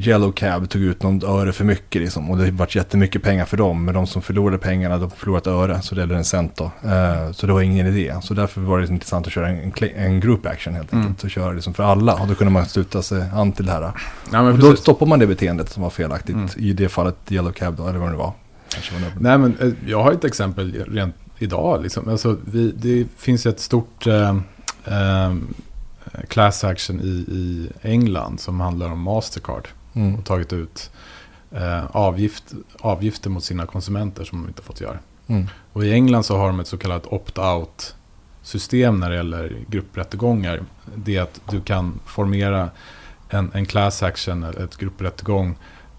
Yellow 0.07 0.31
Cab 0.31 0.69
tog 0.69 0.81
ut 0.81 1.03
någon 1.03 1.23
öre 1.25 1.51
för 1.51 1.65
mycket 1.65 2.01
liksom, 2.01 2.31
och 2.31 2.37
det 2.37 2.51
vart 2.51 2.75
jättemycket 2.75 3.23
pengar 3.23 3.45
för 3.45 3.57
dem, 3.57 3.85
men 3.85 3.93
de 3.93 4.07
som 4.07 4.21
förlorade 4.21 4.57
pengarna, 4.57 4.97
de 4.97 5.09
förlorade 5.11 5.41
ett 5.41 5.47
öre, 5.47 5.81
så 5.81 5.95
det 5.95 6.01
är 6.03 6.11
en 6.13 6.23
cent 6.23 6.55
då. 6.57 6.63
Eh, 6.63 7.31
så 7.31 7.47
det 7.47 7.53
var 7.53 7.61
ingen 7.61 7.87
idé, 7.87 8.15
så 8.21 8.33
därför 8.33 8.61
var 8.61 8.79
det 8.79 8.87
intressant 8.87 9.27
att 9.27 9.33
köra 9.33 9.49
en, 9.49 9.73
en, 9.95 10.19
group 10.19 10.45
action 10.45 10.73
helt 10.73 10.93
Mm. 10.93 11.05
enkelt, 11.05 11.23
och 11.23 11.29
köra 11.29 11.51
liksom 11.51 11.73
för 11.73 11.83
alla, 11.83 12.13
och 12.15 12.27
då 12.27 12.35
kunde 12.35 12.53
man 12.53 12.65
sluta 12.65 13.01
sig 13.01 13.23
an 13.33 13.51
till 13.51 13.65
det 13.65 13.71
här. 13.71 13.91
Ja, 14.31 14.41
Och 14.41 14.59
då 14.59 14.75
stoppar 14.75 15.05
man 15.05 15.19
det 15.19 15.27
beteendet 15.27 15.69
som 15.69 15.83
var 15.83 15.89
felaktigt 15.89 16.35
Mm. 16.35 16.49
i 16.57 16.73
det 16.73 16.89
fallet 16.89 17.15
Yellow 17.29 17.51
Cab 17.51 17.75
då, 17.75 17.87
eller 17.87 17.99
vad 17.99 18.11
det 18.11 18.17
var. 18.17 18.33
Var 18.91 19.11
Nej, 19.19 19.37
men 19.37 19.57
eh, 19.61 19.89
jag 19.89 20.03
har 20.03 20.11
ett 20.11 20.23
exempel 20.23 20.83
rent 20.87 21.15
idag. 21.39 21.83
Liksom. 21.83 22.09
Alltså, 22.09 22.37
vi, 22.45 22.71
det 22.75 23.05
finns 23.17 23.45
ett 23.45 23.59
stort 23.59 24.07
eh, 24.07 24.29
eh, 24.85 25.33
class 26.27 26.63
action 26.63 27.01
i, 27.01 27.25
i 27.27 27.69
England 27.81 28.39
som 28.39 28.59
handlar 28.59 28.91
om 28.91 29.01
Mastercard. 29.01 29.67
Mm. 29.93 30.15
Och 30.15 30.25
tagit 30.25 30.53
ut 30.53 30.91
eh, 31.51 31.85
avgift, 31.85 32.53
avgifter 32.79 33.29
mot 33.29 33.43
sina 33.43 33.65
konsumenter 33.65 34.23
som 34.23 34.41
de 34.41 34.47
inte 34.47 34.61
fått 34.61 34.81
göra. 34.81 34.99
Mm. 35.27 35.47
Och 35.73 35.85
i 35.85 35.93
England 35.93 36.23
så 36.23 36.37
har 36.37 36.47
de 36.47 36.59
ett 36.59 36.67
så 36.67 36.77
kallat 36.77 37.05
opt-out 37.05 37.95
system 38.41 38.99
när 38.99 39.09
det 39.09 39.15
gäller 39.15 39.57
grupprättegångar. 39.67 40.63
Det 40.95 41.17
är 41.17 41.21
att 41.21 41.41
du 41.49 41.61
kan 41.61 41.99
formera 42.05 42.69
en, 43.29 43.51
en 43.53 43.65
class 43.65 44.03
action, 44.03 44.43
eller 44.43 44.63
ett 44.63 44.77
grupprättegång, 44.77 45.55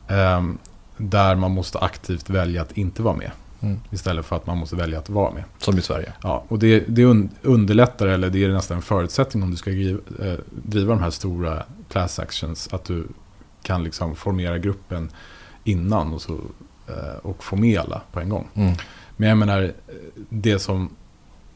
ehm, 0.09 0.59
där 0.97 1.35
man 1.35 1.51
måste 1.51 1.79
aktivt 1.79 2.31
välja 2.31 2.63
att 2.63 2.79
inte 2.79 3.03
vara 3.03 3.17
med. 3.17 3.31
Mm. 3.65 3.81
Istället 3.91 4.27
för 4.27 4.37
att 4.37 4.47
man 4.47 4.59
måste 4.59 4.77
välja 4.77 4.99
att 4.99 5.09
vara 5.11 5.35
med. 5.35 5.45
Som 5.59 5.79
i 5.79 5.83
Sverige. 5.83 6.13
Ja, 6.23 6.45
och 6.49 6.59
det, 6.59 6.85
det 6.89 7.03
un- 7.05 7.29
underlättar, 7.43 8.07
eller 8.07 8.31
det 8.31 8.45
är 8.45 8.49
nästan 8.49 8.77
en 8.77 8.83
förutsättning 8.83 9.43
om 9.43 9.51
du 9.51 9.57
ska 9.57 9.71
driva, 9.71 9.99
eh, 10.25 10.39
driva 10.51 10.95
de 10.95 11.03
här 11.03 11.11
stora 11.11 11.63
class 11.89 12.19
actions, 12.19 12.69
att 12.73 12.85
du 12.85 13.07
kan 13.63 13.85
liksom 13.85 14.17
formera 14.17 14.59
gruppen 14.59 15.11
innan 15.65 16.13
och, 16.13 16.23
så, 16.23 16.33
eh, 16.89 17.17
och 17.23 17.45
få 17.45 17.57
med 17.57 17.79
alla 17.81 18.03
på 18.13 18.21
en 18.21 18.29
gång. 18.29 18.49
Mm. 18.55 18.75
Men 19.17 19.29
jag 19.29 19.39
menar, 19.39 19.73
det 20.29 20.59
som 20.59 20.91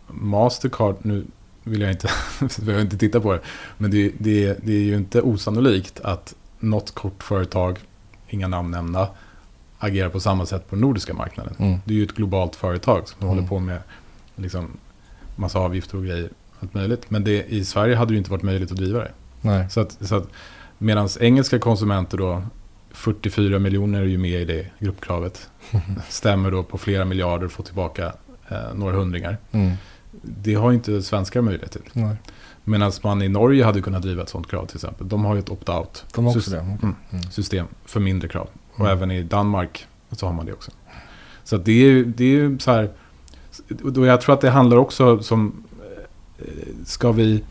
Mastercard, 0.07 0.97
nu 1.03 1.27
vill 1.63 1.81
jag 1.81 1.91
inte, 1.91 2.09
jag 2.67 2.81
inte 2.81 2.99
titta 2.99 3.21
på 3.21 3.33
det, 3.33 3.41
men 3.79 3.91
det, 3.91 4.13
det, 4.19 4.59
det 4.63 4.73
är 4.73 4.83
ju 4.83 4.97
inte 4.97 5.23
osannolikt 5.23 6.01
att 6.01 6.35
något 6.59 6.95
kortföretag, 6.95 7.79
inga 8.29 8.49
namn 8.49 8.71
nämnda, 8.71 9.09
agerar 9.79 10.09
på 10.09 10.21
samma 10.21 10.47
sätt 10.47 10.69
på 10.69 10.75
den 10.75 10.81
nordiska 10.81 11.15
marknaden. 11.15 11.55
Mm. 11.59 11.79
Det 11.85 11.95
är 11.95 11.99
ju 11.99 12.05
ett 12.05 12.15
globalt 12.15 12.57
företag 12.57 13.09
som 13.09 13.17
Mm. 13.23 13.29
håller 13.37 13.49
på 13.49 13.59
med 13.59 13.79
liksom, 14.37 14.69
massa 15.37 15.59
avgifter 15.59 15.97
och 15.99 16.05
grejer. 16.05 16.31
Allt 16.61 16.75
möjligt. 16.75 17.11
Men 17.11 17.25
det, 17.25 17.45
i 17.53 17.65
Sverige 17.65 17.97
hade 17.97 18.09
det 18.11 18.13
ju 18.13 18.19
inte 18.19 18.31
varit 18.31 18.43
möjligt 18.43 18.71
att 18.71 18.77
driva 18.77 18.99
det. 18.99 19.13
Nej. 19.41 19.71
Så 19.71 19.81
att, 19.81 19.97
så 20.01 20.17
att, 20.17 20.29
Medan 20.79 21.09
engelska 21.21 21.59
konsumenter 21.59 22.19
då, 22.19 22.43
44 22.91 23.59
miljoner 23.59 24.01
är 24.01 24.05
ju 24.07 24.19
med 24.19 24.41
i 24.41 24.45
det 24.45 24.67
gruppkravet. 24.79 25.51
Stämmer 26.09 26.51
då 26.51 26.63
på 26.63 26.79
flera 26.79 27.05
miljarder 27.05 27.47
och 27.47 27.53
får 27.53 27.65
tillbaka 27.65 28.13
eh, 28.49 28.75
några 28.75 28.97
hundringar. 28.97 29.37
Mm. 29.53 29.73
Det 30.23 30.55
har 30.55 30.71
ju 30.71 30.75
inte 30.75 31.03
svenskar 31.03 31.41
möjlighet 31.41 31.73
till. 31.73 31.83
Nej. 31.93 32.17
Medan 32.65 32.93
man 33.05 33.23
i 33.23 33.29
Norge 33.29 33.65
hade 33.65 33.81
kunnat 33.81 34.03
driva 34.03 34.23
ett 34.23 34.29
sånt 34.29 34.49
krav 34.51 34.67
till 34.67 34.77
exempel. 34.77 35.09
De 35.09 35.25
har 35.25 35.35
ju 35.35 35.39
ett 35.41 35.49
opt-out 35.51 36.33
system. 36.33 36.61
Mm. 36.67 36.95
Mm. 37.11 37.23
system 37.23 37.67
för 37.85 38.01
mindre 38.01 38.29
krav. 38.29 38.49
Och 38.79 38.85
Mm. 38.87 38.93
även 38.99 39.11
i 39.11 39.23
Danmark 39.23 39.87
så 40.13 40.27
har 40.27 40.33
man 40.33 40.47
det 40.47 40.53
också. 40.53 40.71
Så 41.45 41.57
det 41.57 41.73
är 41.73 41.87
ju 41.91 42.05
det 42.05 42.25
är 42.25 42.29
ju 42.29 42.59
så 42.59 42.71
här. 42.71 42.91
och 43.85 44.07
jag 44.07 44.21
tror 44.21 44.35
att 44.35 44.41
det 44.41 44.51
handlar 44.51 44.77
också 44.77 45.23
som. 45.23 45.65
eh, 46.39 46.45
Ska 46.85 47.13
vi. 47.13 47.45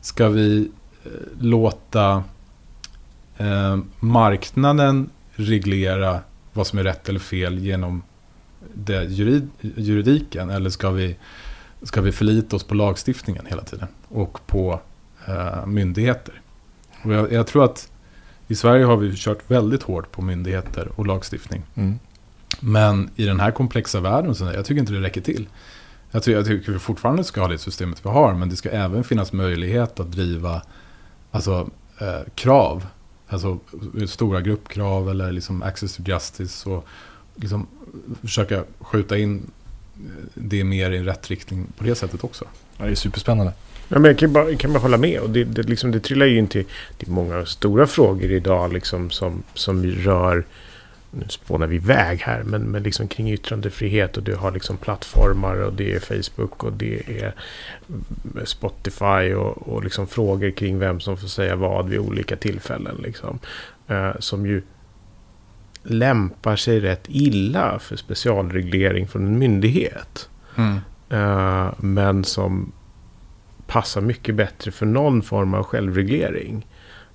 Ska 0.00 0.28
vi 0.28 0.70
eh, 1.04 1.10
låta 1.40 2.24
eh, 3.36 3.78
marknaden 4.00 5.10
reglera 5.32 6.20
vad 6.52 6.66
som 6.66 6.78
är 6.78 6.84
rätt 6.84 7.08
eller 7.08 7.20
fel 7.20 7.58
genom 7.58 8.02
det 8.74 9.04
jurid, 9.04 9.48
juridiken? 9.60 10.50
Eller 10.50 10.70
ska 10.70 10.90
vi, 10.90 11.16
ska 11.82 12.00
vi 12.00 12.12
förlita 12.12 12.56
oss 12.56 12.64
på 12.64 12.74
lagstiftningen 12.74 13.46
hela 13.46 13.62
tiden? 13.62 13.88
Och 14.08 14.46
på 14.46 14.80
eh, 15.26 15.66
myndigheter? 15.66 16.40
Och 17.04 17.12
jag, 17.12 17.32
jag 17.32 17.46
tror 17.46 17.64
att 17.64 17.89
i 18.50 18.54
Sverige 18.54 18.84
har 18.84 18.96
vi 18.96 19.16
kört 19.16 19.50
väldigt 19.50 19.82
hårt 19.82 20.12
på 20.12 20.22
myndigheter 20.22 20.88
och 20.96 21.06
lagstiftning. 21.06 21.62
Mm. 21.74 21.98
Men 22.60 23.10
i 23.16 23.24
den 23.24 23.40
här 23.40 23.50
komplexa 23.50 24.00
världen, 24.00 24.34
så 24.34 24.44
jag 24.44 24.64
tycker 24.64 24.80
inte 24.80 24.92
det 24.92 25.00
räcker 25.00 25.20
till. 25.20 25.48
Jag 26.10 26.22
tycker, 26.22 26.36
jag 26.36 26.46
tycker 26.46 26.72
vi 26.72 26.78
fortfarande 26.78 27.24
ska 27.24 27.40
ha 27.40 27.48
det 27.48 27.58
systemet 27.58 28.06
vi 28.06 28.08
har, 28.08 28.34
men 28.34 28.48
det 28.48 28.56
ska 28.56 28.70
även 28.70 29.04
finnas 29.04 29.32
möjlighet 29.32 30.00
att 30.00 30.12
driva 30.12 30.62
alltså, 31.30 31.70
eh, 32.00 32.20
krav. 32.34 32.86
Alltså 33.28 33.58
stora 34.06 34.40
gruppkrav 34.40 35.10
eller 35.10 35.32
liksom 35.32 35.62
access 35.62 35.96
to 35.96 36.02
justice. 36.06 36.68
Och 36.68 36.86
liksom 37.34 37.66
försöka 38.20 38.64
skjuta 38.80 39.18
in 39.18 39.50
det 40.34 40.64
mer 40.64 40.90
i 40.90 41.02
rätt 41.02 41.30
riktning 41.30 41.66
på 41.76 41.84
det 41.84 41.94
sättet 41.94 42.24
också. 42.24 42.44
Ja, 42.76 42.84
det 42.84 42.90
är 42.90 42.94
superspännande. 42.94 43.52
Ja, 43.92 43.98
men 43.98 44.04
jag 44.04 44.18
kan 44.18 44.32
bara, 44.32 44.56
kan 44.56 44.72
bara 44.72 44.78
hålla 44.78 44.96
med. 44.96 45.20
Och 45.20 45.30
det, 45.30 45.44
det, 45.44 45.62
liksom, 45.62 45.90
det 45.90 46.00
trillar 46.00 46.26
ju 46.26 46.38
in 46.38 46.48
till, 46.48 46.64
till 46.98 47.10
många 47.10 47.46
stora 47.46 47.86
frågor 47.86 48.30
idag 48.30 48.72
liksom, 48.72 49.10
som, 49.10 49.42
som 49.54 49.86
rör... 49.86 50.44
Nu 51.12 51.24
spånar 51.28 51.66
vi 51.66 51.76
iväg 51.76 52.20
här, 52.20 52.42
men, 52.42 52.62
men 52.62 52.82
liksom 52.82 53.08
kring 53.08 53.32
yttrandefrihet 53.32 54.16
och 54.16 54.22
du 54.22 54.34
har 54.34 54.50
liksom 54.50 54.76
plattformar 54.76 55.56
och 55.56 55.72
det 55.72 55.94
är 55.94 56.00
Facebook 56.00 56.64
och 56.64 56.72
det 56.72 57.02
är 57.22 57.34
Spotify 58.44 59.34
och, 59.34 59.68
och 59.68 59.84
liksom 59.84 60.06
frågor 60.06 60.50
kring 60.50 60.78
vem 60.78 61.00
som 61.00 61.16
får 61.16 61.28
säga 61.28 61.56
vad 61.56 61.88
vid 61.88 61.98
olika 61.98 62.36
tillfällen. 62.36 62.96
Liksom, 63.02 63.38
eh, 63.88 64.12
som 64.18 64.46
ju 64.46 64.62
lämpar 65.82 66.56
sig 66.56 66.80
rätt 66.80 67.04
illa 67.08 67.78
för 67.78 67.96
specialreglering 67.96 69.08
från 69.08 69.26
en 69.26 69.38
myndighet. 69.38 70.28
Eh, 71.10 71.72
men 71.78 72.24
som 72.24 72.72
passar 73.70 74.00
mycket 74.00 74.34
bättre 74.34 74.70
för 74.70 74.86
någon 74.86 75.22
form 75.22 75.54
av 75.54 75.64
självreglering. 75.64 76.66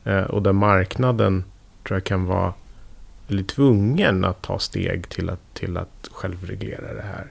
Eh, 0.04 0.24
och 0.24 0.42
där 0.42 0.54
marknaden 0.54 1.44
tror 1.84 1.96
jag 1.96 2.04
kan 2.04 2.26
vara 2.26 2.54
eller 3.28 3.44
tvungen 3.44 4.26
att 4.26 4.42
ta 4.42 4.60
steg 4.60 5.10
till 5.10 5.30
att, 5.30 5.54
till 5.54 5.78
att 5.78 6.10
självreglera 6.12 6.94
det 6.94 7.06
här. 7.06 7.28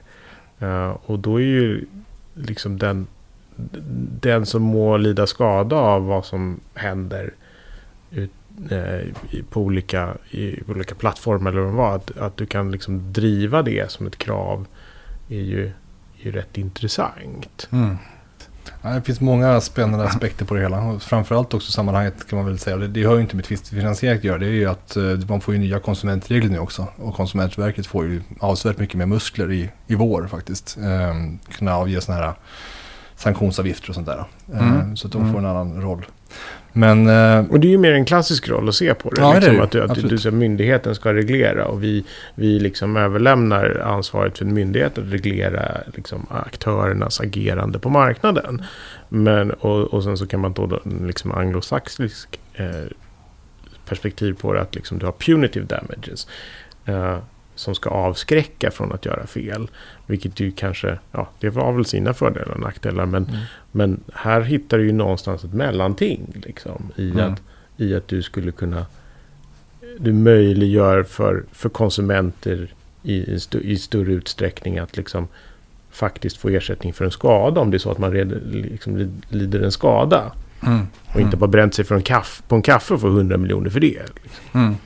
Eh, 0.59 0.97
och 1.05 1.19
då 1.19 1.41
är 1.41 1.45
ju 1.45 1.85
liksom 2.33 2.77
den, 2.77 3.07
den 4.21 4.45
som 4.45 4.61
må 4.61 4.97
lida 4.97 5.27
skada 5.27 5.75
av 5.75 6.05
vad 6.05 6.25
som 6.25 6.59
händer 6.73 7.33
ut, 8.11 8.31
eh, 8.69 9.13
på, 9.49 9.61
olika, 9.61 10.17
i, 10.29 10.63
på 10.63 10.71
olika 10.71 10.95
plattformar 10.95 11.51
eller 11.51 11.61
vad 11.61 11.71
det 11.71 11.77
var. 11.77 11.95
Att, 11.95 12.17
att 12.17 12.37
du 12.37 12.45
kan 12.45 12.71
liksom 12.71 13.13
driva 13.13 13.61
det 13.61 13.91
som 13.91 14.07
ett 14.07 14.17
krav 14.17 14.65
är 15.29 15.41
ju, 15.41 15.65
är 15.65 16.25
ju 16.25 16.31
rätt 16.31 16.57
intressant. 16.57 17.67
Mm. 17.71 17.97
Ja, 18.81 18.89
det 18.89 19.01
finns 19.01 19.21
många 19.21 19.61
spännande 19.61 20.05
aspekter 20.05 20.45
på 20.45 20.53
det 20.53 20.61
hela. 20.61 20.81
Och 20.81 21.01
framförallt 21.01 21.53
också 21.53 21.71
sammanhanget 21.71 22.27
kan 22.29 22.37
man 22.37 22.45
väl 22.45 22.59
säga, 22.59 22.77
det, 22.77 22.87
det 22.87 23.03
har 23.03 23.15
ju 23.15 23.21
inte 23.21 23.35
med 23.35 23.45
tvistfinansiering 23.45 24.17
att 24.17 24.23
göra, 24.23 24.37
det 24.37 24.45
är 24.45 24.49
ju 24.49 24.65
att 24.69 24.95
eh, 24.95 25.03
man 25.29 25.41
får 25.41 25.53
ju 25.53 25.59
nya 25.59 25.79
konsumentregler 25.79 26.49
nu 26.49 26.59
också. 26.59 26.87
Och 26.97 27.15
Konsumentverket 27.15 27.87
får 27.87 28.05
ju 28.05 28.21
avsevärt 28.39 28.77
mycket 28.77 28.95
mer 28.95 29.05
muskler 29.05 29.51
i, 29.51 29.69
i 29.87 29.95
vår 29.95 30.27
faktiskt. 30.27 30.77
Ehm, 30.83 31.39
kunna 31.57 31.75
avge 31.75 32.01
sådana 32.01 32.23
här 32.25 32.33
sanktionsavgifter 33.15 33.89
och 33.89 33.95
sånt 33.95 34.07
där. 34.07 34.25
Ehm, 34.53 34.73
Mm. 34.75 34.97
Så 34.97 35.07
att 35.07 35.13
de 35.13 35.21
Mm. 35.21 35.33
får 35.33 35.39
en 35.39 35.45
annan 35.45 35.81
roll. 35.81 36.05
Men 36.77 37.07
eh, 37.07 37.51
Och 37.51 37.59
det 37.59 37.67
är 37.67 37.69
ju 37.69 37.77
mer 37.77 37.91
en 37.91 38.05
klassisk 38.05 38.49
roll 38.49 38.69
att 38.69 38.75
se 38.75 38.93
på 38.93 39.09
det. 39.09 39.21
Ja, 39.21 39.33
liksom, 39.33 39.55
det. 39.55 39.63
att 39.63 39.71
du, 39.71 39.83
att 39.83 39.95
du, 39.95 40.17
du, 40.17 40.31
myndigheten 40.31 40.95
ska 40.95 41.13
reglera 41.13 41.65
och 41.65 41.83
vi, 41.83 42.05
vi 42.35 42.59
liksom 42.59 42.97
överlämnar 42.97 43.81
ansvaret 43.85 44.37
för 44.37 44.45
en 44.45 44.53
myndighet 44.53 44.97
att 44.97 45.03
reglera 45.07 45.77
liksom, 45.93 46.25
aktörernas 46.29 47.19
agerande 47.19 47.79
på 47.79 47.89
marknaden. 47.89 48.63
Men, 49.09 49.51
och, 49.51 49.93
och 49.93 50.03
sen 50.03 50.17
så 50.17 50.27
kan 50.27 50.39
man 50.39 50.53
då 50.53 50.79
liksom 51.01 51.31
anglosaxisk 51.31 52.39
eh, 52.53 52.67
perspektiv 53.87 54.33
på 54.33 54.53
det, 54.53 54.61
att 54.61 54.75
liksom, 54.75 54.99
du 54.99 55.05
har 55.05 55.13
punitive 55.13 55.65
damages. 55.65 56.27
Eh, 56.85 57.17
som 57.55 57.75
ska 57.75 57.89
avskräcka 57.89 58.71
från 58.71 58.91
att 58.91 59.05
göra 59.05 59.27
fel. 59.27 59.67
Vilket 60.07 60.39
ju 60.39 60.51
kanske, 60.51 60.99
ja, 61.11 61.29
det 61.39 61.49
var 61.49 61.71
väl 61.73 61.85
sina 61.85 62.13
fördelar 62.13 62.51
och 62.51 62.59
nackdelar. 62.59 63.05
Men, 63.05 63.23
Mm. 63.25 63.39
men 63.71 63.99
här 64.13 64.41
hittar 64.41 64.77
du 64.77 64.85
ju 64.85 64.91
någonstans 64.91 65.43
ett 65.43 65.53
mellanting. 65.53 66.21
Liksom, 66.45 66.91
i, 66.95 67.09
Mm. 67.11 67.33
att, 67.33 67.41
I 67.77 67.95
att 67.95 68.07
du 68.07 68.21
skulle 68.21 68.51
kunna 68.51 68.85
du 69.99 70.13
möjliggör 70.13 71.03
för, 71.03 71.43
för 71.51 71.69
konsumenter 71.69 72.73
i, 73.03 73.13
i, 73.31 73.35
st 73.35 73.57
i 73.57 73.77
större 73.77 74.13
utsträckning 74.13 74.77
att 74.79 74.97
liksom 74.97 75.27
faktiskt 75.91 76.37
få 76.37 76.49
ersättning 76.49 76.93
för 76.93 77.05
en 77.05 77.11
skada 77.11 77.61
om 77.61 77.71
det 77.71 77.77
är 77.77 77.79
så 77.79 77.91
att 77.91 77.97
man 77.97 78.11
red, 78.11 78.41
liksom 78.51 79.21
lider 79.29 79.59
en 79.61 79.71
skada. 79.71 80.31
Mm. 80.65 80.87
Och 81.13 81.21
inte 81.21 81.37
bara 81.37 81.47
bränt 81.47 81.73
sig 81.73 81.85
för 81.85 81.95
en 81.95 82.01
kaff, 82.01 82.43
på 82.47 82.55
en 82.55 82.61
kaffe 82.61 82.93
och 82.93 83.01
få 83.01 83.07
100 83.07 83.37
miljoner 83.37 83.69
för 83.69 83.79
det. 83.79 84.01
Liksom. 84.23 84.77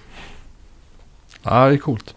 Ja, 1.44 1.68
det 1.68 1.74
är 1.74 1.78
coolt. 1.78 2.16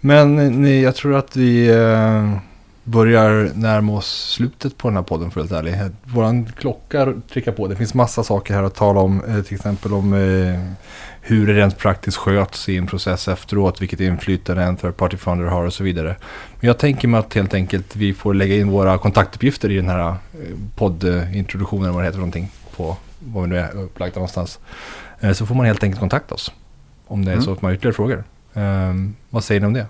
Men 0.00 0.36
ni, 0.62 0.82
jag 0.82 0.94
tror 0.96 1.14
att 1.16 1.36
vi 1.36 1.68
eh, 1.68 2.36
börjar 2.84 3.50
närma 3.54 3.92
oss 3.92 4.30
slutet 4.32 4.76
på 4.78 4.88
den 4.88 4.96
här 4.96 5.02
podden 5.04 5.30
för 5.30 5.40
att 5.40 5.50
vara 5.50 5.60
ärlig. 5.60 5.76
Våran 6.04 6.46
klocka 6.46 7.14
trickar 7.32 7.52
på. 7.52 7.66
Det 7.68 7.76
finns 7.76 7.94
massa 7.94 8.24
saker 8.24 8.54
här 8.54 8.62
att 8.62 8.74
tala 8.74 9.00
om. 9.00 9.24
Eh, 9.24 9.40
till 9.42 9.54
exempel 9.54 9.92
om 9.92 10.12
eh, 10.14 10.60
hur 11.20 11.46
det 11.46 11.52
rent 11.52 11.78
praktiskt 11.78 12.16
sköts 12.16 12.68
i 12.68 12.76
en 12.76 12.86
process 12.86 13.28
efteråt. 13.28 13.82
Vilket 13.82 14.00
inflytande 14.00 14.62
en 14.62 14.76
third 14.76 14.96
party 14.96 15.16
funder 15.16 15.46
har 15.46 15.64
och 15.64 15.72
så 15.72 15.84
vidare. 15.84 16.16
Men 16.60 16.66
jag 16.68 16.78
tänker 16.78 17.08
mig 17.08 17.20
att 17.20 17.34
helt 17.34 17.54
enkelt 17.54 17.96
vi 17.96 18.14
får 18.14 18.34
lägga 18.34 18.56
in 18.56 18.70
våra 18.70 18.98
kontaktuppgifter 18.98 19.70
i 19.70 19.76
den 19.76 19.88
här 19.88 20.14
poddintroduktionen. 20.76 21.94
Vad 21.94 22.02
det 22.02 22.06
heter 22.06 22.18
någonting. 22.18 22.50
På 22.76 22.96
var 23.18 23.42
vi 23.42 23.48
nu 23.48 23.58
är 23.58 23.76
upplagda 23.76 24.14
någonstans. 24.14 24.58
Så 25.34 25.46
får 25.46 25.54
man 25.54 25.66
helt 25.66 25.82
enkelt 25.82 26.00
kontakta 26.00 26.34
oss. 26.34 26.52
Om 27.06 27.24
det 27.24 27.30
är 27.30 27.32
Mm. 27.32 27.44
så 27.44 27.52
att 27.52 27.62
man 27.62 27.68
har 27.68 27.74
ytterligare 27.74 27.94
frågor. 27.94 28.24
Ehm, 28.54 29.14
vad 29.30 29.44
säger 29.44 29.60
ni 29.60 29.66
om 29.66 29.72
det? 29.72 29.86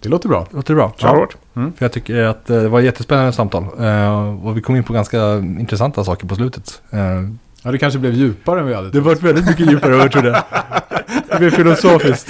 Det 0.00 0.08
låter 0.08 0.28
bra. 0.28 0.46
Låter 0.50 0.74
det 0.74 0.78
bra? 0.78 0.92
Ja. 0.98 1.08
hårt. 1.16 1.36
För 1.54 1.72
jag 1.78 1.92
tycker 1.92 2.22
att 2.22 2.50
eh, 2.50 2.56
det 2.56 2.68
var 2.68 2.78
ett 2.78 2.84
jättespännande 2.84 3.32
samtal. 3.32 3.64
Eh, 3.80 4.46
och 4.46 4.56
vi 4.56 4.60
kom 4.60 4.76
in 4.76 4.84
på 4.84 4.92
ganska 4.92 5.36
intressanta 5.38 6.04
saker 6.04 6.26
på 6.26 6.34
slutet. 6.34 6.82
Eh, 6.90 7.22
Ja, 7.68 7.72
det 7.72 7.78
kanske 7.78 7.98
blev 7.98 8.12
djupare 8.14 8.60
än 8.60 8.66
vi 8.66 8.74
hade 8.74 8.86
det 8.86 8.92
trott. 8.92 9.04
var 9.06 9.14
väldigt 9.14 9.46
mycket 9.46 9.70
djupare 9.70 9.92
än 9.94 9.98
jag 10.00 10.12
trodde. 10.12 10.42
Det 11.30 11.38
blev 11.38 11.50
filosofiskt. 11.50 12.28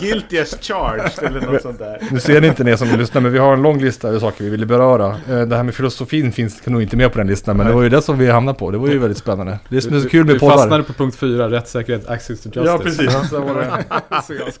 guilty 0.00 0.38
as 0.38 0.54
charged 0.60 1.10
eller 1.22 1.40
något 1.40 1.62
sånt 1.62 1.78
där. 1.78 1.98
Nu 2.10 2.20
ser 2.20 2.40
ni 2.40 2.46
inte 2.46 2.64
ni 2.64 2.76
som 2.76 2.88
lyssnar, 2.88 3.20
men 3.20 3.32
vi 3.32 3.38
har 3.38 3.52
en 3.52 3.62
lång 3.62 3.80
lista 3.80 4.08
över 4.08 4.18
saker 4.18 4.44
vi 4.44 4.50
ville 4.50 4.66
beröra. 4.66 5.06
Eh, 5.30 5.40
Det 5.46 5.56
här 5.56 5.62
med 5.62 5.74
filosofin 5.74 6.32
finns 6.32 6.66
nog 6.66 6.82
inte 6.82 6.96
med 6.96 7.12
på 7.12 7.18
den 7.18 7.26
listan, 7.26 7.56
men 7.56 7.66
det 7.66 7.72
var 7.72 7.82
ju 7.82 7.88
det 7.88 8.02
som 8.02 8.18
vi 8.18 8.30
hamnade 8.30 8.58
på. 8.58 8.70
Det 8.70 8.78
var 8.78 8.88
ju 8.88 8.98
väldigt 8.98 9.18
spännande. 9.18 9.58
Det 9.68 9.76
är 9.76 9.80
som 9.80 9.96
är 9.96 10.00
så 10.00 10.08
kul 10.08 10.24
med 10.26 10.32
Vi 10.34 10.38
poddar. 10.40 10.56
fastnade 10.56 10.82
på 10.82 10.92
punkt 10.92 11.16
fyra, 11.16 11.50
rättssäkerhet, 11.50 12.08
access 12.08 12.40
to 12.42 12.48
justice. 12.48 12.64
Ja, 12.66 12.78
precis. 12.78 13.28
Så, 13.30 13.38
det. 13.54 13.84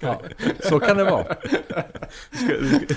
Ja, 0.00 0.20
så 0.68 0.80
kan 0.80 0.96
det 0.96 1.04
vara. 1.04 1.24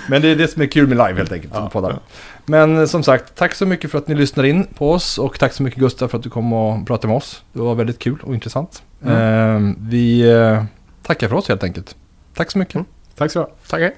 Men 0.08 0.22
det 0.22 0.28
är 0.28 0.36
det 0.36 0.48
som 0.48 0.62
är 0.62 0.66
kul 0.66 0.86
med 0.88 0.96
live 1.08 1.14
helt 1.18 1.32
enkelt. 1.32 1.52
Ja. 1.56 1.70
Poddar. 1.72 1.98
Men 2.46 2.78
eh, 2.78 2.86
som 2.86 3.02
sagt, 3.02 3.34
tack 3.34 3.54
så 3.54 3.66
mycket 3.66 3.90
för 3.90 3.98
att 3.98 4.08
ni 4.08 4.14
lyssnar 4.14 4.44
in 4.44 4.66
på 4.66 4.90
oss. 4.90 5.18
Och 5.18 5.38
tack 5.38 5.52
så 5.52 5.62
mycket 5.62 5.80
Gustav 5.80 6.08
för 6.08 6.18
att 6.18 6.24
du 6.24 6.30
kom 6.30 6.52
och 6.52 6.86
pratade 6.86 7.08
med 7.08 7.16
oss. 7.16 7.42
Det 7.52 7.60
var 7.60 7.74
väldigt 7.74 7.98
kul 7.98 8.18
och 8.22 8.34
intressant. 8.34 8.82
Mm. 9.04 9.68
Eh, 9.68 9.74
vi 9.78 10.30
eh, 10.30 10.64
tackar 11.02 11.28
för 11.28 11.36
oss 11.36 11.48
helt 11.48 11.64
enkelt. 11.64 11.96
Tack 12.34 12.50
så 12.50 12.58
mycket. 12.58 12.74
Mm. 12.74 12.86
Tack 13.14 13.30
så 13.32 13.38
du 13.38 13.44
ha. 13.44 13.50
Tack. 13.66 13.94